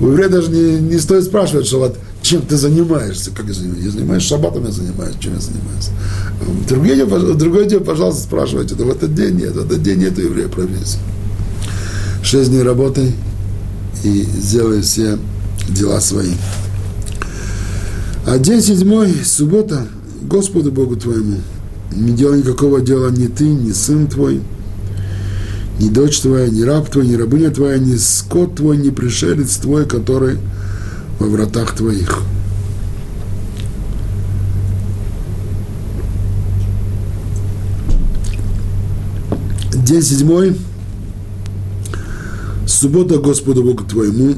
У 0.00 0.08
еврея 0.08 0.28
даже 0.28 0.50
не, 0.50 0.78
не 0.78 0.98
стоит 0.98 1.24
спрашивать 1.24 1.66
шаббат, 1.66 1.96
чем 2.30 2.42
ты 2.42 2.56
занимаешься, 2.56 3.32
как 3.32 3.46
я 3.46 3.52
занимаюсь. 3.52 3.86
Я 3.86 3.90
занимаюсь 3.90 4.22
шаббатом, 4.22 4.64
я 4.64 4.70
занимаюсь, 4.70 5.16
чем 5.18 5.34
я 5.34 5.40
занимаюсь. 5.40 5.90
Другой 6.68 6.94
день, 6.94 7.36
другой 7.36 7.66
день, 7.66 7.80
пожалуйста, 7.80 8.22
спрашивайте, 8.22 8.76
но 8.78 8.84
в 8.84 8.90
этот 8.90 9.16
день 9.16 9.34
нет, 9.34 9.54
в 9.54 9.66
этот 9.66 9.82
день 9.82 9.98
нет 9.98 10.16
у 10.16 10.20
еврея 10.20 10.46
профессии. 10.46 11.00
Шесть 12.22 12.50
дней 12.50 12.62
работай 12.62 13.12
и 14.04 14.22
сделай 14.22 14.82
все 14.82 15.18
дела 15.68 16.00
свои. 16.00 16.34
А 18.28 18.38
день 18.38 18.62
седьмой, 18.62 19.12
суббота, 19.24 19.88
Господу 20.22 20.70
Богу 20.70 20.94
твоему, 20.94 21.38
не 21.90 22.12
делай 22.12 22.38
никакого 22.38 22.80
дела 22.80 23.10
ни 23.10 23.26
ты, 23.26 23.48
ни 23.48 23.72
сын 23.72 24.06
твой, 24.06 24.40
ни 25.80 25.88
дочь 25.88 26.20
твоя, 26.20 26.48
ни 26.48 26.62
раб 26.62 26.88
твой, 26.90 27.08
ни 27.08 27.16
рабыня 27.16 27.50
твоя, 27.50 27.78
ни 27.78 27.96
скот 27.96 28.54
твой, 28.54 28.76
ни 28.76 28.90
пришелец 28.90 29.56
твой, 29.56 29.84
который 29.84 30.38
во 31.20 31.26
вратах 31.28 31.76
твоих. 31.76 32.22
День 39.72 40.02
седьмой, 40.02 40.56
суббота 42.66 43.18
Господу 43.18 43.62
Богу 43.62 43.84
твоему, 43.84 44.36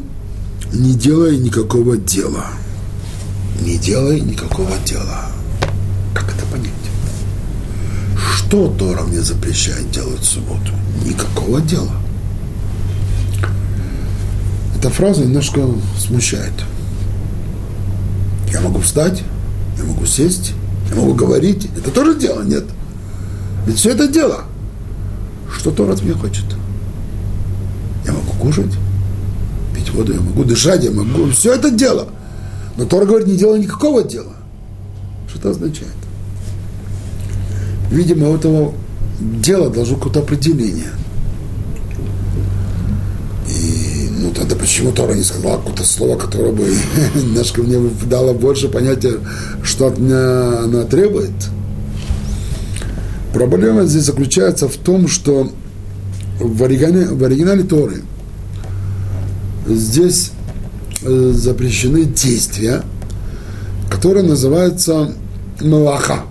не 0.73 0.95
делай 0.95 1.37
никакого 1.37 1.97
дела. 1.97 2.47
Не 3.61 3.77
делай 3.77 4.21
никакого 4.21 4.73
дела. 4.85 5.31
Как 6.15 6.35
это 6.35 6.45
понять? 6.47 6.73
Что 8.37 8.69
Тора 8.77 9.03
мне 9.03 9.21
запрещает 9.21 9.91
делать 9.93 10.21
в 10.21 10.25
субботу? 10.25 10.73
Никакого 11.07 11.61
дела. 11.61 11.93
Эта 14.77 14.91
фраза 14.91 15.23
немножко 15.23 15.69
смущает. 15.99 16.53
Я 18.53 18.61
могу 18.61 18.81
встать, 18.81 19.23
я 19.79 19.85
могу 19.85 20.05
сесть, 20.05 20.53
я 20.91 20.97
могу 20.97 21.15
говорить. 21.15 21.69
Это 21.75 21.91
тоже 21.91 22.19
дело, 22.19 22.43
нет? 22.43 22.65
Ведь 23.67 23.79
все 23.79 23.91
это 23.91 24.07
дело. 24.07 24.45
Что 25.51 25.71
Тора 25.71 25.97
меня 26.03 26.15
хочет? 26.15 26.45
Я 28.05 28.13
могу 28.13 28.33
кушать, 28.39 28.73
пить 29.75 29.91
воду, 29.91 30.13
я 30.13 30.21
могу 30.21 30.45
дышать, 30.45 30.85
я 30.85 30.91
могу... 30.91 31.31
Все 31.31 31.55
это 31.55 31.71
дело. 31.71 32.09
Но 32.77 32.85
Тора 32.85 33.07
говорит, 33.07 33.29
не 33.29 33.37
делай 33.37 33.59
никакого 33.59 34.03
дела. 34.03 34.33
Что 35.29 35.39
это 35.39 35.51
означает? 35.51 35.93
Видимо, 37.91 38.31
у 38.31 38.37
этого 38.37 38.75
дела 39.21 39.71
должно 39.71 39.97
какое-то 39.97 40.21
определение– 40.21 40.91
тогда 44.35 44.57
почему 44.73 44.91
Тора 44.93 45.13
не 45.13 45.23
сказала 45.23 45.59
какое-то 45.59 45.85
слово, 45.85 46.17
которое 46.17 46.51
бы 46.51 46.65
немножко 47.15 47.63
мне 47.63 47.91
дало 48.07 48.33
больше 48.33 48.71
понятия, 48.71 49.19
что 49.63 49.89
от 49.89 49.99
меня 49.99 50.61
она 50.61 50.85
требует? 50.85 51.33
Проблема 53.35 53.85
здесь 53.85 54.05
заключается 54.05 54.69
в 54.69 54.77
том, 54.79 55.09
что 55.09 55.53
в 56.41 56.63
оригинале, 56.63 57.05
в 57.09 57.23
оригинале 57.23 57.65
Торы 57.65 58.03
здесь 59.67 60.31
э, 61.03 61.33
запрещены 61.35 62.05
действия, 62.05 62.83
которые 63.91 64.25
называются 64.25 65.13
малаха. 65.61 66.25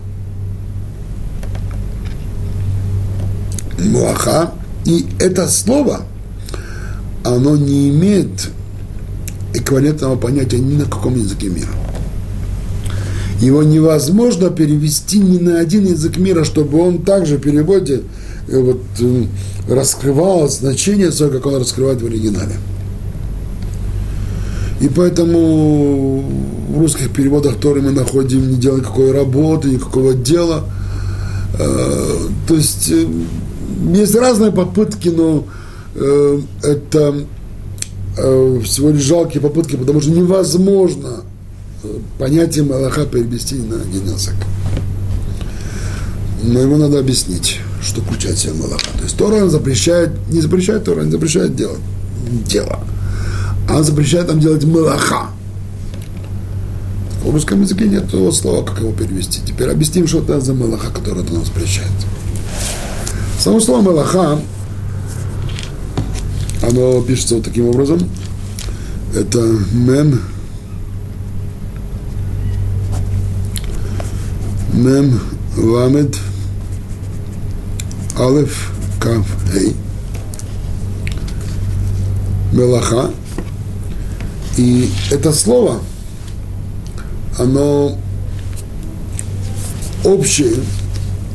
Малаха. 3.78 4.52
И 4.86 5.06
это 5.20 5.48
слово– 5.48 6.06
оно 7.24 7.56
не 7.56 7.90
имеет 7.90 8.50
эквивалентного 9.54 10.16
понятия 10.16 10.60
ни 10.60 10.76
на 10.76 10.86
каком 10.86 11.16
языке 11.16 11.48
мира. 11.48 11.70
Его 13.40 13.64
невозможно 13.64 14.50
перевести 14.50 15.20
ни 15.20 15.40
на 15.40 15.60
один 15.60 15.86
язык 15.86 16.18
мира, 16.18 16.44
чтобы 16.44 16.80
он 16.80 17.00
также 17.00 17.38
в 17.38 17.42
переводе 17.42 18.04
э, 18.48 18.60
вот, 18.60 18.82
э, 19.00 19.26
раскрывал 19.68 20.48
значение 20.48 21.12
свое, 21.12 21.32
как 21.32 21.48
он 21.48 21.56
раскрывает 21.58 22.02
в 22.02 22.06
оригинале. 22.06 22.56
И 24.80 24.90
поэтому 24.90 26.24
в 26.70 26.80
русских 26.80 27.12
переводах 27.12 27.58
Торы 27.58 27.82
мы 27.82 27.92
находим 27.92 28.52
не 28.52 28.58
делай 28.58 28.82
никакой 28.82 29.12
работы, 29.12 29.70
никакого 29.70 30.14
дела. 30.14 30.66
Э, 31.60 32.18
то 32.48 32.56
есть 32.56 32.92
есть 33.94 34.16
разные 34.16 34.52
попытки, 34.52 35.10
но 35.10 35.46
Э, 35.96 36.40
это 36.64 37.26
э, 38.18 38.62
всего 38.64 38.92
лишь 38.92 39.04
жалкие 39.04 39.42
попытки, 39.42 39.76
потому 39.76 40.02
что 40.02 40.12
невозможно 40.12 41.22
э, 41.84 41.88
понятие 42.18 42.64
Малаха 42.64 43.06
перевести 43.06 43.56
на 43.56 43.76
один 43.82 44.06
язык. 44.06 44.36
Но 46.44 46.60
ему 46.60 46.78
надо 46.78 47.00
объяснить, 47.00 47.60
что 47.84 48.02
включает 48.02 48.38
себя 48.38 48.54
Малаха. 48.54 48.86
То 48.98 49.04
есть 49.04 49.18
Тора 49.18 49.48
запрещает, 49.48 50.12
не 50.30 50.42
запрещает 50.42 50.86
Тора, 50.86 51.02
не 51.02 51.12
запрещает 51.12 51.56
делать 51.56 51.82
дело. 52.46 52.80
А 53.70 53.84
запрещает 53.84 54.28
нам 54.28 54.40
делать 54.40 54.64
Малаха. 54.64 55.28
В 57.24 57.30
русском 57.30 57.62
языке 57.62 57.88
нет 57.88 58.10
того 58.10 58.32
слова, 58.32 58.66
как 58.66 58.80
его 58.80 58.92
перевести. 58.92 59.42
Теперь 59.46 59.70
объясним, 59.70 60.08
что 60.08 60.20
это 60.20 60.40
за 60.42 60.54
Малаха, 60.54 60.92
который 60.92 61.24
это 61.24 61.34
нам 61.34 61.46
запрещает. 61.46 61.92
Само 63.40 63.60
слово 63.60 63.82
Малаха 63.82 64.40
оно 66.72 67.02
пишется 67.02 67.36
вот 67.36 67.44
таким 67.44 67.68
образом. 67.68 68.10
Это 69.14 69.40
мем, 69.74 70.22
мем, 74.74 75.20
ламед, 75.58 76.18
алеф, 78.18 78.72
кав, 79.00 79.26
эй, 79.54 79.76
мелаха. 82.54 83.12
И 84.58 84.90
это 85.10 85.34
слово, 85.34 85.82
оно 87.38 87.98
общее, 90.06 90.56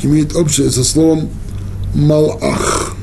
имеет 0.02 0.34
общее 0.34 0.70
со 0.70 0.82
словом 0.82 1.28
малах. 1.94 2.95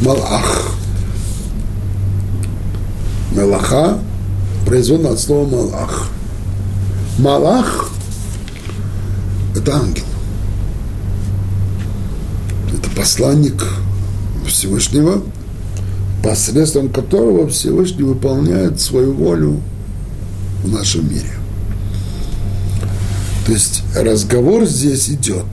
Малах. 0.00 0.74
Мелаха 3.32 3.98
производно 4.64 5.10
от 5.10 5.20
слова 5.20 5.48
Малах. 5.48 6.08
Малах– 7.18 7.90
это 9.56 9.74
ангел. 9.74 10.04
Это 12.72 12.90
посланник 12.90 13.64
Всевышнего, 14.46 15.22
посредством 16.22 16.90
которого 16.90 17.48
Всевышний 17.48 18.04
выполняет 18.04 18.80
свою 18.80 19.12
волю 19.12 19.60
в 20.62 20.72
нашем 20.72 21.08
мире. 21.08 21.32
То 23.46 23.52
есть 23.52 23.82
разговор 23.96 24.64
здесь 24.64 25.08
идет, 25.08 25.46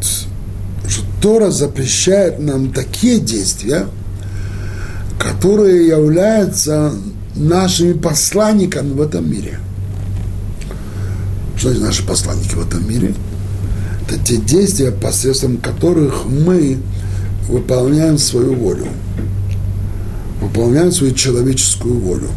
что 0.87 1.03
Тора 1.21 1.49
запрещает 1.49 2.39
нам 2.39 2.71
такие 2.71 3.19
действия, 3.19 3.87
которые 5.25 5.87
являются 5.87 6.93
нашими 7.35 7.93
посланниками 7.93 8.93
в 8.93 9.01
этом 9.01 9.29
мире. 9.29 9.59
Что 11.57 11.69
значит 11.69 11.83
наши 11.83 12.05
посланники 12.05 12.53
в 12.53 12.61
этом 12.61 12.87
мире? 12.87 13.15
Это 14.07 14.19
те 14.23 14.37
действия, 14.37 14.91
посредством 14.91 15.57
которых 15.57 16.25
мы 16.25 16.77
выполняем 17.49 18.19
свою 18.19 18.53
волю, 18.53 18.87
выполняем 20.41 20.91
свою 20.91 21.13
человеческую 21.13 21.99
волю, 21.99 22.29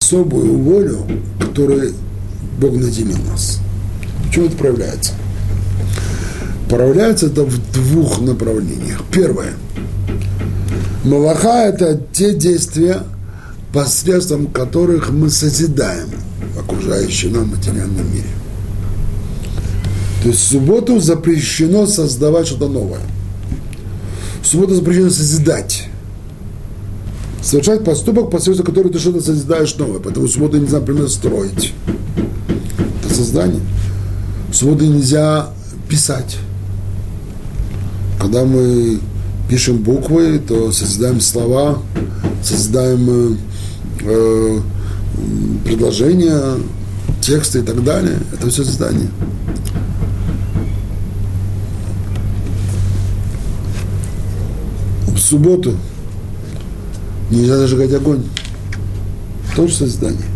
особую 0.00 0.56
волю, 0.58 1.04
которой 1.40 1.94
Бог 2.60 2.74
наделил 2.74 3.18
нас. 3.28 3.58
Почему 4.26 4.46
это 4.46 4.56
проявляется? 4.56 5.12
Проявляется 6.68 7.26
это 7.26 7.44
в 7.44 7.72
двух 7.72 8.20
направлениях. 8.20 9.02
Первое. 9.10 9.54
Малаха– 11.04 11.64
это 11.66 12.00
те 12.12 12.34
действия, 12.34 13.02
посредством 13.72 14.46
которых 14.46 15.10
мы 15.10 15.28
созидаем 15.28 16.08
окружающий 16.58 17.28
нам 17.28 17.50
материальном 17.50 18.10
мире. 18.10 18.28
То 20.22 20.28
есть 20.28 20.40
в 20.40 20.48
субботу 20.52 21.00
запрещено 21.00 21.86
создавать 21.86 22.46
что-то 22.46 22.68
новое. 22.68 23.02
В 24.42 24.46
субботу 24.46 24.74
запрещено 24.74 25.10
созидать. 25.10 25.88
Совершать 27.42 27.84
поступок, 27.84 28.30
посредством 28.30 28.64
которого 28.64 28.90
ты 28.90 28.98
что-то 28.98 29.20
созидаешь 29.20 29.76
новое. 29.76 30.00
Поэтому 30.00 30.26
в 30.26 30.30
субботу 30.30 30.56
нельзя, 30.56 30.80
например, 30.80 31.10
строить. 31.10 31.74
Это 33.04 33.14
создание. 33.14 33.60
В 34.48 34.54
субботу 34.54 34.86
нельзя 34.86 35.50
писать. 35.86 36.38
Когда 38.18 38.44
мы 38.46 39.00
пишем 39.48 39.78
буквы, 39.78 40.38
то 40.38 40.72
создаем 40.72 41.20
слова, 41.20 41.78
создаем 42.42 43.38
э, 44.00 44.60
предложения, 45.64 46.56
тексты 47.20 47.60
и 47.60 47.62
так 47.62 47.82
далее. 47.84 48.18
Это 48.32 48.48
все 48.50 48.64
создание. 48.64 49.08
В 55.08 55.18
субботу 55.18 55.74
нельзя 57.30 57.56
зажигать 57.56 57.92
огонь. 57.94 58.22
Тоже 59.56 59.74
создание. 59.74 60.28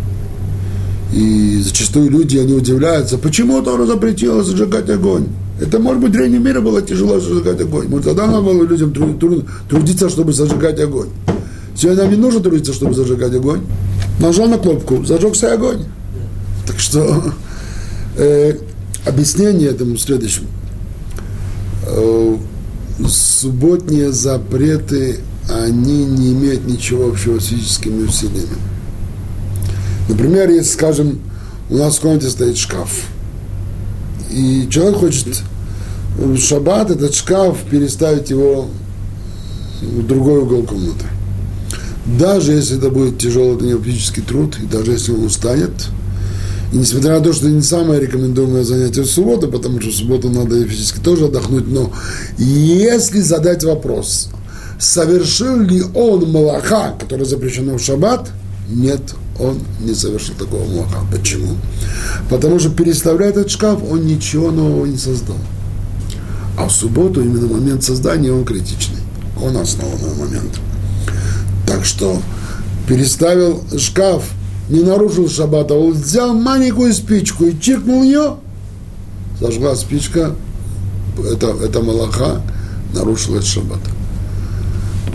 И 1.12 1.60
зачастую 1.62 2.10
люди, 2.10 2.36
они 2.36 2.52
удивляются, 2.52 3.18
почему 3.18 3.60
Тора 3.62 3.86
запретила 3.86 4.42
зажигать 4.42 4.88
огонь? 4.90 5.26
Это, 5.60 5.78
может 5.78 6.00
быть, 6.00 6.10
в 6.10 6.12
древнем 6.12 6.44
мире 6.44 6.60
было 6.60 6.80
тяжело 6.80 7.18
зажигать 7.18 7.60
огонь. 7.60 7.88
Может, 7.88 8.06
тогда 8.06 8.26
надо 8.26 8.42
было 8.42 8.62
людям 8.62 8.92
трудиться, 9.68 10.08
чтобы 10.08 10.32
зажигать 10.32 10.78
огонь. 10.80 11.08
Сегодня 11.74 12.02
нам 12.02 12.12
не 12.12 12.16
нужно 12.16 12.40
трудиться, 12.40 12.72
чтобы 12.72 12.94
зажигать 12.94 13.34
огонь. 13.34 13.62
Нажал 14.20 14.48
на 14.48 14.58
кнопку, 14.58 15.04
зажегся 15.04 15.52
огонь. 15.52 15.84
Так 16.66 16.78
что 16.78 17.32
э, 18.16 18.54
объяснение 19.04 19.70
этому 19.70 19.96
следующему. 19.96 20.46
Э, 21.86 22.36
субботние 23.08 24.12
запреты, 24.12 25.20
они 25.48 26.04
не 26.04 26.32
имеют 26.32 26.66
ничего 26.66 27.08
общего 27.08 27.38
с 27.38 27.46
физическими 27.46 28.04
усилиями. 28.04 28.56
Например, 30.08 30.50
если, 30.50 30.72
скажем, 30.72 31.20
у 31.70 31.76
нас 31.76 31.96
в 31.96 32.00
комнате 32.00 32.28
стоит 32.28 32.56
шкаф, 32.56 32.90
и 34.30 34.68
человек 34.70 34.96
хочет 34.96 35.42
в 36.16 36.36
шаббат 36.38 36.90
этот 36.90 37.14
шкаф 37.14 37.58
переставить 37.70 38.30
его 38.30 38.68
в 39.80 40.06
другой 40.06 40.40
угол 40.40 40.64
комнаты. 40.64 41.04
Даже 42.18 42.52
если 42.52 42.78
это 42.78 42.90
будет 42.90 43.18
тяжелый 43.18 43.58
тренировический 43.58 44.22
труд, 44.22 44.56
и 44.62 44.66
даже 44.66 44.92
если 44.92 45.12
он 45.12 45.24
устанет, 45.24 45.72
и 46.72 46.76
несмотря 46.76 47.18
на 47.18 47.20
то, 47.20 47.32
что 47.32 47.46
это 47.46 47.54
не 47.54 47.62
самое 47.62 48.00
рекомендуемое 48.00 48.64
занятие 48.64 49.02
в 49.02 49.06
субботу, 49.06 49.48
потому 49.48 49.80
что 49.80 49.90
в 49.90 49.94
субботу 49.94 50.28
надо 50.28 50.64
физически 50.66 51.00
тоже 51.00 51.26
отдохнуть, 51.26 51.68
но 51.68 51.92
если 52.36 53.20
задать 53.20 53.64
вопрос, 53.64 54.30
совершил 54.78 55.60
ли 55.60 55.82
он 55.94 56.30
малаха, 56.30 56.94
который 56.98 57.26
запрещено 57.26 57.78
в 57.78 57.82
шаббат, 57.82 58.30
нет, 58.68 59.00
он 59.38 59.60
не 59.80 59.94
совершил 59.94 60.34
такого 60.34 60.64
малаха. 60.64 60.98
Почему? 61.10 61.56
Потому 62.28 62.58
что 62.58 62.70
переставляя 62.70 63.30
этот 63.30 63.50
шкаф, 63.50 63.80
он 63.88 64.06
ничего 64.06 64.50
нового 64.50 64.86
не 64.86 64.98
создал. 64.98 65.36
А 66.58 66.66
в 66.66 66.72
субботу 66.72 67.22
именно 67.22 67.46
момент 67.46 67.84
создания 67.84 68.32
он 68.32 68.44
критичный. 68.44 68.98
Он 69.40 69.56
основной 69.56 70.14
момент. 70.18 70.58
Так 71.66 71.84
что 71.84 72.20
переставил 72.88 73.62
шкаф, 73.76 74.24
не 74.68 74.80
нарушил 74.80 75.28
шаббата, 75.28 75.74
он 75.74 75.92
взял 75.92 76.34
маленькую 76.34 76.92
спичку 76.92 77.44
и 77.44 77.58
чиркнул 77.58 78.02
ее, 78.02 78.36
зажгла 79.40 79.76
спичка, 79.76 80.34
это, 81.32 81.48
это 81.62 81.80
малаха, 81.80 82.42
этот 82.94 83.44
шаббат. 83.44 83.80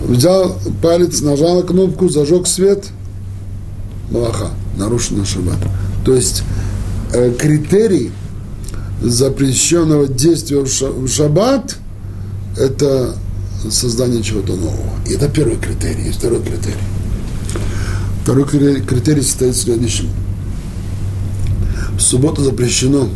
Взял 0.06 0.56
палец, 0.82 1.20
нажал 1.20 1.56
на 1.56 1.62
кнопку, 1.62 2.08
зажег 2.08 2.46
свет, 2.46 2.86
малаха, 4.10 4.50
нарушен 4.76 5.24
шаббат. 5.24 5.58
То 6.04 6.14
есть 6.14 6.42
э, 7.12 7.32
критерий 7.38 8.12
запрещенного 9.02 10.08
действия 10.08 10.60
в 10.60 11.08
шаббат– 11.08 11.76
это 12.56 13.14
создание 13.70 14.22
чего-то 14.22 14.54
нового. 14.54 14.90
И 15.06 15.12
это 15.12 15.28
первый 15.28 15.56
критерий. 15.56 16.06
Есть 16.06 16.18
второй 16.18 16.40
критерий. 16.40 16.76
Второй 18.22 18.46
критерий 18.46 19.22
состоит 19.22 19.54
в 19.54 19.60
следующем. 19.60 20.08
В 21.96 22.00
субботу 22.00 22.42
запрещено 22.42 23.08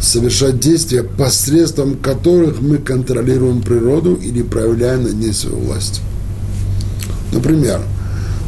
совершать 0.00 0.60
действия, 0.60 1.02
посредством 1.02 1.96
которых 1.96 2.60
мы 2.60 2.78
контролируем 2.78 3.62
природу 3.62 4.14
или 4.14 4.42
проявляем 4.42 5.04
над 5.04 5.14
ней 5.14 5.32
свою 5.32 5.58
власть. 5.58 6.00
Например, 7.32 7.80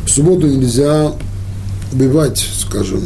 в 0.05 0.11
субботу 0.11 0.47
нельзя 0.47 1.13
убивать, 1.93 2.47
скажем, 2.59 3.01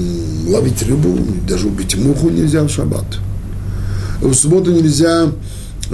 ловить 0.49 0.83
рыбу, 0.83 1.18
даже 1.47 1.68
убить 1.68 1.97
муху 1.97 2.31
нельзя 2.31 2.62
в 2.62 2.68
шаббат. 2.68 3.07
В 4.21 4.35
субботу 4.35 4.73
нельзя 4.73 5.29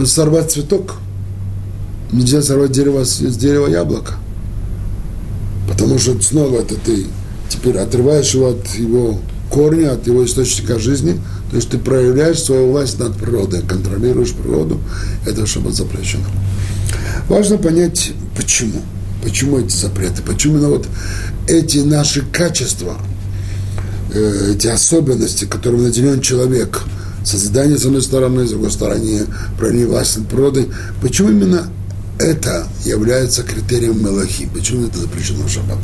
сорвать 0.05 0.53
цветок– 0.53 0.97
нельзя 2.13 2.43
сорвать 2.43 2.73
дерево 2.73 3.05
с, 3.05 3.19
дерева 3.37 3.67
яблоко. 3.67 4.15
Потому 5.69 5.99
что 5.99 6.21
снова 6.21 6.61
это 6.61 6.75
ты 6.77 7.07
теперь 7.49 7.79
отрываешь 7.79 8.35
его 8.35 8.49
от 8.49 8.67
его 8.75 9.19
корня, 9.51 9.93
от 9.93 10.07
его 10.07 10.25
источника 10.25 10.79
жизни, 10.79 11.21
то 11.51 11.57
есть 11.57 11.71
ты 11.71 11.79
проявляешь 11.79 12.43
свою 12.43 12.71
власть 12.71 12.99
над 12.99 13.17
природой, 13.17 13.63
контролируешь 13.63 14.33
природу, 14.33 14.79
это 15.27 15.47
чтобы 15.47 15.73
запрещено. 15.73 16.25
Важно 17.29 17.59
понять, 17.59 18.13
почему. 18.37 18.83
Почему 19.23 19.59
эти 19.59 19.75
запреты, 19.75 20.23
почему 20.23 20.55
именно 20.59 20.69
вот 20.69 20.87
эти 21.49 21.79
наши 21.79 22.23
качества, 22.23 22.97
э, 24.13 24.53
эти 24.55 24.69
особенности, 24.69 25.45
которыми 25.45 25.83
наделен 25.83 26.21
человек, 26.21 26.83
созидание 27.25 27.79
с 27.79 27.85
одной 27.85 28.03
стороны, 28.03 28.47
с 28.47 28.51
другой 28.51 28.71
стороны, 28.71 29.27
проявление 29.59 29.89
власти 29.89 30.19
над 30.19 30.29
почему 31.03 31.31
именно 31.31 31.69
это 32.19 32.67
является 32.85 33.43
критерием 33.43 34.03
Мелахи. 34.03 34.49
Почему 34.53 34.87
это 34.87 34.99
запрещено 34.99 35.45
в 35.45 35.51
шаббат? 35.51 35.79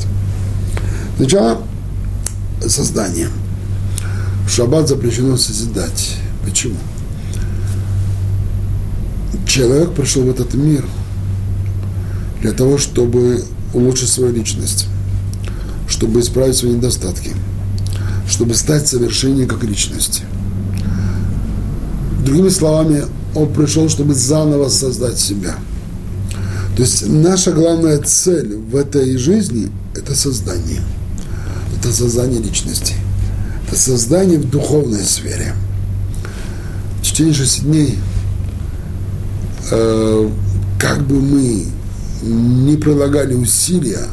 Сначала 1.16 1.62
создание. 2.66 3.28
В 4.46 4.50
шаббат 4.50 4.88
запрещено 4.88 5.36
созидать. 5.36 6.16
Почему? 6.44 6.76
Человек 9.46 9.92
пришел 9.92 10.22
в 10.22 10.30
этот 10.30 10.54
мир 10.54 10.84
для 12.44 12.52
того, 12.52 12.78
чтобы 12.78 13.44
улучшить 13.72 14.10
свою 14.10 14.32
личность, 14.32 14.86
чтобы 15.88 16.20
исправить 16.20 16.56
свои 16.56 16.74
недостатки, 16.74 17.32
чтобы 18.28 18.54
стать 18.54 18.86
совершеннее 18.86 19.48
как 19.48 19.64
личности. 19.64 20.22
Другими 22.24 22.50
словами, 22.50 23.02
он 23.34 23.52
пришел, 23.52 23.88
чтобы 23.88 24.14
заново 24.14 24.68
создать 24.68 25.18
себя– 25.18 25.56
то 26.76 26.82
есть 26.82 27.06
наша 27.06 27.52
главная 27.52 27.98
цель 27.98 28.56
в 28.56 28.74
этой 28.74 29.16
жизни– 29.16 29.70
это 29.94 30.16
создание. 30.16 30.80
Это 31.78 31.92
создание 31.92 32.42
личности. 32.42 32.94
Это 33.66 33.76
создание 33.76 34.40
в 34.40 34.50
духовной 34.50 35.04
сфере. 35.04 35.54
В 36.98 37.02
течение 37.02 37.32
шести 37.32 37.62
дней, 37.62 37.98
э, 39.70 40.30
как 40.80 41.06
бы 41.06 41.20
мы 41.20 41.64
не 42.24 42.76
прилагали 42.76 43.34
усилия 43.34 44.06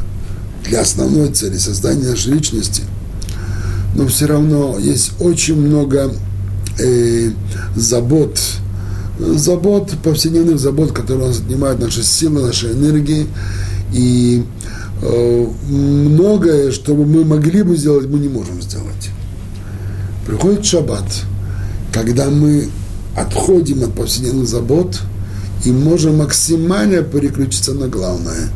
для 0.64 0.82
основной 0.82 1.30
цели 1.30 1.57
создания 1.57 2.09
нашей 2.09 2.34
личности, 2.34 2.84
но 3.95 4.07
все 4.07 4.26
равно 4.26 4.78
есть 4.80 5.14
очень 5.20 5.55
много 5.55 6.14
э, 6.80 7.32
забот, 7.76 8.39
забот, 9.20 9.93
повседневных 10.03 10.59
забот, 10.59 10.91
которые 10.91 11.32
отнимают 11.32 11.80
наши 11.80 12.03
силы, 12.03 12.41
наши 12.41 12.72
энергии. 12.72 13.28
И 13.93 14.43
э, 15.01 15.47
многое, 15.68 16.72
что 16.72 16.95
мы 16.95 17.26
могли 17.26 17.64
бы 17.64 17.76
сделать, 17.76 18.07
мы 18.07 18.20
не 18.20 18.30
можем 18.30 18.62
сделать. 18.62 19.09
Приходит 20.26 20.66
шаббат, 20.66 21.05
когда 21.91 22.30
мы 22.30 22.70
отходим 23.16 23.84
от 23.84 23.93
повседневных 23.93 24.47
забот 24.47 25.01
и 25.64 25.72
можем 25.72 26.18
максимально 26.18 27.03
переключиться 27.03 27.74
на 27.74 27.88
главное, 27.88 28.49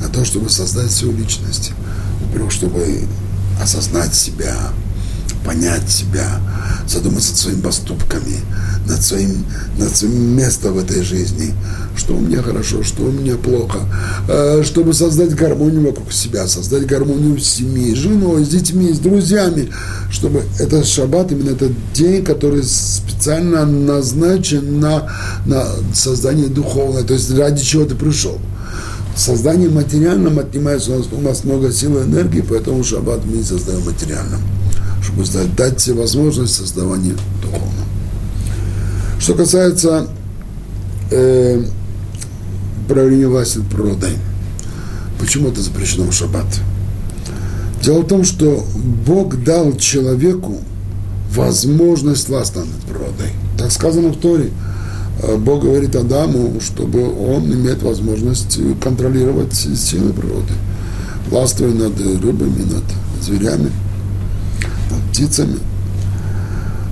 на 0.00 0.08
то, 0.08 0.24
чтобы 0.24 0.48
создать 0.48 0.90
свою 0.90 1.16
личность, 1.16 1.72
чтобы 2.50 3.06
осознать 3.60 4.14
себя, 4.14 4.56
понять 5.44 5.88
себя, 5.88 6.40
задуматься 6.86 7.32
над 7.32 7.40
своими 7.40 7.60
поступками, 7.60 8.40
над 8.86 9.02
своим, 9.02 9.44
над 9.78 9.94
своим 9.96 10.36
местом 10.36 10.74
в 10.74 10.78
этой 10.78 11.02
жизни, 11.02 11.54
что 11.96 12.14
у 12.14 12.20
меня 12.20 12.42
хорошо, 12.42 12.82
что 12.82 13.04
у 13.04 13.12
меня 13.12 13.36
плохо, 13.36 13.80
э, 14.28 14.62
чтобы 14.64 14.92
создать 14.92 15.34
гармонию 15.34 15.86
вокруг 15.86 16.12
себя, 16.12 16.46
создать 16.46 16.86
гармонию 16.86 17.36
в 17.36 17.40
семье, 17.40 17.94
с 17.94 17.98
женой, 17.98 18.44
с 18.44 18.48
детьми, 18.48 18.92
с 18.92 18.98
друзьями, 18.98 19.70
чтобы 20.10 20.42
этот 20.58 20.86
шаббат, 20.86 21.32
именно 21.32 21.50
этот 21.50 21.72
день, 21.94 22.24
который 22.24 22.62
специально 22.62 23.64
назначен 23.64 24.80
на, 24.80 25.10
на 25.46 25.66
создание 25.94 26.48
духовное, 26.48 27.02
то 27.02 27.14
есть 27.14 27.30
ради 27.36 27.62
чего 27.62 27.84
ты 27.84 27.94
пришел. 27.94 28.38
Создание 29.14 29.68
материальным 29.68 30.38
отнимается 30.38 30.92
у 30.92 30.98
нас, 30.98 31.06
у 31.12 31.20
нас 31.20 31.44
много 31.44 31.70
сил 31.70 31.98
и 31.98 32.02
энергии, 32.02 32.40
поэтому 32.40 32.82
шаббат 32.82 33.20
мы 33.26 33.36
не 33.36 33.42
создаем 33.42 33.84
материальным 33.84 34.40
чтобы 35.02 35.24
дать 35.56 35.80
себе 35.80 35.96
возможность 35.96 36.54
создавания 36.54 37.14
духовного. 37.42 37.86
Что 39.18 39.34
касается 39.34 40.08
э, 41.10 41.64
проявления 42.88 43.28
власти 43.28 43.58
над 43.58 43.68
природой, 43.68 44.16
почему 45.18 45.48
это 45.48 45.60
запрещено 45.60 46.04
в 46.04 46.12
шаббат? 46.12 46.46
Дело 47.82 48.02
в 48.02 48.06
том, 48.06 48.24
что 48.24 48.64
Бог 49.06 49.42
дал 49.42 49.72
человеку 49.76 50.58
возможность 51.34 52.28
власти 52.28 52.58
над 52.58 52.68
природой. 52.86 53.32
Так 53.58 53.72
сказано 53.72 54.10
в 54.10 54.16
Торе. 54.16 54.50
Э, 55.22 55.36
Бог 55.36 55.62
говорит 55.62 55.96
Адаму, 55.96 56.60
чтобы 56.60 57.02
он 57.02 57.52
имеет 57.52 57.82
возможность 57.82 58.58
контролировать 58.80 59.54
силы 59.54 60.12
природы, 60.12 60.52
властвуя 61.28 61.72
над 61.72 61.98
рыбами, 62.00 62.62
над 62.62 62.84
зверями– 63.22 63.70
птицами. 65.10 65.58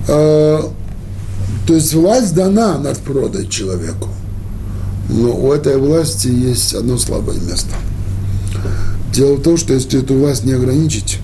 А, 0.09 0.71
то 1.67 1.75
есть 1.75 1.95
власть 1.95 2.35
дана 2.35 2.79
над 2.79 2.99
природой 2.99 3.47
человеку. 3.47 4.09
Но 5.09 5.37
у 5.37 5.53
этой 5.53 5.77
власти 5.77 6.29
есть 6.29 6.75
одно 6.75 6.99
слабое 6.99 7.39
место. 7.41 7.75
Дело 9.13 9.37
в 9.37 9.43
том, 9.43 9.57
что 9.57 9.75
если 9.75 10.01
эту 10.01 10.15
власть 10.15 10.45
не 10.45 10.53
ограничить, 10.53 11.19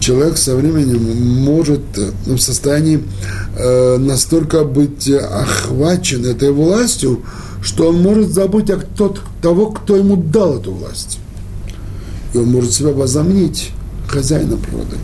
человек 0.00 0.36
со 0.38 0.56
временем 0.56 1.42
может 1.42 1.82
ну, 2.26 2.36
в 2.36 2.40
состоянии 2.40 3.02
э, 3.56 3.96
настолько 3.98 4.64
быть 4.64 5.08
охвачен 5.10 6.26
этой 6.26 6.50
властью, 6.50 7.22
что 7.62 7.88
он 7.88 8.02
может 8.02 8.32
забыть 8.32 8.70
о 8.70 8.78
тот, 8.78 9.20
того, 9.40 9.70
кто 9.70 9.96
ему 9.96 10.16
дал 10.16 10.58
эту 10.58 10.72
власть. 10.72 11.18
И 12.32 12.38
он 12.38 12.50
может 12.50 12.72
себя 12.72 12.90
возомнить 12.90 13.70
хозяином 14.08 14.60
природы 14.60 14.96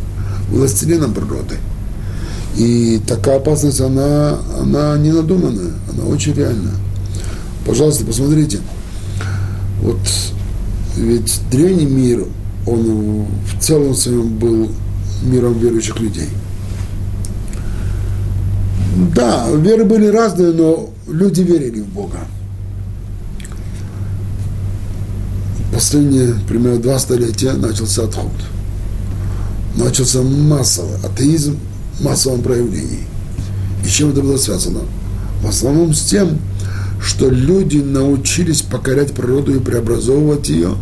властелином 0.51 1.14
природы. 1.14 1.57
И 2.57 3.01
такая 3.07 3.36
опасность, 3.36 3.80
она, 3.80 4.38
она 4.61 4.98
не 4.98 5.12
надуманная, 5.12 5.72
она 5.92 6.05
очень 6.05 6.34
реальная. 6.34 6.74
Пожалуйста, 7.64 8.05
посмотрите. 8.05 8.59
Вот 9.82 9.98
ведь 10.96 11.40
древний 11.51 11.86
мир, 11.86 12.26
он 12.66 13.26
в 13.46 13.62
целом 13.62 13.94
своем 13.94 14.36
был 14.36 14.70
миром 15.22 15.59
верующих 15.59 15.98
людей. 16.01 16.28
Да, 19.14 19.48
веры 19.51 19.84
были 19.84 20.09
разные, 20.09 20.53
но 20.53 20.90
люди 21.09 21.42
верили 21.42 21.80
в 21.80 21.86
Бога. 21.86 22.18
Последние 25.72 26.34
примерно 26.48 26.80
два 26.80 26.98
столетия 26.98 27.53
начался 27.53 28.03
отход– 28.03 28.32
начался 29.77 30.23
массовый 30.23 30.99
атеизм 31.05 31.59
в 31.99 32.05
массовом 32.05 32.43
проявлении. 32.43 33.07
И 33.85 33.89
с 33.89 33.91
чем 33.91 34.11
это 34.11 34.21
было 34.21 34.37
связано? 34.37 34.81
В 35.43 35.49
основном 35.49 35.95
с 35.95 36.03
тем, 36.03 36.39
что 37.03 37.31
люди 37.31 37.79
научились 37.79 38.62
покорять 38.62 39.12
природу 39.12 39.55
и 39.55 39.59
преобразовывать 39.59 40.49
ее, 40.49 40.75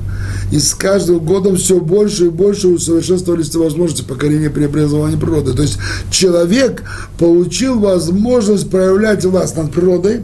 и 0.50 0.58
с 0.58 0.74
каждым 0.74 1.20
годом 1.20 1.56
все 1.56 1.80
больше 1.80 2.26
и 2.26 2.30
больше 2.30 2.68
усовершенствовались 2.68 3.54
возможности 3.54 4.02
покорения 4.02 4.46
и 4.46 4.50
преобразования 4.50 5.16
природы. 5.16 5.52
То 5.52 5.62
есть 5.62 5.78
человек 6.10 6.82
получил 7.18 7.78
возможность 7.78 8.70
проявлять 8.70 9.24
власть 9.24 9.56
над 9.56 9.72
природой, 9.72 10.22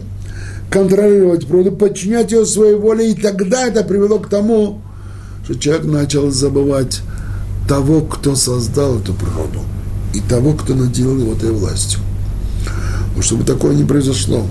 контролировать 0.70 1.46
природу, 1.46 1.72
подчинять 1.72 2.32
ее 2.32 2.44
своей 2.44 2.74
воле, 2.74 3.12
и 3.12 3.14
тогда 3.14 3.66
это 3.66 3.84
привело 3.84 4.18
к 4.18 4.28
тому, 4.28 4.80
что 5.44 5.54
человек 5.54 5.84
начал 5.84 6.30
забывать 6.30 7.02
того, 7.68 8.02
кто 8.02 8.34
создал 8.34 8.98
эту 8.98 9.14
природу, 9.14 9.60
и 10.12 10.20
того, 10.20 10.52
кто 10.52 10.74
наделил 10.74 11.18
его 11.18 11.32
этой 11.32 11.50
властью. 11.50 12.00
Но 13.16 13.22
чтобы 13.22 13.44
такое 13.44 13.74
не 13.74 13.84
произошло, 13.84 14.46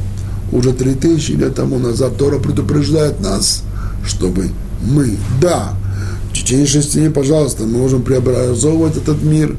уже 0.52 0.74
три 0.74 0.96
тысячи 0.96 1.32
лет 1.32 1.56
тому 1.56 1.80
назад 1.80 2.18
Тора 2.18 2.40
предупреждает 2.40 3.20
нас, 3.20 3.64
чтобы 4.06 4.50
мы, 4.82 5.18
да, 5.42 5.74
в 6.30 6.34
течение 6.34 6.66
шести 6.66 7.00
дней, 7.00 7.10
пожалуйста, 7.10 7.64
мы 7.64 7.80
можем 7.80 8.04
преобразовывать 8.04 8.98
этот 8.98 9.22
мир, 9.22 9.56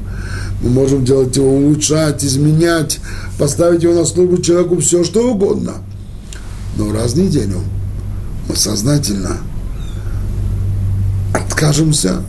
мы 0.62 0.70
можем 0.70 1.04
делать 1.04 1.36
его 1.36 1.54
улучшать, 1.54 2.24
изменять, 2.24 3.00
поставить 3.38 3.82
его 3.82 3.94
на 3.94 4.04
службу 4.04 4.38
человеку 4.38 4.78
все, 4.78 5.04
что 5.04 5.30
угодно. 5.30 5.74
Но 6.76 6.92
раз 6.92 7.12
в 7.12 7.18
неделю 7.18 7.60
мы 8.48 8.56
сознательно 8.56 9.38
откажемся 11.32 12.22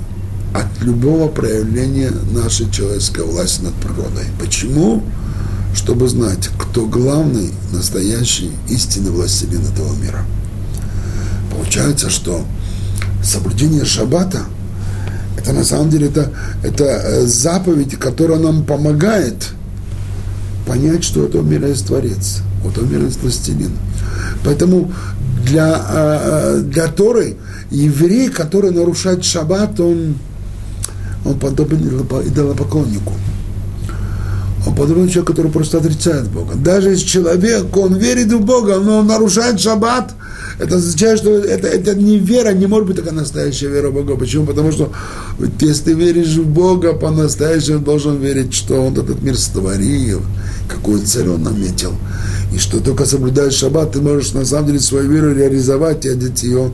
от 0.56 0.82
любого 0.82 1.28
проявления 1.28 2.12
нашей 2.32 2.72
человеческой 2.72 3.26
власти 3.26 3.62
над 3.62 3.74
природой. 3.74 4.24
Почему? 4.40 5.04
Чтобы 5.76 6.08
знать, 6.08 6.50
кто 6.58 6.86
главный, 6.86 7.52
настоящий, 7.74 8.52
истинный 8.70 9.12
властелин 9.12 9.62
этого 9.62 9.94
мира. 9.96 10.26
Получается, 11.52 12.10
что 12.10 12.46
соблюдение 13.22 13.84
шаббата– 13.84 14.46
это 15.38 15.52
на 15.52 15.66
самом 15.66 15.90
деле 15.90 16.08
это, 16.08 16.32
это 16.64 16.86
э, 16.86 17.26
заповедь, 17.26 18.00
которая 18.00 18.40
нам 18.40 18.64
помогает 18.64 19.50
понять, 20.66 21.04
что 21.04 21.22
у 21.22 21.26
этого 21.26 21.44
мира 21.44 21.68
есть 21.68 21.86
Творец, 21.86 22.42
у 22.64 22.70
этого 22.70 22.86
мира 22.86 23.04
есть 23.04 23.22
властелин. 23.22 23.72
Поэтому 24.46 24.92
для, 25.46 25.70
э, 25.70 26.20
э, 26.24 26.62
для 26.62 26.88
Торы 26.88 27.36
еврей, 27.70 28.30
который 28.30 28.72
нарушает 28.72 29.26
шаббат, 29.26 29.80
он 29.80 30.16
он 31.26 31.40
подобен 31.40 32.06
идолопоклоннику. 32.28 33.14
Он 34.66 34.76
подобен 34.76 35.10
человеку, 35.10 35.34
который 35.34 35.52
просто 35.52 35.78
отрицает 35.78 36.28
Бога. 36.28 36.56
Даже 36.56 36.90
если 36.90 37.06
человек, 37.06 37.76
он 37.76 37.96
верит 37.96 38.32
в 38.32 38.42
Бога, 38.42 38.80
но 38.80 39.00
он 39.00 39.08
нарушает 39.08 39.60
шаббат, 39.60 40.14
это 40.58 40.78
означает, 40.78 41.20
что 41.20 41.32
это, 41.32 41.68
это 41.68 41.96
не 41.96 42.18
вера, 42.18 42.54
не 42.54 42.66
может 42.66 42.88
быть 42.88 42.96
такая 42.96 43.14
настоящая 43.14 43.68
вера 43.68 43.90
в 43.90 43.94
Бога. 43.94 44.16
Почему? 44.16 44.46
Потому 44.46 44.72
что 44.72 44.92
если 45.60 45.84
ты 45.84 45.94
веришь 45.94 46.36
в 46.36 46.48
Бога 46.48 46.94
по-настоящему, 46.94 47.80
должен 47.80 48.18
верить, 48.20 48.54
что 48.54 48.82
Он 48.82 48.94
этот 48.94 49.22
мир 49.22 49.38
створил, 49.38 50.22
какую 50.68 51.02
цель 51.02 51.30
Он 51.30 51.44
наметил. 51.44 51.94
И 52.54 52.58
что 52.58 52.80
только 52.80 53.06
соблюдая 53.06 53.52
шаббат, 53.52 53.92
ты 53.92 54.02
можешь 54.02 54.34
на 54.34 54.46
самом 54.46 54.68
деле 54.68 54.80
свою 54.80 55.12
веру 55.12 55.34
реализовать 55.34 56.06
и 56.06 56.10
одеть 56.10 56.44
ее 56.44 56.72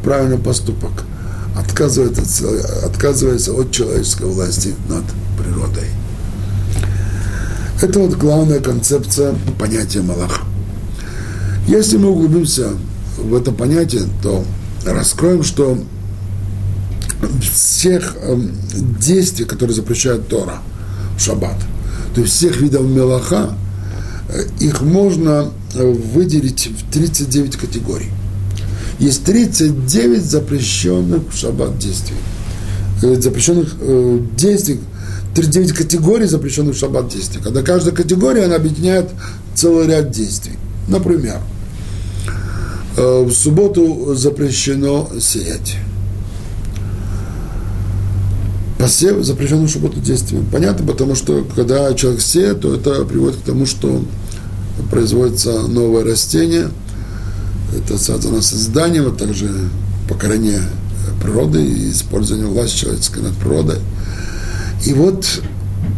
в 0.00 0.04
правильный 0.04 0.38
поступок 0.38 1.04
отказывается, 1.56 2.48
отказывается 2.84 3.52
от 3.52 3.70
человеческой 3.70 4.26
власти 4.26 4.74
над 4.88 5.04
природой. 5.38 5.88
Это 7.80 7.98
вот 7.98 8.14
главная 8.14 8.60
концепция 8.60 9.34
понятия 9.58 10.00
Малаха. 10.00 10.42
Если 11.66 11.96
мы 11.96 12.10
углубимся 12.10 12.70
в 13.18 13.34
это 13.34 13.52
понятие, 13.52 14.02
то 14.22 14.44
раскроем, 14.84 15.42
что 15.42 15.78
всех 17.40 18.16
э, 18.20 18.36
действий, 19.00 19.44
которые 19.44 19.74
запрещают 19.74 20.28
Тора, 20.28 20.58
Шаббат, 21.18 21.56
то 22.14 22.20
есть 22.20 22.34
всех 22.34 22.60
видов 22.60 22.82
Мелаха, 22.82 23.56
э, 24.28 24.42
их 24.60 24.82
можно 24.82 25.50
э, 25.74 25.90
выделить 25.90 26.66
в 26.68 26.92
39 26.92 27.56
категорий– 27.56 28.10
есть 28.98 29.24
39 29.24 30.22
запрещенных 30.22 31.22
в 31.32 31.36
шаббат 31.36 31.78
действий. 31.78 32.16
Запрещенных 33.00 33.74
э, 33.80 34.20
действий, 34.36 34.80
39 35.34 35.72
категорий 35.72 36.26
запрещенных 36.26 36.76
в 36.76 36.78
шаббат 36.78 37.08
действий, 37.08 37.40
когда 37.42 37.62
каждая 37.62 37.94
категория, 37.94 38.44
она 38.44 38.56
объединяет 38.56 39.10
целый 39.54 39.86
ряд 39.88 40.10
действий. 40.10 40.54
Например, 40.88 41.38
э, 42.96 43.22
в 43.24 43.32
субботу 43.32 44.14
запрещено 44.14 45.10
сеять. 45.20 45.76
Посев 48.78 49.24
запрещен 49.24 49.64
в 49.64 49.70
субботу 49.70 49.98
действием. 50.00 50.46
Понятно, 50.52 50.86
потому 50.86 51.14
что 51.14 51.46
когда 51.56 51.92
человек 51.94 52.20
сеет, 52.20 52.60
то 52.60 52.74
это 52.74 53.04
приводит 53.04 53.40
к 53.40 53.42
тому, 53.42 53.66
что 53.66 54.04
производится 54.90 55.62
новое 55.62 56.04
растение. 56.04 56.68
Это 57.72 57.98
связано 57.98 58.40
с 58.40 58.46
созданием, 58.46 59.06
а 59.06 59.10
также 59.10 59.50
покорение 60.08 60.60
природы 61.22 61.64
и 61.64 61.90
использование 61.90 62.46
власти 62.46 62.78
человеческой 62.78 63.22
над 63.22 63.34
природой. 63.34 63.78
И 64.84 64.92
вот 64.92 65.42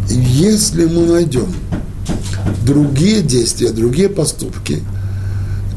если 0.09 0.87
мы 0.87 1.07
найдем 1.07 1.47
другие 2.65 3.23
действия, 3.23 3.71
другие 3.71 4.09
поступки, 4.09 4.83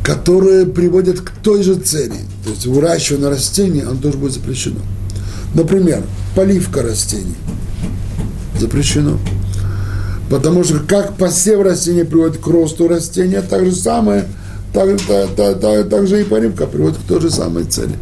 которые 0.03 0.65
приводят 0.65 1.21
к 1.21 1.31
той 1.31 1.63
же 1.63 1.75
цели, 1.75 2.15
то 2.43 2.51
есть 2.51 2.65
выращивание 2.65 3.29
растений, 3.29 3.81
оно 3.81 3.99
тоже 3.99 4.17
будет 4.17 4.33
запрещено. 4.33 4.79
Например, 5.53 6.03
поливка 6.35 6.81
растений 6.81 7.35
запрещено. 8.59 9.19
Потому 10.29 10.63
что 10.63 10.79
как 10.79 11.17
посев 11.17 11.61
растения 11.61 12.05
приводит 12.05 12.37
к 12.37 12.47
росту 12.47 12.87
растения, 12.87 13.41
так 13.41 13.65
же 13.65 13.73
самое, 13.73 14.27
так, 14.73 14.89
так, 15.07 15.29
так, 15.35 15.59
так, 15.59 15.89
так 15.89 16.07
же 16.07 16.21
и 16.21 16.23
поливка 16.23 16.67
приводит 16.67 16.97
к 16.97 17.07
той 17.07 17.21
же 17.21 17.29
самой 17.29 17.65
цели. 17.65 17.95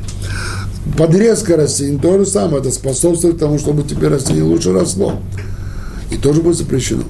Подрезка 0.97 1.57
растений 1.57 1.99
то 1.99 2.17
же 2.17 2.25
самое, 2.25 2.59
это 2.59 2.71
способствует 2.71 3.39
тому, 3.39 3.59
чтобы 3.59 3.83
теперь 3.83 4.09
растение 4.09 4.43
лучше 4.43 4.73
росло. 4.73 5.19
И 6.11 6.15
тоже 6.15 6.41
будет 6.41 6.57
запрещено. 6.57 7.03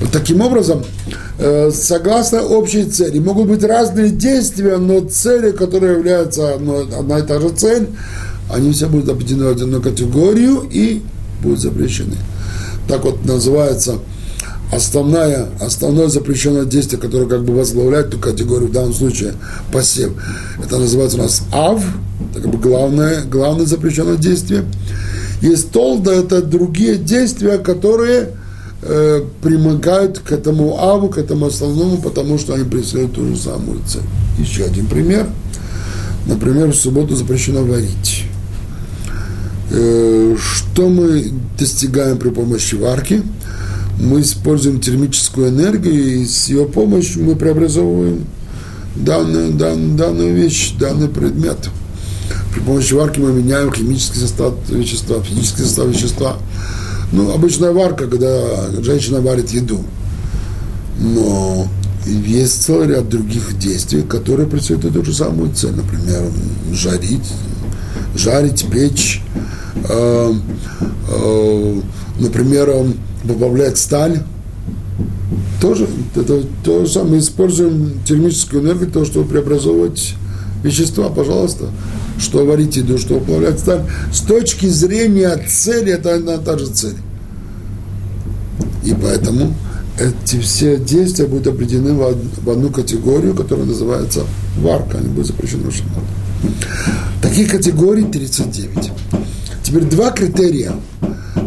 Вот 0.00 0.10
таким 0.10 0.40
образом, 0.40 0.82
э, 1.38 1.70
согласно 1.72 2.42
общей 2.42 2.84
цели, 2.84 3.18
могут 3.18 3.48
быть 3.48 3.62
разные 3.62 4.10
действия, 4.10 4.78
но 4.78 5.00
цели, 5.00 5.50
которые 5.50 5.98
являются 5.98 6.54
одна 6.54 7.18
и 7.18 7.22
та 7.22 7.40
же 7.40 7.50
цель, 7.50 7.88
они 8.52 8.72
все 8.72 8.88
будут 8.88 9.08
объединены 9.08 9.46
в 9.46 9.50
одну 9.50 9.80
категорию 9.80 10.66
и 10.70 11.02
будут 11.42 11.60
запрещены. 11.60 12.16
Так 12.88 13.04
вот 13.04 13.24
называется 13.24 13.98
основная, 14.72 15.48
основное 15.60 16.08
запрещенное 16.08 16.64
действие, 16.64 17.00
которое 17.00 17.26
как 17.26 17.44
бы 17.44 17.54
возглавляет 17.54 18.08
эту 18.08 18.18
категорию, 18.18 18.68
в 18.68 18.72
данном 18.72 18.94
случае 18.94 19.34
посев. 19.72 20.12
Это 20.62 20.78
называется 20.78 21.18
у 21.18 21.22
нас 21.22 21.42
ав, 21.52 21.82
это 22.30 22.40
как 22.40 22.50
бы 22.50 22.58
главное, 22.58 23.24
главное 23.24 23.66
запрещенное 23.66 24.16
действие. 24.16 24.64
Есть 25.40 25.70
толда, 25.70 26.12
это 26.12 26.42
другие 26.42 26.96
действия, 26.96 27.58
которые 27.58 28.30
э, 28.82 29.22
примыкают 29.42 30.18
к 30.18 30.32
этому 30.32 30.78
аву, 30.78 31.08
к 31.08 31.18
этому 31.18 31.46
основному, 31.46 31.96
потому 31.96 32.38
что 32.38 32.54
они 32.54 32.64
преследуют 32.64 33.14
ту 33.14 33.26
же 33.26 33.36
самую 33.36 33.80
цель. 33.86 34.02
Еще 34.38 34.64
один 34.64 34.86
пример. 34.86 35.26
Например, 36.26 36.68
в 36.68 36.76
субботу 36.76 37.16
запрещено 37.16 37.64
варить. 37.64 38.24
Э, 39.70 40.36
что 40.38 40.88
мы 40.88 41.32
достигаем 41.58 42.18
при 42.18 42.28
помощи 42.28 42.74
варки? 42.74 43.22
Мы 44.00 44.22
используем 44.22 44.80
термическую 44.80 45.50
энергию, 45.50 46.22
и 46.22 46.24
с 46.24 46.48
ее 46.48 46.64
помощью 46.64 47.24
мы 47.24 47.36
преобразовываем 47.36 48.24
данную, 48.96 49.52
данную, 49.52 49.96
данную 49.96 50.34
вещь, 50.34 50.72
данный 50.78 51.08
предмет. 51.08 51.68
При 52.54 52.60
помощи 52.60 52.94
варки 52.94 53.20
мы 53.20 53.32
меняем 53.32 53.72
химический 53.72 54.20
состав 54.20 54.54
вещества, 54.68 55.22
физический 55.22 55.62
состав 55.62 55.88
вещества. 55.88 56.36
Ну, 57.12 57.32
обычная 57.32 57.72
варка, 57.72 58.06
когда 58.06 58.70
женщина 58.80 59.20
варит 59.20 59.50
еду. 59.50 59.84
Но 60.98 61.68
есть 62.06 62.62
целый 62.62 62.88
ряд 62.88 63.08
других 63.08 63.58
действий, 63.58 64.02
которые 64.02 64.48
преследуют 64.48 64.94
ту 64.94 65.04
же 65.04 65.14
самую 65.14 65.52
цель. 65.52 65.74
Например, 65.74 66.22
жарить, 66.72 67.32
жарить, 68.14 68.66
печь, 68.70 69.22
э, 69.88 70.34
э, 71.08 71.80
например, 72.18 72.70
добавлять 73.24 73.78
сталь. 73.78 74.22
Тоже 75.60 75.88
это 76.14 76.42
то 76.64 76.84
же 76.84 76.92
самое. 76.92 77.20
Используем 77.20 78.00
термическую 78.04 78.62
энергию 78.62 78.90
того, 78.90 79.04
чтобы 79.04 79.28
преобразовывать 79.28 80.14
вещества, 80.62 81.08
пожалуйста. 81.08 81.66
Что 82.18 82.44
варить 82.44 82.76
еду, 82.76 82.98
что 82.98 83.16
уплавлять 83.16 83.60
сталь. 83.60 83.82
С 84.12 84.20
точки 84.20 84.66
зрения 84.66 85.36
цели, 85.48 85.92
это 85.92 86.14
одна 86.14 86.38
та 86.38 86.58
же 86.58 86.66
цель. 86.66 86.96
И 88.84 88.94
поэтому 88.94 89.54
эти 89.98 90.40
все 90.40 90.78
действия 90.78 91.26
будут 91.26 91.48
определены 91.48 91.94
в 91.94 92.50
одну 92.50 92.70
категорию, 92.70 93.34
которая 93.34 93.66
называется 93.66 94.22
варка, 94.58 94.98
они 94.98 95.08
будут 95.08 95.26
запрещены 95.26 95.70
в 95.70 95.74
шаббат. 95.74 96.04
Таких 97.20 97.50
категорий 97.50 98.04
39. 98.04 98.92
Теперь 99.62 99.84
два 99.84 100.10
критерия 100.10 100.72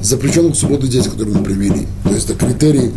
запрещенных 0.02 0.54
в 0.54 0.58
субботу 0.58 0.88
действий, 0.88 1.12
которые 1.12 1.38
мы 1.38 1.44
привели. 1.44 1.88
То 2.04 2.12
есть 2.12 2.30
это 2.30 2.46
критерии 2.46 2.92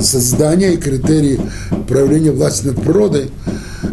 создания 0.00 0.74
и 0.74 0.76
критерии 0.76 1.40
проявления 1.86 2.32
власти 2.32 2.66
над 2.66 2.82
природой. 2.82 3.30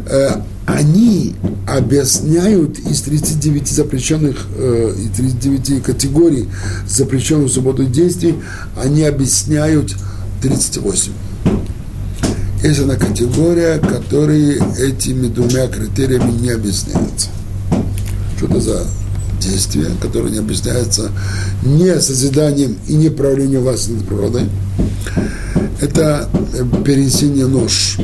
Э, 0.08 0.42
они 0.66 1.36
объясняют 1.68 2.80
из 2.80 3.02
39 3.02 3.68
запрещенных, 3.68 4.48
э, 4.58 4.96
из 4.98 5.18
39 5.18 5.84
категорий 5.84 6.48
запрещенных 6.88 7.50
в 7.50 7.54
субботу 7.54 7.86
действий, 7.86 8.36
они 8.76 9.04
объясняют 9.04 9.96
38. 10.42 11.12
Есть 12.64 12.80
одна 12.80 12.96
категория, 12.96 13.78
которые 13.78 14.58
этими 14.80 15.28
двумя 15.28 15.68
критериями 15.68 16.32
не 16.32 16.50
объясняются. 16.50 17.30
Что 18.38 18.48
это 18.48 18.60
за 18.60 18.88
действие, 19.50 19.88
которое 20.02 20.32
не 20.32 20.40
объясняется 20.40 21.12
не 21.64 22.00
созиданием 22.00 22.78
и 22.88 22.96
не 22.96 23.10
правлением 23.10 23.62
власти 23.62 23.92
над 23.92 24.06
природой? 24.06 24.50
Это 25.82 26.30
перенесение 26.86 27.48
нож. 27.48 27.98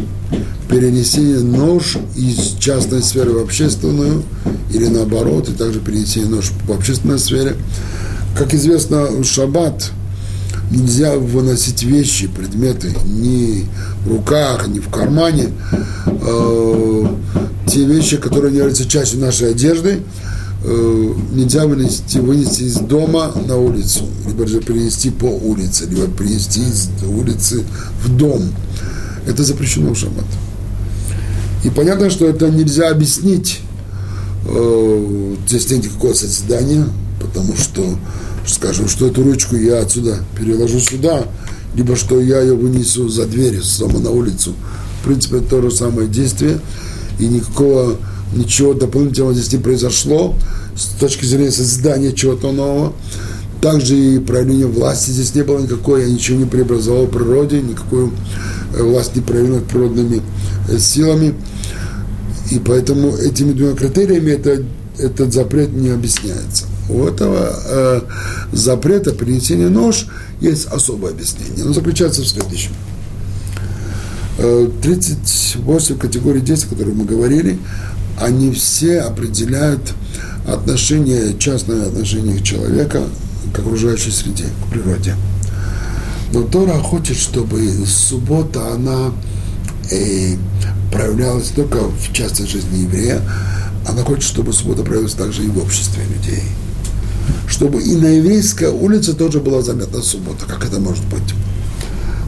Перенесение 0.69 1.39
нож 1.39 1.97
из 2.15 2.55
частной 2.59 3.01
сферы 3.03 3.31
в 3.31 3.39
общественную, 3.39 4.23
или 4.73 4.87
наоборот, 4.87 5.49
и 5.49 5.53
также 5.53 5.79
перенесение 5.79 6.29
нож 6.29 6.51
в 6.65 6.71
общественной 6.71 7.19
сфере. 7.19 7.55
Как 8.37 8.53
известно, 8.53 9.05
в 9.07 9.25
шаббат– 9.25 9.91
нельзя 10.71 11.15
выносить 11.17 11.83
вещи, 11.83 12.27
предметы 12.27 12.93
ни 13.05 13.65
в 14.05 14.09
руках, 14.09 14.67
ни 14.67 14.79
в 14.79 14.89
кармане. 14.89 15.49
Э, 16.05 17.05
те 17.67 17.85
вещи, 17.85 18.17
которые 18.17 18.53
являются 18.53 18.87
частью 18.87 19.19
нашей 19.19 19.51
одежды, 19.51 20.01
э, 20.64 21.14
нельзя 21.32 21.66
вынести, 21.66 22.18
вынести 22.18 22.64
из 22.64 22.76
дома 22.76 23.32
на 23.47 23.57
улицу, 23.57 24.05
либо 24.28 24.47
же 24.47 24.62
перенести 24.62 25.09
по 25.09 25.26
улице, 25.26 25.86
либо 25.88 26.07
перенести 26.07 26.62
из 26.62 26.89
улицы 27.07 27.64
в 28.03 28.16
дом. 28.16 28.41
Это 29.26 29.43
запрещено 29.43 29.93
в 29.93 29.97
шаббат. 29.97 30.26
И 31.64 31.70
понятно, 31.70 32.09
что 32.09 32.26
это 32.26 32.49
нельзя 32.49 32.89
объяснить, 32.89 33.62
э, 34.45 35.36
здесь 35.47 35.70
нет 35.70 35.86
никакого 35.86 36.14
созидания, 36.14 36.86
потому 37.20 37.55
что 37.55 37.97
скажем, 38.45 38.88
что 38.88 39.07
эту 39.07 39.24
ручку 39.24 39.55
я 39.55 39.80
отсюда 39.80 40.20
переложу 40.38 40.80
сюда, 40.80 41.26
либо 41.76 41.95
что 41.95 42.20
я 42.20 42.41
ее 42.41 42.55
вынесу 42.55 43.07
за 43.09 43.26
дверь, 43.26 43.62
сама 43.64 43.99
на 43.99 44.12
улицу. 44.12 44.53
В 45.01 45.05
принципе, 45.05 45.38
это 45.38 45.47
то 45.47 45.62
же 45.62 45.72
самое 45.72 46.07
действие, 46.07 46.59
и 47.20 47.28
никакого, 47.28 47.97
ничего 48.34 48.73
дополнительного 48.73 49.34
здесь 49.34 49.51
не 49.53 49.59
произошло 49.59 50.36
с 50.75 50.99
точки 50.99 51.25
зрения 51.25 51.51
создания 51.51 52.13
чего-то 52.13 52.51
нового. 52.51 52.93
Также 53.61 53.95
и 53.95 54.19
проявление 54.19 54.65
власти 54.65 55.11
здесь 55.11 55.36
не 55.36 55.43
было 55.43 55.59
никакой, 55.59 56.01
я 56.01 56.09
ничего 56.09 56.39
не 56.39 56.45
преобразовал 56.45 57.05
в 57.05 57.11
природе, 57.11 57.61
никакую 57.61 58.11
э, 58.73 58.82
власть 58.82 59.15
не 59.15 59.21
проявил 59.21 59.55
над 59.55 59.65
природными 59.65 60.21
э, 60.67 60.79
силами. 60.79 61.36
И 62.49 62.59
поэтому 62.59 63.15
этими 63.15 63.53
двумя 63.53 63.75
критериями 63.75 64.32
это, 64.32 64.63
этот 64.97 65.32
запрет 65.32 65.71
не 65.73 65.89
объясняется. 65.89 66.65
У 66.89 67.05
этого 67.05 67.55
э, 67.65 68.01
запрета 68.51 69.13
принесения 69.13 69.69
нож 69.69 70.07
есть 70.41 70.65
особое 70.65 71.11
объяснение. 71.11 71.63
Оно 71.63 71.73
заключается 71.73 72.21
в 72.21 72.27
следующем. 72.27 72.71
Э, 74.39 74.67
38 74.82 75.97
категорий 75.97 76.41
действий, 76.41 76.69
о 76.71 76.75
которых 76.75 76.95
мы 76.95 77.05
говорили, 77.05 77.59
они 78.22 78.51
все 78.51 79.01
определяют 79.01 79.93
отношение, 80.47 81.38
частное 81.38 81.88
отношение 81.88 82.41
человека 82.41 83.03
к 83.53 83.59
окружающей 83.59 84.11
среде, 84.11 84.45
к 84.65 84.72
природе. 84.72 85.15
Но 86.34 86.43
Тора 86.43 86.80
хочет, 86.80 87.17
чтобы 87.17 87.61
суббота, 87.86 88.74
она 88.74 89.11
э, 89.91 90.36
проявлялась 90.91 91.49
только 91.49 91.80
в 91.80 92.13
частной 92.13 92.47
жизни 92.47 92.84
еврея, 92.84 93.22
она 93.88 94.03
хочет, 94.03 94.24
чтобы 94.24 94.53
суббота 94.53 94.84
проявилась 94.84 95.13
также 95.13 95.43
и 95.43 95.47
в 95.47 95.57
обществе 95.57 96.03
людей– 96.03 96.43
чтобы 97.47 97.82
и 97.84 97.95
на 97.95 98.07
еврейской 98.07 98.69
улице 98.69 99.13
тоже 99.13 99.39
была 99.39 99.61
заметна 99.61 100.01
суббота. 100.01 100.45
Как 100.45 100.65
это 100.65 100.80
может 100.80 101.03
быть? 101.05 101.34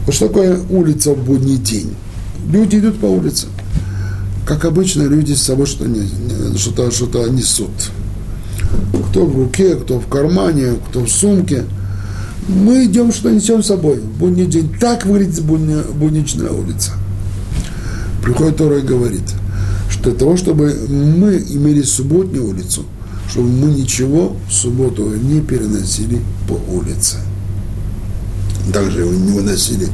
Вот 0.06 0.14
что 0.14 0.28
такое 0.28 0.60
улица 0.70 1.12
в 1.12 1.24
будний 1.24 1.58
день? 1.58 1.96
Люди 2.50 2.78
идут 2.78 3.00
по 3.00 3.06
улице. 3.06 3.48
Как 4.46 4.66
обычно, 4.66 5.04
люди 5.04 5.34
с 5.34 5.42
собой 5.42 5.66
что-то, 5.66 5.90
что-то, 6.58 6.92
что-то 6.92 7.30
несут. 7.30 7.72
Кто 9.10 9.26
в 9.26 9.36
руке, 9.36 9.76
кто 9.76 10.00
в 10.00 10.08
кармане, 10.08 10.74
кто 10.90 11.02
в 11.02 11.10
сумке. 11.10 11.64
Мы 12.50 12.86
идем, 12.86 13.14
что 13.14 13.30
несем 13.32 13.64
с 13.64 13.68
собой 13.68 14.00
в 14.00 14.18
будний 14.18 14.46
день. 14.46 14.76
Так 14.80 15.06
выглядит 15.06 15.42
будня, 15.44 15.82
будничная 15.96 16.50
улица. 16.52 16.92
Приходит 18.22 18.58
Тора 18.58 18.80
и 18.80 18.82
говорит, 18.82 19.24
что 19.90 20.10
для 20.10 20.14
того, 20.14 20.36
чтобы 20.36 20.76
мы 20.90 21.38
имели 21.38 21.82
субботнюю 21.84 22.50
улицу, 22.50 22.86
чтобы 23.30 23.48
мы 23.48 23.72
ничего 23.72 24.36
в 24.50 24.54
субботу 24.54 25.10
не 25.10 25.40
переносили 25.40 26.20
по 26.48 26.54
улице. 26.72 27.18
Также 28.74 29.06
не 29.06 29.32
выносили 29.32 29.88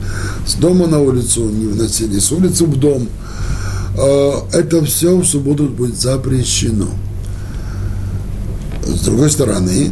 с 0.46 0.56
дома 0.56 0.88
на 0.88 1.00
улицу, 1.00 1.50
не 1.50 1.66
выносили 1.66 2.20
с 2.20 2.32
улицы 2.32 2.66
в 2.66 2.78
дом. 2.78 3.08
А, 4.00 4.48
это 4.54 4.84
все 4.86 5.16
в 5.18 5.26
субботу 5.26 5.66
будет 5.66 5.98
запрещено. 5.98 6.88
С 8.86 9.02
другой 9.02 9.30
стороны, 9.30 9.92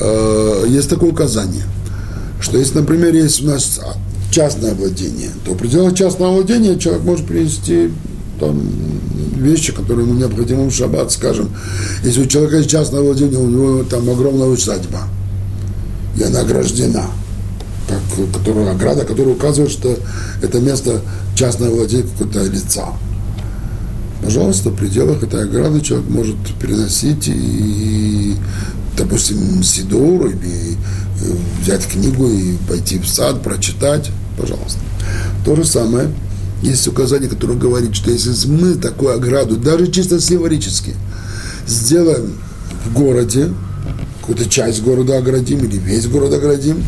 а, 0.00 0.64
есть 0.66 0.90
такое 0.90 1.10
указание, 1.10 1.64
что 2.40 2.58
если, 2.58 2.78
например, 2.78 3.14
есть 3.14 3.42
у 3.42 3.46
нас 3.46 3.80
частное 4.32 4.74
владение, 4.74 5.30
то 5.44 5.52
в 5.52 5.56
пределах 5.56 5.94
частного 5.94 6.32
владения 6.34 6.78
человек 6.78 7.04
может 7.04 7.26
принести 7.26 7.90
там, 8.40 8.60
вещи, 9.36 9.72
которые 9.72 10.06
ему 10.06 10.18
необходимы 10.18 10.68
в 10.68 10.74
шаббат, 10.74 11.12
скажем, 11.12 11.50
если 12.02 12.22
у 12.22 12.26
человека 12.26 12.56
есть 12.56 12.70
частное 12.70 13.02
владение, 13.02 13.38
у 13.38 13.48
него 13.48 13.84
там 13.84 14.10
огромная 14.10 14.48
усадьба, 14.48 15.02
и 16.18 16.22
она 16.24 16.40
ограждена– 16.40 17.04
как, 17.88 18.32
которая, 18.32 18.72
ограда, 18.72 19.04
которая 19.04 19.34
указывает, 19.34 19.70
что 19.70 19.96
это 20.42 20.60
место 20.60 21.00
частное 21.34 21.70
владение 21.70 22.06
какого-то 22.06 22.44
лица. 22.44 22.88
Пожалуйста, 24.22 24.70
в 24.70 24.76
пределах 24.76 25.22
этой 25.22 25.44
ограды 25.44 25.80
человек 25.80 26.08
может 26.08 26.36
переносить 26.60 27.28
и, 27.28 28.34
допустим, 28.96 29.62
сидур, 29.62 30.26
или 30.26 30.72
э, 30.72 31.32
взять 31.62 31.86
книгу 31.86 32.28
и 32.28 32.56
пойти 32.68 32.98
в 32.98 33.06
сад, 33.06 33.42
прочитать, 33.42 34.10
пожалуйста. 34.38 34.80
То 35.44 35.54
же 35.54 35.64
самое, 35.64 36.08
есть 36.62 36.88
указание, 36.88 37.28
которое 37.28 37.54
говорит, 37.54 37.94
что 37.94 38.10
если 38.10 38.48
мы 38.48 38.74
такую 38.74 39.14
ограду, 39.14 39.56
даже 39.56 39.90
чисто 39.92 40.20
символически, 40.20 40.94
сделаем 41.66 42.38
в 42.86 42.94
городе, 42.94 43.50
какую-то 44.20 44.48
часть 44.48 44.82
города 44.82 45.18
оградим 45.18 45.58
или 45.60 45.76
весь 45.76 46.06
город 46.06 46.32
оградим, 46.32 46.82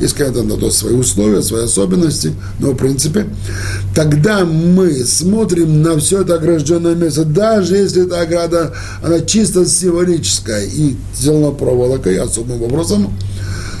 есть, 0.00 0.14
конечно, 0.14 0.42
на 0.42 0.56
то 0.56 0.70
свои 0.70 0.94
условия, 0.94 1.42
свои 1.42 1.64
особенности, 1.64 2.32
но 2.58 2.72
в 2.72 2.76
принципе, 2.76 3.26
тогда 3.94 4.44
мы 4.44 4.92
смотрим 5.04 5.82
на 5.82 5.98
все 5.98 6.22
это 6.22 6.34
огражденное 6.34 6.94
место, 6.94 7.24
даже 7.24 7.76
если 7.76 8.06
эта 8.06 8.20
ограда, 8.20 8.74
она 9.02 9.20
чисто 9.20 9.66
символическая 9.66 10.64
и 10.64 10.96
сделана 11.16 11.50
проволокой, 11.50 12.16
особым 12.18 12.62
образом, 12.62 13.12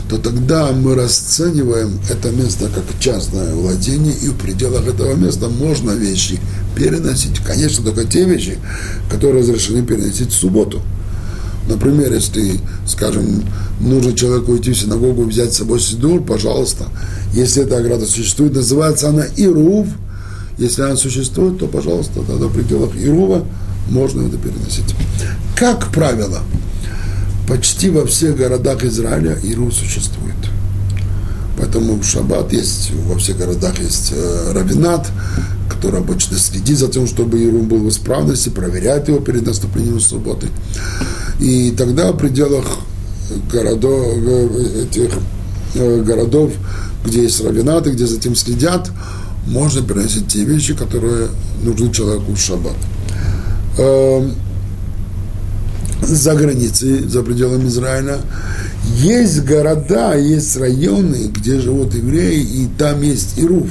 то 0.08 0.16
тогда 0.16 0.72
мы 0.72 0.94
расцениваем 0.94 2.00
это 2.10 2.30
место 2.30 2.70
как 2.74 2.84
частное 2.98 3.54
владение, 3.54 4.14
и 4.14 4.28
в 4.28 4.38
пределах 4.38 4.86
этого 4.88 5.14
места 5.14 5.48
можно 5.48 5.90
вещи 5.90 6.40
переносить. 6.74 7.38
Конечно, 7.46 7.84
только 7.84 8.04
те 8.04 8.24
вещи, 8.24 8.58
которые 9.10 9.42
разрешены 9.42 9.84
переносить 9.84 10.30
в 10.30 10.36
субботу. 10.36 10.80
Например, 11.68 12.12
если, 12.12 12.58
скажем, 12.86 13.44
нужно 13.80 14.14
человеку 14.14 14.56
идти 14.56 14.72
в 14.72 14.78
синагогу 14.78 15.22
и 15.22 15.26
взять 15.26 15.52
с 15.52 15.58
собой 15.58 15.80
сидур, 15.80 16.22
пожалуйста. 16.22 16.86
Если 17.34 17.62
эта 17.62 17.76
ограда 17.76 18.06
существует, 18.06 18.54
называется 18.54 19.10
она 19.10 19.24
Ирув. 19.36 19.86
Если 20.56 20.82
она 20.82 20.96
существует, 20.96 21.58
то, 21.58 21.66
пожалуйста, 21.66 22.20
тогда 22.26 22.46
в 22.46 22.52
пределах 22.52 22.90
Ирува 22.96 23.44
можно 23.90 24.26
это 24.26 24.38
переносить. 24.38 24.94
Как 25.54 25.92
правило, 25.92 26.40
почти 27.46 27.90
во 27.90 28.04
всех 28.06 28.36
городах 28.36 28.82
Израиля 28.82 29.38
Ирув 29.44 29.72
существует. 29.74 30.34
Поэтому 31.58 31.94
в 31.94 32.04
шаббат 32.04 32.52
есть, 32.52 32.92
во 33.06 33.18
всех 33.18 33.38
городах 33.38 33.78
есть 33.78 34.12
э, 34.14 34.52
равинат, 34.52 35.08
который 35.78 36.00
обычно 36.00 36.36
следит 36.36 36.76
за 36.76 36.88
тем, 36.88 37.06
чтобы 37.06 37.38
Иерум 37.38 37.68
был 37.68 37.78
в 37.78 37.88
исправности, 37.88 38.48
проверяет 38.48 39.06
его 39.06 39.20
перед 39.20 39.46
наступлением 39.46 40.00
субботы. 40.00 40.48
И 41.38 41.70
тогда 41.70 42.10
в 42.10 42.18
пределах 42.18 42.64
городов, 43.50 44.06
э, 44.16 44.82
этих 44.82 45.10
э, 45.74 46.02
городов, 46.02 46.52
где 47.04 47.22
есть 47.22 47.40
равинаты, 47.44 47.90
где 47.90 48.06
за 48.06 48.16
этим 48.16 48.34
следят, 48.34 48.90
можно 49.46 49.82
приносить 49.82 50.26
те 50.26 50.42
вещи, 50.42 50.74
которые 50.74 51.28
нужны 51.62 51.92
человеку 51.92 52.32
в 52.32 52.38
шаббат. 52.38 52.76
Эм, 53.78 54.34
за 56.02 56.34
границей, 56.34 57.06
за 57.06 57.22
пределами 57.22 57.68
Израиля, 57.68 58.18
есть 58.96 59.44
города, 59.44 60.16
есть 60.16 60.56
районы, 60.56 61.30
где 61.32 61.60
живут 61.60 61.94
евреи, 61.94 62.40
и 62.40 62.68
там 62.76 63.00
есть 63.02 63.38
Ируф. 63.38 63.70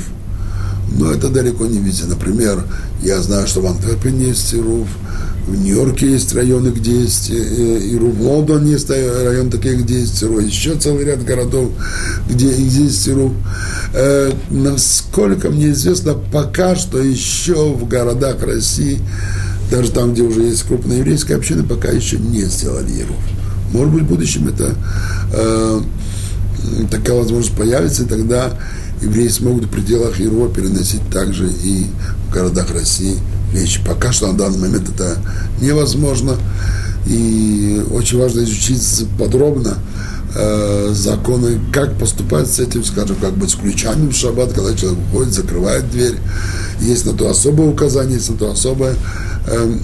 Но 0.89 1.11
это 1.11 1.29
далеко 1.29 1.65
не 1.65 1.79
везде. 1.79 2.05
Например, 2.05 2.63
я 3.03 3.21
знаю, 3.21 3.47
что 3.47 3.61
в 3.61 3.67
Антверпене 3.67 4.27
есть 4.29 4.53
Ируф, 4.53 4.88
в 5.47 5.55
Нью-Йорке 5.55 6.11
есть 6.11 6.33
районы, 6.33 6.69
где 6.69 7.01
есть 7.01 7.31
Ируф, 7.31 8.15
в 8.15 8.21
Лондоне 8.21 8.73
есть 8.73 8.89
район 8.89 9.49
такие, 9.49 9.75
где 9.75 9.99
есть 9.99 10.21
Ируф, 10.21 10.43
еще 10.43 10.75
целый 10.75 11.05
ряд 11.05 11.23
городов, 11.23 11.69
где 12.29 12.51
есть 12.51 13.07
Ируф. 13.07 13.31
Э, 13.93 14.31
насколько 14.49 15.49
мне 15.49 15.69
известно, 15.71 16.15
пока 16.15 16.75
что 16.75 16.99
еще 16.99 17.73
в 17.73 17.88
городах 17.88 18.43
России, 18.43 18.99
даже 19.71 19.91
там, 19.91 20.13
где 20.13 20.23
уже 20.23 20.41
есть 20.43 20.63
крупная 20.63 20.97
еврейская 20.97 21.35
община, 21.35 21.63
пока 21.63 21.89
еще 21.89 22.17
не 22.17 22.43
сделали 22.43 22.91
Ируф. 22.91 23.17
Может 23.71 23.93
быть, 23.93 24.03
в 24.03 24.07
будущем 24.07 24.47
это 24.47 24.75
э, 25.31 25.81
такая 26.91 27.17
возможность 27.17 27.55
появится, 27.55 28.03
и 28.03 28.07
тогда 28.07 28.57
евреи 29.02 29.28
смогут 29.28 29.66
в 29.66 29.70
пределах 29.70 30.20
Европы 30.20 30.62
переносить 30.62 31.08
также 31.12 31.48
и 31.48 31.88
в 32.28 32.34
городах 32.34 32.72
России 32.72 33.18
вещи. 33.54 33.82
Пока 33.86 34.12
что 34.12 34.28
на 34.28 34.38
данный 34.38 34.60
момент 34.60 34.89
это 34.89 35.18
невозможно. 35.62 36.36
И 37.06 37.82
очень 37.91 38.20
важно 38.20 38.41
изучить 38.41 39.06
подробно 39.18 39.78
э, 40.36 40.89
законы, 40.93 41.60
как 41.72 41.98
поступать 41.98 42.52
с 42.52 42.60
этим, 42.60 42.84
скажем, 42.84 43.16
как 43.22 43.34
быть 43.38 43.52
с 43.52 43.56
ключами 43.56 44.10
в 44.10 44.16
шаббат, 44.16 44.52
когда 44.52 44.76
человек 44.76 45.00
выходит, 45.06 45.34
закрывает 45.34 45.89
дверь. 45.89 46.16
Есть 46.82 47.06
на 47.06 47.14
то 47.14 47.30
особое 47.30 47.70
указание, 47.70 48.16
есть 48.16 48.30
на 48.30 48.36
то 48.36 48.52
особое 48.52 48.95
э, 49.48 49.78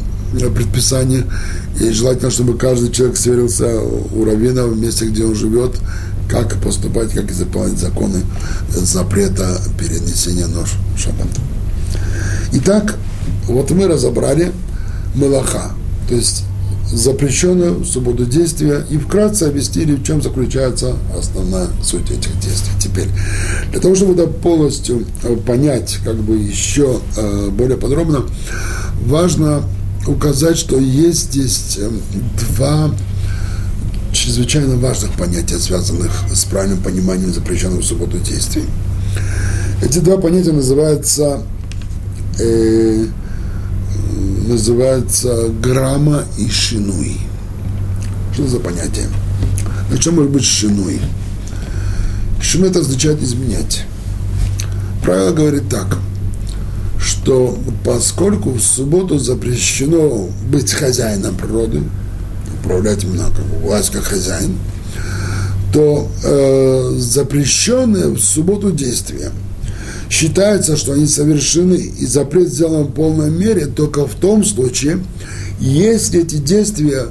предписание. 0.54 1.26
И 1.80 1.90
желательно, 1.92 2.30
чтобы 2.30 2.58
каждый 2.58 2.92
человек 2.92 3.18
сверился 3.18 3.80
у 3.80 4.26
раввина 4.26 4.66
в 4.68 4.78
месте, 4.78 5.06
где 5.06 5.24
он 5.24 5.36
живет, 5.36 5.76
как 6.30 6.56
поступать, 6.62 7.12
как 7.12 7.30
исполнять 7.32 7.78
законы 7.78 8.22
запрета 8.70 9.60
перенесения 9.78 10.48
нож 10.48 10.70
в 10.96 11.00
шаббат. 11.00 11.28
Итак, 12.54 12.96
вот 13.48 13.72
мы 13.72 13.88
разобрали 13.88 14.52
Малаха, 15.16 15.72
то 16.08 16.16
есть 16.16 16.44
запрещенную 16.92 17.80
в 17.80 17.86
субботу 17.86 18.26
действия, 18.26 18.86
и 18.90 18.98
вкратце 18.98 19.44
объяснили, 19.44 19.96
в 19.96 20.04
чем 20.04 20.22
заключается 20.22 20.96
основная 21.18 21.68
суть 21.82 22.12
этих 22.12 22.40
действий. 22.40 22.74
Теперь, 22.80 23.08
для 23.72 23.80
того, 23.80 23.96
чтобы 23.96 24.14
это 24.14 24.28
полностью 24.28 25.06
э, 25.24 25.36
понять, 25.36 26.00
как 26.04 26.16
бы 26.18 26.38
еще 26.38 27.00
э, 27.18 27.50
более 27.50 27.78
подробно, 27.78 28.24
важно 29.06 29.64
указать, 30.08 30.58
что 30.58 30.78
есть 30.78 31.32
здесь 31.32 31.80
эм, 31.80 32.02
два 32.56 32.92
чрезвычайно 34.24 34.78
важных 34.78 35.12
понятия, 35.18 35.60
связанных 35.60 36.12
с 36.34 36.46
правильным 36.46 36.82
пониманием 36.82 37.34
запрещенных 37.34 37.82
в 37.82 37.84
субботу 37.84 38.18
действий. 38.20 38.64
Эти 39.82 40.00
два 40.00 40.18
понятия 40.18 40.54
называются, 40.54 41.42
э, 42.40 43.06
называются 44.48 45.50
грамма 45.62 46.24
и 46.38 46.50
шинуй. 46.50 47.18
Что 48.34 48.48
за 48.48 48.60
понятие? 48.60 49.08
На 49.92 49.98
чем 49.98 50.16
может 50.16 50.32
быть 50.32 50.46
шинуй? 50.46 51.02
Шинуй 52.42 52.70
это 52.70 52.80
означает 52.80 53.22
изменять. 53.22 53.84
Правило 55.04 55.34
говорит 55.34 55.68
так– 55.70 55.98
что 57.04 57.58
поскольку 57.84 58.52
в 58.52 58.62
субботу 58.62 59.18
запрещено 59.20 60.30
быть 60.50 60.72
хозяином 60.72 61.36
природы, 61.36 61.84
управлять 62.64 63.06
как 63.06 63.62
власть 63.62 63.92
как 63.92 64.04
хозяин, 64.04 64.58
то 65.72 66.08
э, 66.24 66.96
запрещенные 66.98 68.10
в 68.10 68.20
субботу 68.20 68.72
действия 68.72 69.32
считается, 70.10 70.78
что 70.78 70.94
они 70.94 71.08
совершены 71.08 71.74
и 71.74 72.06
запрет 72.06 72.50
сделан 72.50 72.86
в 72.86 72.92
полной 72.92 73.32
мере 73.32 73.66
только 73.66 74.06
в 74.06 74.14
том 74.14 74.46
случае, 74.46 75.04
если 75.60 76.22
эти 76.22 76.36
действия 76.36 77.08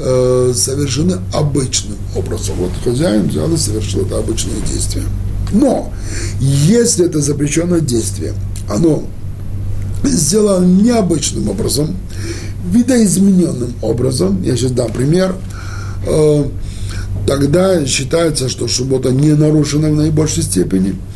э, 0.00 0.52
совершены 0.56 1.18
обычным 1.32 1.96
образом. 2.16 2.56
Вот 2.58 2.72
хозяин 2.82 3.28
взял 3.28 3.52
и 3.52 3.56
совершил 3.56 4.04
это 4.04 4.18
обычное 4.18 4.60
действие. 4.68 5.04
Но 5.52 5.92
если 6.40 7.06
это 7.06 7.20
запрещенное 7.20 7.80
действие, 7.80 8.34
оно 8.68 9.04
сделано 10.04 10.64
необычным 10.64 11.48
образом, 11.48 11.96
видоизмененным 12.64 13.74
образом, 13.82 14.42
я 14.42 14.56
сейчас 14.56 14.72
дам 14.72 14.92
пример, 14.92 15.34
э, 16.06 16.44
тогда 17.26 17.84
считается, 17.86 18.48
что 18.48 18.68
суббота 18.68 19.10
не 19.10 19.34
нарушена 19.34 19.90
в 19.90 19.94
наибольшей 19.94 20.42
степени– 20.42 20.96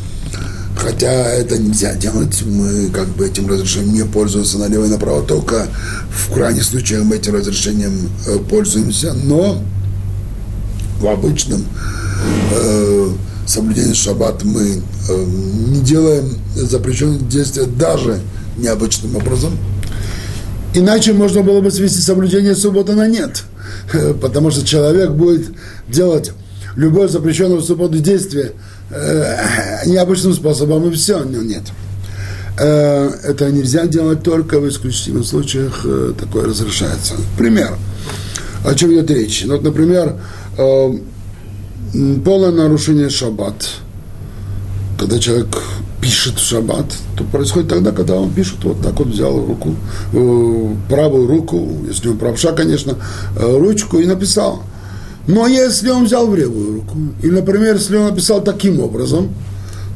Хотя 0.76 1.08
это 1.08 1.56
нельзя 1.56 1.94
делать, 1.94 2.42
мы 2.44 2.90
как 2.90 3.08
бы 3.08 3.26
этим 3.26 3.48
разрешением 3.48 3.94
не 3.94 4.04
пользуемся 4.04 4.58
налево 4.58 4.84
и 4.84 4.88
направо, 4.88 5.22
только 5.22 5.66
в 6.10 6.34
крайних 6.34 6.64
случаях 6.64 7.04
мы 7.04 7.16
этим 7.16 7.34
разрешением 7.34 8.10
э, 8.26 8.38
пользуемся, 8.50 9.14
но 9.14 9.62
в 11.00 11.06
обычном 11.06 11.64
э, 12.52 13.08
соблюдении 13.46 13.94
шаббат 13.94 14.42
мы 14.44 14.82
не 15.68 15.80
делаем 15.80 16.36
запрещенные 16.54 17.20
действия 17.20 17.66
даже 17.66 18.20
необычным 18.56 19.16
образом. 19.16 19.56
Иначе 20.74 21.12
можно 21.12 21.42
было 21.42 21.60
бы 21.60 21.70
свести 21.70 22.00
соблюдение 22.00 22.54
субботы 22.54 22.94
на 22.94 23.06
нет, 23.08 23.44
потому 24.20 24.50
что 24.50 24.66
человек 24.66 25.10
будет 25.10 25.46
делать 25.88 26.32
любое 26.76 27.08
запрещенное 27.08 27.56
в 27.56 27.64
субботу 27.64 27.98
действие– 27.98 28.52
э, 28.90 29.86
необычным 29.86 30.34
способом, 30.34 30.88
и 30.88 30.94
все, 30.94 31.24
ну, 31.24 31.42
нет. 31.42 31.62
Э, 32.58 33.10
это 33.24 33.50
нельзя 33.50 33.86
делать 33.86 34.22
только 34.22 34.60
в 34.60 34.68
исключительных 34.68 35.26
случаях, 35.26 35.80
э, 35.84 36.12
такое 36.18 36.46
разрешается. 36.46 37.14
Пример. 37.36 37.76
О 38.64 38.74
чем 38.74 38.92
идет 38.92 39.10
речь? 39.10 39.44
Вот, 39.46 39.62
например, 39.62 40.16
полное 40.56 42.50
нарушение 42.50 43.10
шаббат. 43.10 43.66
Когда 44.98 45.18
человек 45.18 45.48
пишет 46.04 46.38
в 46.38 46.46
шаббат, 46.46 46.86
то 47.16 47.24
происходит 47.24 47.70
тогда, 47.70 47.90
когда 47.90 48.16
он 48.16 48.30
пишет, 48.30 48.62
вот 48.62 48.82
так 48.82 48.98
вот 48.98 49.08
взял 49.08 49.34
руку, 49.46 49.74
э, 50.12 50.74
правую 50.88 51.26
руку, 51.26 51.66
если 51.88 52.10
он 52.10 52.18
правша, 52.18 52.52
конечно, 52.52 52.96
э, 53.36 53.58
ручку 53.58 53.98
и 53.98 54.06
написал– 54.06 54.62
но 55.26 55.46
если 55.46 55.90
он 55.90 56.04
взял 56.04 56.26
в 56.26 56.36
левую 56.36 56.74
руку, 56.76 56.98
и, 57.22 57.28
например, 57.28 57.76
если 57.76 57.96
он 57.96 58.10
написал 58.10 58.42
таким 58.42 58.80
образом, 58.80 59.30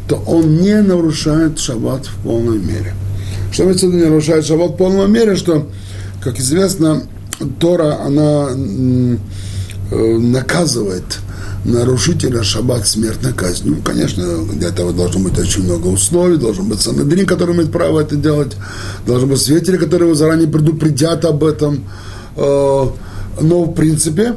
то 0.09 0.17
он 0.27 0.57
не 0.57 0.81
нарушает 0.81 1.59
шаббат 1.59 2.07
в 2.07 2.23
полной 2.23 2.59
мере. 2.59 2.95
Что 3.53 3.65
имеется 3.65 3.87
в 3.87 3.91
виду 3.91 3.99
не 3.99 4.09
нарушает 4.09 4.47
шаббат 4.47 4.71
в 4.71 4.77
полной 4.77 5.07
мере, 5.07 5.37
что, 5.37 5.69
как 6.23 6.39
известно, 6.39 7.03
Тора, 7.61 7.99
она 8.03 8.49
э, 8.51 10.19
наказывает 10.19 11.19
нарушителя 11.65 12.43
шаббат 12.43 12.87
смертной 12.87 13.33
казнью. 13.33 13.79
Конечно, 13.85 14.45
для 14.53 14.69
этого 14.69 14.93
должно 14.93 15.21
быть 15.21 15.39
очень 15.39 15.65
много 15.65 15.89
условий, 15.89 16.37
должен 16.37 16.69
быть 16.69 16.81
санедрин, 16.81 17.27
который 17.27 17.55
имеет 17.55 17.73
право 17.73 18.01
это 18.01 18.17
делать, 18.17 18.57
должен 19.07 19.29
быть 19.29 19.41
свидетели, 19.41 19.77
которые 19.77 20.09
его 20.09 20.15
заранее 20.15 20.49
предупредят 20.49 21.25
об 21.25 21.45
этом. 21.45 21.85
Э, 22.37 22.87
но, 23.41 23.65
в 23.65 23.75
принципе, 23.75 24.35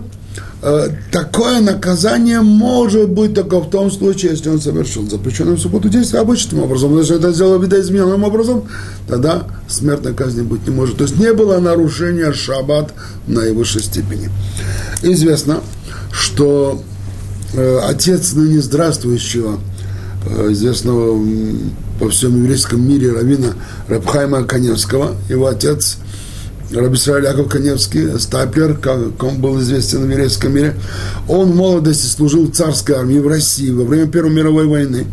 Э, 0.64 0.90
такое 1.12 1.60
наказание 1.60 2.42
может 2.42 3.10
быть 3.10 3.34
только 3.34 3.60
в 3.60 3.70
том 3.72 3.90
случае, 3.90 4.32
если 4.32 4.50
он 4.50 4.62
совершил 4.62 5.10
запрещенную 5.10 5.58
в 5.58 5.60
субботу 5.60 5.90
действие 5.90 6.22
обычным 6.22 6.62
образом. 6.62 6.96
Если 7.00 7.16
это 7.16 7.32
сделал 7.32 7.60
видоизмененным 7.60 8.24
образом, 8.24 8.66
тогда 9.08 9.48
смертной 9.68 10.14
казни 10.14 10.44
быть 10.44 10.68
не 10.68 10.74
может. 10.74 10.98
То 10.98 11.06
есть 11.06 11.18
не 11.18 11.34
было 11.34 11.58
нарушения 11.60 12.32
шаббат 12.32 12.94
на 13.26 13.42
наивысшей 13.42 13.82
степени. 13.82 14.30
Известно, 15.02 15.62
что 16.12 16.84
отец 17.84 18.34
ныне 18.34 18.62
здравствующего, 18.62 19.60
э, 20.26 20.52
известного 20.52 21.20
по 22.00 22.10
всем 22.10 22.42
еврейском 22.44 22.88
мире 22.88 23.12
равина 23.12 23.54
Рабхайма 23.88 24.44
Каневского, 24.44 25.16
его 25.30 25.48
отец– 25.48 25.98
Рабисраиль 26.74 27.26
Яков 27.26 27.50
Каневский, 27.50 28.20
Стаплер, 28.20 28.76
как 28.76 29.22
он 29.24 29.42
был 29.42 29.60
известен 29.60 30.06
в 30.06 30.10
еврейском 30.10 30.54
мире, 30.54 30.76
он 31.28 31.52
в 31.52 31.56
молодости 31.56 32.06
служил 32.06 32.46
в 32.48 32.52
царской 32.52 32.96
армии 32.96 33.20
в 33.20 33.28
России 33.28 33.70
во 33.72 33.84
время 33.84 34.08
Первой 34.08 34.32
мировой 34.32 34.68
войны. 34.68 35.06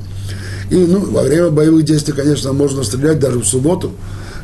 И 0.70 0.76
ну, 0.76 1.01
во 1.01 1.22
время 1.22 1.51
боевых 1.51 1.84
действий, 1.84 2.14
конечно, 2.14 2.53
можно 2.53 2.84
стрелять 2.84 3.18
даже 3.18 3.39
в 3.39 3.45
субботу. 3.45 3.93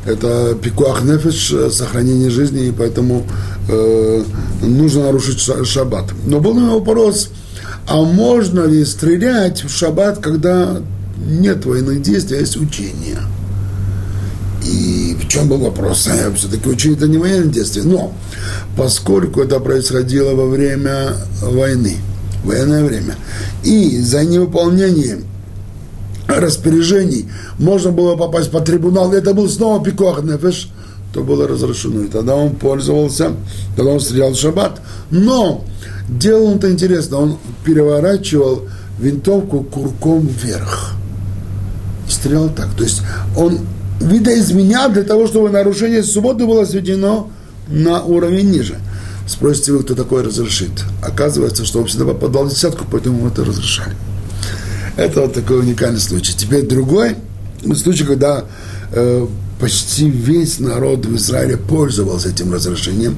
Это 0.05 0.55
пикуах 0.61 1.03
нефиш, 1.03 1.53
сохранение 1.71 2.29
жизни, 2.29 2.67
и 2.67 2.71
поэтому 2.71 3.25
э, 3.69 4.23
нужно 4.61 5.03
нарушить 5.03 5.39
шаббат. 5.39 6.05
Но 6.25 6.39
был 6.39 6.57
у 6.57 6.59
него 6.59 6.79
вопрос, 6.79 7.29
а 7.87 8.01
можно 8.01 8.65
ли 8.65 8.83
стрелять 8.83 9.63
в 9.63 9.69
шаббат, 9.69 10.19
когда 10.19 10.81
нет 11.17 11.65
военных 11.65 12.01
действий, 12.01 12.37
а 12.37 12.39
есть 12.39 12.57
учения? 12.57 13.19
И 14.63 15.15
в 15.21 15.27
чем 15.27 15.47
был 15.47 15.59
вопрос? 15.59 16.09
Все-таки 16.35 16.67
учили 16.67 16.95
это 16.95 17.07
не 17.07 17.17
военное 17.17 17.51
действие. 17.51 17.85
Но 17.85 18.13
поскольку 18.75 19.41
это 19.41 19.59
происходило 19.59 20.33
во 20.33 20.47
время 20.47 21.13
войны, 21.41 21.97
военное 22.43 22.83
время, 22.83 23.15
и 23.63 23.99
за 23.99 24.23
невыполнение 24.25 25.19
распоряжений 26.27 27.29
можно 27.59 27.91
было 27.91 28.15
попасть 28.15 28.49
по 28.49 28.59
трибунал, 28.59 29.13
это 29.13 29.35
был 29.35 29.47
снова 29.47 29.83
пикуах 29.83 30.23
нефеш, 30.23 30.69
то 31.15 31.23
было 31.23 31.47
разрешено. 31.47 32.01
И 32.01 32.07
тогда 32.07 32.35
он 32.35 32.55
пользовался, 32.57 33.31
тогда 33.77 33.93
он 33.93 34.01
стрелял 34.01 34.31
в 34.31 34.35
шаббат. 34.35 34.81
Но 35.09 35.63
делал 36.09 36.47
он-то 36.47 36.69
интересно, 36.69 37.19
он 37.19 37.37
переворачивал 37.63 38.63
винтовку 38.99 39.63
курком 39.63 40.27
вверх. 40.27 40.91
И 42.09 42.11
стрелял 42.11 42.49
так. 42.49 42.67
То 42.75 42.83
есть 42.83 43.01
он 43.37 43.59
видоизменял 44.01 44.91
для 44.91 45.03
того, 45.03 45.25
чтобы 45.25 45.49
нарушение 45.49 46.03
субботы 46.03 46.45
было 46.45 46.65
сведено 46.65 47.29
на 47.69 48.03
уровень 48.03 48.51
ниже. 48.51 48.75
Спросите 49.25 49.71
вы, 49.71 49.83
кто 49.83 49.95
такое 49.95 50.21
разрешит. 50.21 50.83
Оказывается, 51.01 51.63
что 51.63 51.79
он 51.79 51.85
всегда 51.85 52.07
попадал 52.07 52.43
в 52.43 52.49
десятку, 52.49 52.83
поэтому 52.91 53.21
мы 53.21 53.29
это 53.29 53.45
разрешали. 53.45 53.95
Это 54.97 55.21
вот 55.21 55.33
такой 55.33 55.59
уникальный 55.59 56.01
случай. 56.01 56.33
Теперь 56.35 56.67
другой 56.67 57.15
случай, 57.73 58.03
когда 58.03 58.43
э, 58.91 59.27
почти 59.59 60.09
весь 60.09 60.59
народ 60.59 61.05
в 61.05 61.15
Израиле 61.15 61.57
пользовался 61.57 62.29
этим 62.29 62.53
разрешением, 62.53 63.17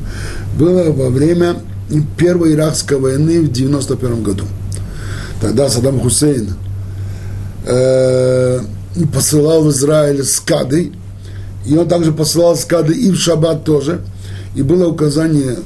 было 0.57 0.91
во 0.91 1.09
время 1.09 1.57
Первой 2.17 2.53
Иракской 2.53 2.99
войны 2.99 3.41
в 3.41 3.51
91 3.51 4.23
году. 4.23 4.43
Тогда 5.41 5.69
Саддам 5.69 5.99
Хусейн 5.99 6.53
э, 7.65 8.59
посылал 9.13 9.63
в 9.63 9.69
Израиль 9.69 10.23
скады, 10.23 10.91
и 11.65 11.75
он 11.75 11.87
также 11.87 12.11
посылал 12.11 12.55
скады 12.55 12.93
и 12.93 13.11
в 13.11 13.17
шаббат 13.17 13.63
тоже. 13.63 14.01
И 14.55 14.61
было 14.61 14.87
указание 14.87 15.57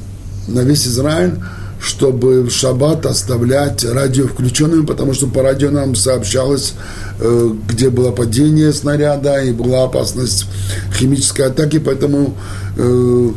на 0.48 0.62
весь 0.62 0.86
Израиль, 0.88 1.36
чтобы 1.82 2.44
в 2.44 2.52
шаббат 2.52 3.06
оставлять 3.08 3.84
радио 3.84 4.28
включенным, 4.28 4.86
потому 4.86 5.14
что 5.14 5.28
по 5.28 5.42
радио 5.42 5.72
нам 5.72 5.96
сообщалось, 5.96 6.76
э, 7.20 7.50
где 7.68 7.90
было 7.90 8.12
падение 8.12 8.72
снаряда 8.72 9.42
и 9.42 9.52
была 9.52 9.86
опасность 9.86 10.46
химической 10.94 11.48
атаки, 11.48 11.80
поэтому 11.80 12.38
э, 12.78 13.30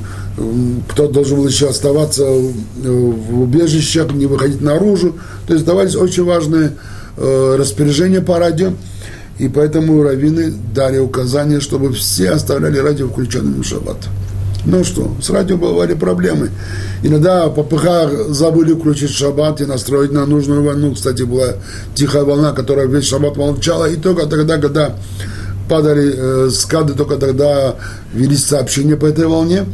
кто 0.89 1.09
должен 1.09 1.39
был 1.39 1.49
еще 1.49 1.71
оставаться 1.71 2.25
в 2.25 3.41
убежищах, 3.41 4.13
не 4.13 4.27
выходить 4.27 4.61
наружу. 4.61 5.17
То 5.47 5.55
есть 5.55 5.65
давались 5.65 5.95
очень 5.95 6.25
важные 6.25 6.73
э, 7.17 7.57
распоряжения 7.59 8.21
по 8.21 8.39
радио. 8.39 8.73
И 9.39 9.49
поэтому 9.49 10.03
раввины 10.03 10.53
дали 10.75 10.99
указание, 10.99 11.61
чтобы 11.61 11.93
все 11.93 12.31
оставляли 12.31 12.79
радио 12.79 13.09
включенным 13.09 13.63
в 13.63 13.67
шаббат. 13.67 13.99
Ну 14.67 14.83
что, 14.83 15.15
с 15.21 15.29
радио 15.29 15.59
бывали 15.59 15.93
проблемы. 15.93 16.51
Иногда 17.03 17.49
по 17.51 17.63
ПХ 17.63 18.31
забыли 18.31 18.73
включить 18.73 19.11
шаббат 19.11 19.61
и 19.61 19.67
настроить 19.67 20.11
на 20.11 20.25
нужную 20.25 20.65
волну. 20.65 20.95
Кстати, 20.95 21.23
была 21.23 21.55
тихая 21.95 22.25
волна, 22.25 22.53
которая 22.53 22.87
весь 22.87 23.05
шаббат 23.05 23.37
молчала. 23.37 23.85
И 23.85 23.97
только 23.97 24.27
тогда, 24.27 24.57
когда 24.57 24.97
падали 25.69 26.15
э, 26.17 26.51
скады, 26.51 26.95
только 26.95 27.17
тогда 27.17 27.77
велись 28.15 28.47
сообщения 28.47 28.97
по 28.97 29.05
этой 29.05 29.27
волне. 29.27 29.67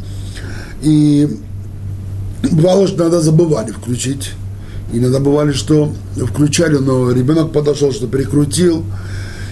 И 0.82 1.38
бывало, 2.50 2.88
что 2.88 3.02
иногда 3.02 3.20
забывали 3.20 3.70
включить. 3.70 4.32
Иногда 4.92 5.20
бывали, 5.20 5.52
что 5.52 5.92
включали, 6.16 6.78
но 6.78 7.12
ребенок 7.12 7.52
подошел, 7.52 7.92
что 7.92 8.08
перекрутил. 8.08 8.84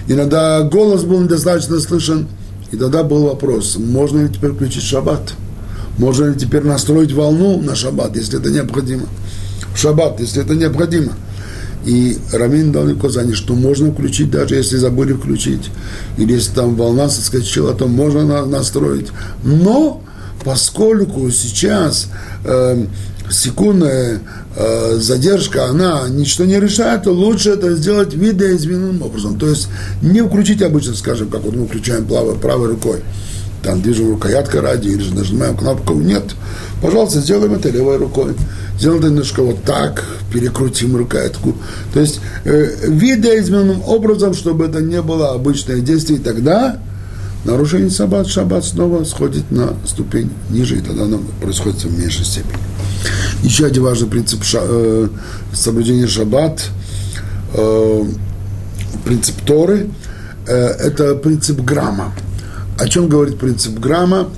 Иногда 0.08 0.62
голос 0.62 1.04
был 1.04 1.20
недостаточно 1.20 1.78
слышен. 1.78 2.26
И 2.70 2.76
тогда 2.76 3.02
был 3.02 3.24
вопрос, 3.24 3.76
можно 3.78 4.24
ли 4.24 4.32
теперь 4.32 4.52
включить 4.52 4.82
шаббат? 4.82 5.34
Можно 5.96 6.26
ли 6.26 6.38
теперь 6.38 6.62
настроить 6.62 7.12
волну 7.12 7.60
на 7.60 7.74
шаббат, 7.74 8.16
если 8.16 8.38
это 8.38 8.50
необходимо? 8.50 9.06
В 9.74 9.78
шаббат, 9.78 10.20
если 10.20 10.42
это 10.42 10.54
необходимо. 10.54 11.12
И 11.84 12.18
Рамин 12.32 12.72
дал 12.72 12.86
указание, 12.88 13.34
что 13.34 13.54
можно 13.54 13.92
включить, 13.92 14.30
даже 14.30 14.56
если 14.56 14.76
забыли 14.76 15.14
включить. 15.14 15.70
Или 16.18 16.34
если 16.34 16.52
там 16.52 16.74
волна 16.74 17.08
соскочила, 17.08 17.72
то 17.72 17.86
можно 17.86 18.24
на, 18.24 18.44
настроить. 18.44 19.06
Но 19.42 20.02
поскольку 20.44 21.30
сейчас 21.30 22.08
э, 22.44 22.84
секундная 23.30 24.20
э, 24.56 24.96
задержка, 24.96 25.66
она 25.66 26.08
ничто 26.08 26.44
не 26.44 26.58
решает, 26.58 27.04
то 27.04 27.12
лучше 27.12 27.50
это 27.50 27.74
сделать 27.76 28.14
видоизмененным 28.14 29.02
образом. 29.02 29.38
То 29.38 29.48
есть 29.48 29.68
не 30.02 30.22
включить 30.22 30.62
обычно, 30.62 30.94
скажем, 30.94 31.28
как 31.28 31.42
вот 31.42 31.54
мы 31.54 31.66
включаем 31.66 32.06
правой, 32.06 32.36
правой 32.36 32.68
рукой, 32.68 33.00
там 33.62 33.82
движем 33.82 34.10
рукоятка 34.10 34.60
ради 34.60 34.88
или 34.88 35.02
же 35.02 35.14
нажимаем 35.14 35.56
кнопку. 35.56 35.94
Нет. 35.94 36.34
Пожалуйста, 36.80 37.20
сделаем 37.20 37.54
это 37.54 37.70
левой 37.70 37.96
рукой. 37.96 38.34
Сделаем 38.78 39.00
это 39.00 39.10
немножко 39.10 39.42
вот 39.42 39.64
так, 39.64 40.04
перекрутим 40.32 40.96
рукоятку. 40.96 41.54
То 41.92 42.00
есть 42.00 42.20
э, 42.44 42.86
видоизмененным 42.86 43.82
образом, 43.84 44.34
чтобы 44.34 44.66
это 44.66 44.80
не 44.80 45.02
было 45.02 45.32
обычное 45.32 45.80
действие, 45.80 46.20
тогда 46.20 46.78
нарушение 47.44 47.90
шаббат, 47.90 48.28
шаббат 48.28 48.64
снова 48.64 49.04
сходит 49.04 49.50
на 49.50 49.74
ступень 49.86 50.30
ниже, 50.50 50.78
и 50.78 50.80
тогда 50.80 51.04
оно 51.04 51.20
происходит 51.40 51.84
в 51.84 51.98
меньшей 51.98 52.24
степени. 52.24 52.58
Еще 53.42 53.66
один 53.66 53.84
важный 53.84 54.08
принцип 54.08 54.42
ша, 54.44 54.60
э, 54.62 55.08
соблюдения 55.52 56.06
шаббат, 56.06 56.64
э, 57.54 58.04
принцип 59.04 59.40
Торы, 59.46 59.88
э, 60.46 60.54
это 60.54 61.14
принцип 61.14 61.60
грамма. 61.60 62.12
О 62.78 62.88
чем 62.88 63.08
говорит 63.08 63.38
принцип 63.38 63.78
грамма? 63.78 64.28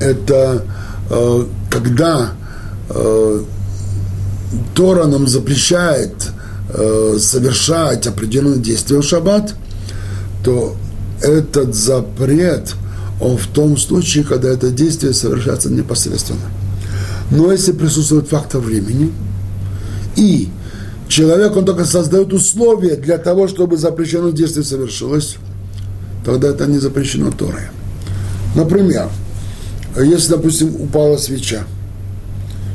Это 0.00 0.64
э, 1.10 1.44
когда 1.70 2.32
э, 2.88 3.42
Тора 4.74 5.06
нам 5.06 5.26
запрещает 5.28 6.14
э, 6.72 7.18
совершать 7.20 8.06
определенные 8.06 8.60
действия 8.60 8.98
в 8.98 9.02
шаббат, 9.02 9.54
то 10.44 10.76
этот 11.22 11.74
запрет, 11.74 12.74
он 13.20 13.36
в 13.36 13.46
том 13.46 13.76
случае, 13.76 14.24
когда 14.24 14.48
это 14.48 14.70
действие 14.70 15.12
совершается 15.12 15.70
непосредственно. 15.70 16.40
Но 17.30 17.52
если 17.52 17.72
присутствует 17.72 18.28
фактор 18.28 18.60
времени, 18.60 19.12
и 20.16 20.48
человек, 21.08 21.56
он 21.56 21.64
только 21.64 21.84
создает 21.84 22.32
условия 22.32 22.96
для 22.96 23.18
того, 23.18 23.46
чтобы 23.46 23.76
запрещенное 23.76 24.32
действие 24.32 24.64
совершилось, 24.64 25.36
тогда 26.24 26.48
это 26.48 26.66
не 26.66 26.78
запрещено 26.78 27.30
Торой. 27.30 27.68
Например, 28.54 29.08
если, 29.96 30.30
допустим, 30.30 30.74
упала 30.80 31.16
свеча 31.18 31.64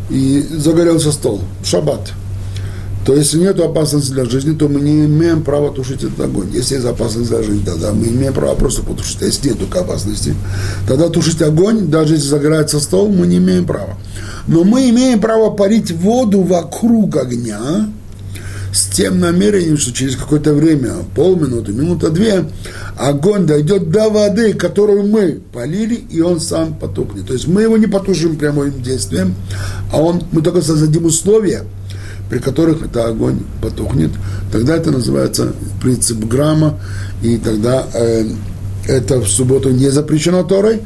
и 0.09 0.45
загорелся 0.51 1.11
стол, 1.11 1.41
шаббат– 1.63 2.13
то 3.05 3.15
если 3.15 3.37
нет 3.37 3.59
опасности 3.59 4.11
для 4.11 4.25
жизни, 4.25 4.57
то 4.57 4.67
мы 4.67 4.81
не 4.81 5.05
имеем 5.05 5.43
права 5.43 5.71
тушить 5.71 6.03
этот 6.03 6.19
огонь. 6.19 6.49
Если 6.51 6.73
есть 6.73 6.87
опасность 6.87 7.29
для 7.29 7.43
жизни, 7.43 7.63
тогда 7.63 7.93
мы 7.93 8.07
имеем 8.07 8.33
право 8.33 8.55
просто 8.55 8.81
потушить. 8.81 9.21
А 9.21 9.25
если 9.25 9.49
нет 9.49 9.59
только 9.59 9.81
опасности, 9.81 10.33
тогда 10.87 11.09
тушить 11.09 11.39
огонь, 11.43 11.87
даже 11.87 12.15
если 12.15 12.27
загорается 12.27 12.79
стол, 12.79 13.09
мы 13.09 13.27
не 13.27 13.37
имеем 13.37 13.67
права. 13.67 13.95
Но 14.47 14.63
мы 14.63 14.89
имеем 14.89 15.19
право 15.19 15.51
парить 15.51 15.91
воду 15.91 16.41
вокруг 16.41 17.15
огня, 17.17 17.91
с 18.73 18.87
тем 18.87 19.19
намерением, 19.19 19.77
что 19.77 19.93
через 19.93 20.15
какое-то 20.15 20.53
время, 20.53 20.95
полминуты, 21.15 21.73
минута 21.73 22.09
две, 22.09 22.49
огонь 22.97 23.45
дойдет 23.45 23.89
до 23.91 24.09
воды, 24.09 24.53
которую 24.53 25.07
мы 25.07 25.39
полили, 25.53 25.95
и 25.95 26.21
он 26.21 26.39
сам 26.39 26.73
потухнет. 26.73 27.27
То 27.27 27.33
есть 27.33 27.47
мы 27.47 27.61
его 27.61 27.77
не 27.77 27.87
потушим 27.87 28.35
прямым 28.35 28.81
действием, 28.81 29.35
а 29.93 30.01
он, 30.01 30.23
мы 30.31 30.41
только 30.41 30.63
создадим 30.63 31.05
условия– 31.05 31.65
при 32.29 32.39
которых 32.39 32.83
это 32.83 33.07
огонь 33.07 33.39
потухнет, 33.61 34.11
тогда 34.51 34.75
это 34.75 34.91
называется 34.91 35.53
принцип 35.81 36.23
грамма, 36.25 36.79
и 37.21 37.37
тогда 37.37 37.85
э, 37.93 38.25
это 38.87 39.19
в 39.19 39.27
субботу 39.27 39.69
не 39.69 39.89
запрещено 39.89 40.43
Торой, 40.43 40.81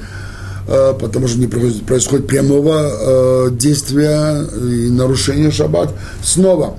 э, 0.68 0.94
потому 1.00 1.28
что 1.28 1.40
не 1.40 1.48
происходит 1.48 2.28
прямого 2.28 3.48
э, 3.48 3.52
действия 3.52 4.46
и 4.56 4.90
нарушения 4.90 5.52
шаббат. 5.52 5.94
Снова, 6.22 6.78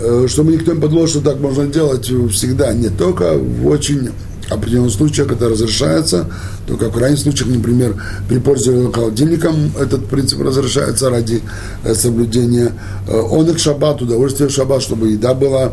э, 0.00 0.26
чтобы 0.28 0.52
никто 0.52 0.72
не 0.72 0.80
подумал, 0.80 1.06
что 1.06 1.20
так 1.20 1.40
можно 1.40 1.66
делать 1.66 2.10
всегда, 2.30 2.72
не 2.72 2.88
только 2.88 3.34
в 3.34 3.66
очень 3.66 4.10
определенных 4.48 4.92
случаях 4.92 5.32
это 5.32 5.48
разрешается, 5.48 6.26
только 6.66 6.88
в 6.88 6.92
крайних 6.92 7.18
случаях, 7.18 7.48
например, 7.48 8.00
при 8.28 8.38
пользовании 8.38 8.92
холодильником 8.92 9.72
этот 9.78 10.06
принцип 10.06 10.40
разрешается 10.40 11.10
ради 11.10 11.42
э, 11.84 11.94
соблюдения 11.94 12.72
э, 13.08 13.18
он 13.18 13.48
их 13.50 13.58
шаббат, 13.58 14.02
удовольствия 14.02 14.46
в 14.46 14.52
шаббат, 14.52 14.82
чтобы 14.82 15.08
еда 15.08 15.34
была, 15.34 15.72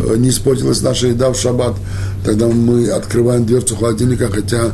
э, 0.00 0.16
не 0.16 0.30
испортилась 0.30 0.82
наша 0.82 1.08
еда 1.08 1.30
в 1.30 1.36
шаббат, 1.36 1.76
тогда 2.24 2.48
мы 2.48 2.88
открываем 2.88 3.46
дверцу 3.46 3.76
холодильника, 3.76 4.28
хотя 4.28 4.72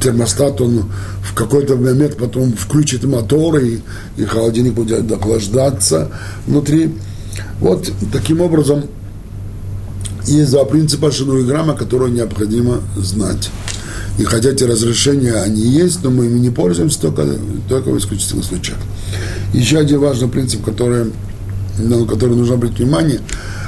термостат, 0.00 0.60
он 0.60 0.90
в 1.22 1.34
какой-то 1.34 1.76
момент 1.76 2.16
потом 2.16 2.52
включит 2.52 3.04
мотор, 3.04 3.58
и, 3.58 3.78
и 4.16 4.24
холодильник 4.24 4.74
будет 4.74 5.10
охлаждаться 5.10 6.10
внутри. 6.46 6.94
Вот 7.60 7.90
таким 8.12 8.40
образом 8.40 8.84
есть 10.26 10.50
два 10.50 10.64
принципа 10.64 11.10
шинуи 11.10 11.44
грамма, 11.44 11.74
которые 11.74 12.12
необходимо 12.12 12.80
знать. 12.96 13.50
И 14.18 14.24
хотя 14.24 14.50
эти 14.50 14.64
разрешения, 14.64 15.34
они 15.34 15.62
есть, 15.62 16.02
но 16.02 16.10
мы 16.10 16.26
ими 16.26 16.38
не 16.38 16.50
пользуемся 16.50 17.00
только, 17.00 17.26
только 17.68 17.88
в 17.90 17.98
исключительных 17.98 18.44
случаях. 18.44 18.78
Еще 19.54 19.78
один 19.78 20.00
важный 20.00 20.28
принцип, 20.28 20.62
который, 20.64 21.12
на 21.78 22.06
который 22.06 22.36
нужно 22.36 22.54
обратить 22.54 22.80
внимание 22.80 23.20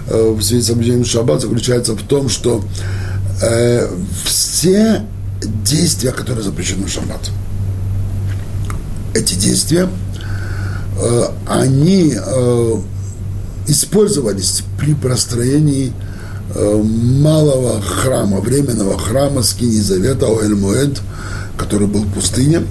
э, 0.09 0.31
в 0.31 0.43
связи 0.43 0.63
с 0.63 0.67
соблюдением 0.67 1.05
шаббат, 1.05 1.41
заключается 1.41 1.95
в 1.95 2.03
том, 2.03 2.29
что 2.29 2.63
э, 3.43 3.89
все 4.25 5.07
действия, 5.65 6.13
которые 6.13 6.45
запрещены 6.45 6.87
в 6.87 6.91
шаббат, 6.91 7.31
эти 9.15 9.35
действия, 9.35 9.89
э, 11.01 11.25
они 11.47 12.15
э, 12.15 12.75
использовались 13.67 14.63
при 14.79 14.95
простроении 14.95 15.93
малого 16.53 17.81
храма, 17.81 18.41
временного 18.41 18.99
храма 18.99 19.43
Скини 19.43 19.81
Завета 19.81 20.27
Оэль-Муэд, 20.27 21.01
который 21.57 21.87
был 21.87 22.03
в 22.03 22.13
пустыне, 22.13 22.63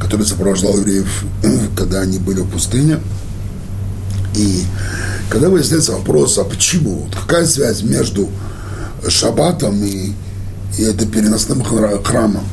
который 0.00 0.26
сопровождал 0.26 0.76
евреев, 0.76 1.24
когда 1.76 2.00
они 2.00 2.18
были 2.18 2.40
в 2.40 2.50
пустыне. 2.50 3.00
И 4.34 4.64
когда 5.30 5.48
выясняется 5.48 5.92
вопрос, 5.92 6.38
а 6.38 6.44
почему, 6.44 7.04
вот 7.04 7.14
какая 7.14 7.46
связь 7.46 7.82
между 7.82 8.28
шаббатом 9.08 9.82
и, 9.82 10.12
и 10.78 10.82
это 10.82 11.06
переносным 11.06 11.62
храмом, 11.62 12.44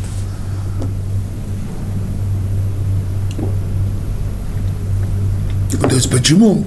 то 5.93 5.95
есть 5.95 6.09
почему 6.09 6.65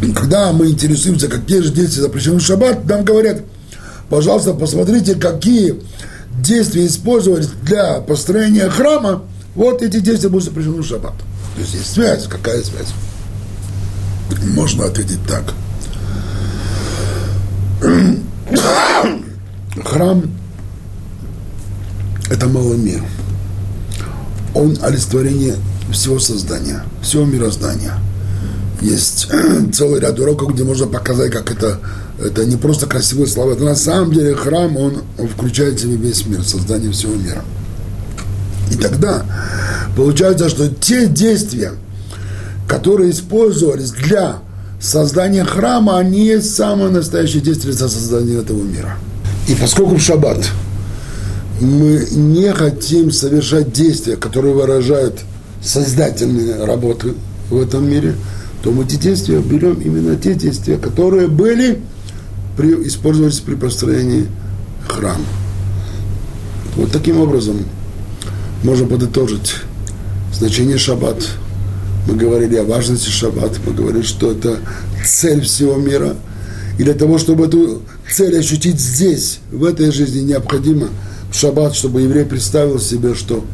когда 0.00 0.52
мы 0.52 0.70
интересуемся, 0.70 1.28
какие 1.28 1.60
же 1.60 1.72
действия 1.72 2.02
запрещены 2.02 2.38
в 2.38 2.42
шаббат, 2.42 2.86
нам 2.86 3.04
говорят, 3.04 3.42
пожалуйста, 4.08 4.54
посмотрите, 4.54 5.16
какие 5.16 5.80
действия 6.40 6.86
использовались 6.86 7.48
для 7.62 8.00
построения 8.00 8.68
храма, 8.68 9.24
вот 9.54 9.82
эти 9.82 9.98
действия 10.00 10.28
будут 10.28 10.44
запрещены 10.44 10.82
в 10.82 10.86
шаббат. 10.86 11.14
То 11.56 11.60
есть 11.60 11.74
есть 11.74 11.92
связь, 11.92 12.26
какая 12.28 12.62
связь? 12.62 12.88
Можно 14.54 14.84
ответить 14.84 15.18
так. 15.26 15.52
Храм– 19.84 20.30
это 22.30 22.46
малый 22.46 22.78
мир. 22.78 23.02
Он 24.54 24.76
олицетворение 24.82 25.56
всего 25.90 26.18
создания, 26.20 26.82
всего 27.02 27.24
мироздания– 27.24 27.94
есть 28.80 29.28
целый 29.72 30.00
ряд 30.00 30.18
уроков, 30.18 30.54
где 30.54 30.64
можно 30.64 30.86
показать, 30.86 31.32
как 31.32 31.50
это, 31.50 31.78
это 32.22 32.44
не 32.44 32.56
просто 32.56 32.86
красивые 32.86 33.26
слова, 33.26 33.52
это 33.52 33.64
на 33.64 33.74
самом 33.74 34.12
деле 34.12 34.34
храм, 34.34 34.76
он, 34.76 35.02
включает 35.34 35.74
в 35.74 35.80
себе 35.80 35.96
весь 35.96 36.26
мир, 36.26 36.42
создание 36.42 36.92
всего 36.92 37.14
мира. 37.14 37.44
И 38.70 38.76
тогда 38.76 39.24
получается, 39.96 40.48
что 40.48 40.68
те 40.68 41.06
действия, 41.06 41.72
которые 42.68 43.10
использовались 43.10 43.90
для 43.92 44.40
создания 44.80 45.44
храма, 45.44 45.98
они 45.98 46.26
есть 46.26 46.54
самое 46.54 46.90
настоящее 46.90 47.40
действие 47.40 47.74
для 47.74 47.88
создания 47.88 48.38
этого 48.38 48.62
мира. 48.62 48.96
И 49.48 49.54
поскольку 49.54 49.96
в 49.96 50.00
шаббат 50.00 50.46
мы 51.60 52.06
не 52.12 52.52
хотим 52.52 53.10
совершать 53.10 53.72
действия, 53.72 54.16
которые 54.16 54.54
выражают 54.54 55.18
создательные 55.64 56.64
работы 56.64 57.14
в 57.50 57.60
этом 57.60 57.88
мире– 57.90 58.14
то 58.62 58.72
мы 58.72 58.84
эти 58.84 58.96
действия 58.96 59.38
берем 59.38 59.74
именно 59.74 60.16
те 60.16 60.34
действия, 60.34 60.78
которые 60.78 61.28
были, 61.28 61.80
при, 62.56 62.88
использовались 62.88 63.40
при 63.40 63.54
построении 63.54 64.26
храма. 64.88 65.24
Вот 66.76 66.90
таким 66.90 67.20
образом 67.20 67.56
можно 68.64 68.86
подытожить 68.86 69.54
значение 70.32 70.78
шаббат. 70.78 71.24
Мы 72.08 72.14
говорили 72.14 72.56
о 72.56 72.64
важности 72.64 73.10
шаббат, 73.10 73.58
мы 73.64 73.74
говорили, 73.74 74.02
что 74.02 74.32
это 74.32 74.58
цель 75.04 75.42
всего 75.42 75.76
мира. 75.76 76.16
И 76.78 76.84
для 76.84 76.94
того, 76.94 77.18
чтобы 77.18 77.46
эту 77.46 77.82
цель 78.10 78.38
ощутить 78.38 78.80
здесь, 78.80 79.40
в 79.52 79.64
этой 79.64 79.92
жизни, 79.92 80.20
необходимо 80.20 80.88
в 81.30 81.34
шаббат, 81.36 81.74
чтобы 81.74 82.02
еврей 82.02 82.24
представил 82.24 82.80
себе, 82.80 83.14
что 83.14 83.44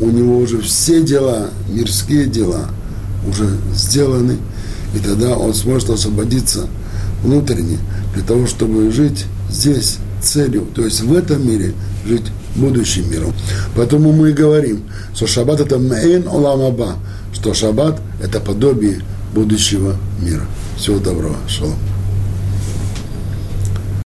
у 0.00 0.06
него 0.06 0.38
уже 0.38 0.60
все 0.60 1.02
дела, 1.02 1.50
мирские 1.68 2.26
дела– 2.26 2.66
уже 3.26 3.48
сделаны, 3.74 4.38
и 4.94 4.98
тогда 4.98 5.36
он 5.36 5.54
сможет 5.54 5.90
освободиться 5.90 6.66
внутренне 7.22 7.78
для 8.14 8.22
того, 8.22 8.46
чтобы 8.46 8.90
жить 8.90 9.26
здесь 9.50 9.98
целью, 10.22 10.66
то 10.74 10.84
есть 10.84 11.00
в 11.00 11.14
этом 11.14 11.46
мире 11.46 11.74
жить 12.06 12.24
будущим 12.56 13.10
миром. 13.10 13.32
Поэтому 13.74 14.12
мы 14.12 14.30
и 14.30 14.32
говорим, 14.32 14.82
что 15.14 15.26
шаббат 15.26 15.60
это 15.60 15.78
мейн 15.78 16.26
оламаба, 16.26 16.96
что 17.32 17.54
шаббат 17.54 18.00
это 18.22 18.40
подобие 18.40 19.02
будущего 19.34 19.96
мира. 20.20 20.46
Всего 20.76 20.98
доброго. 20.98 21.36
Шалом. 21.48 21.89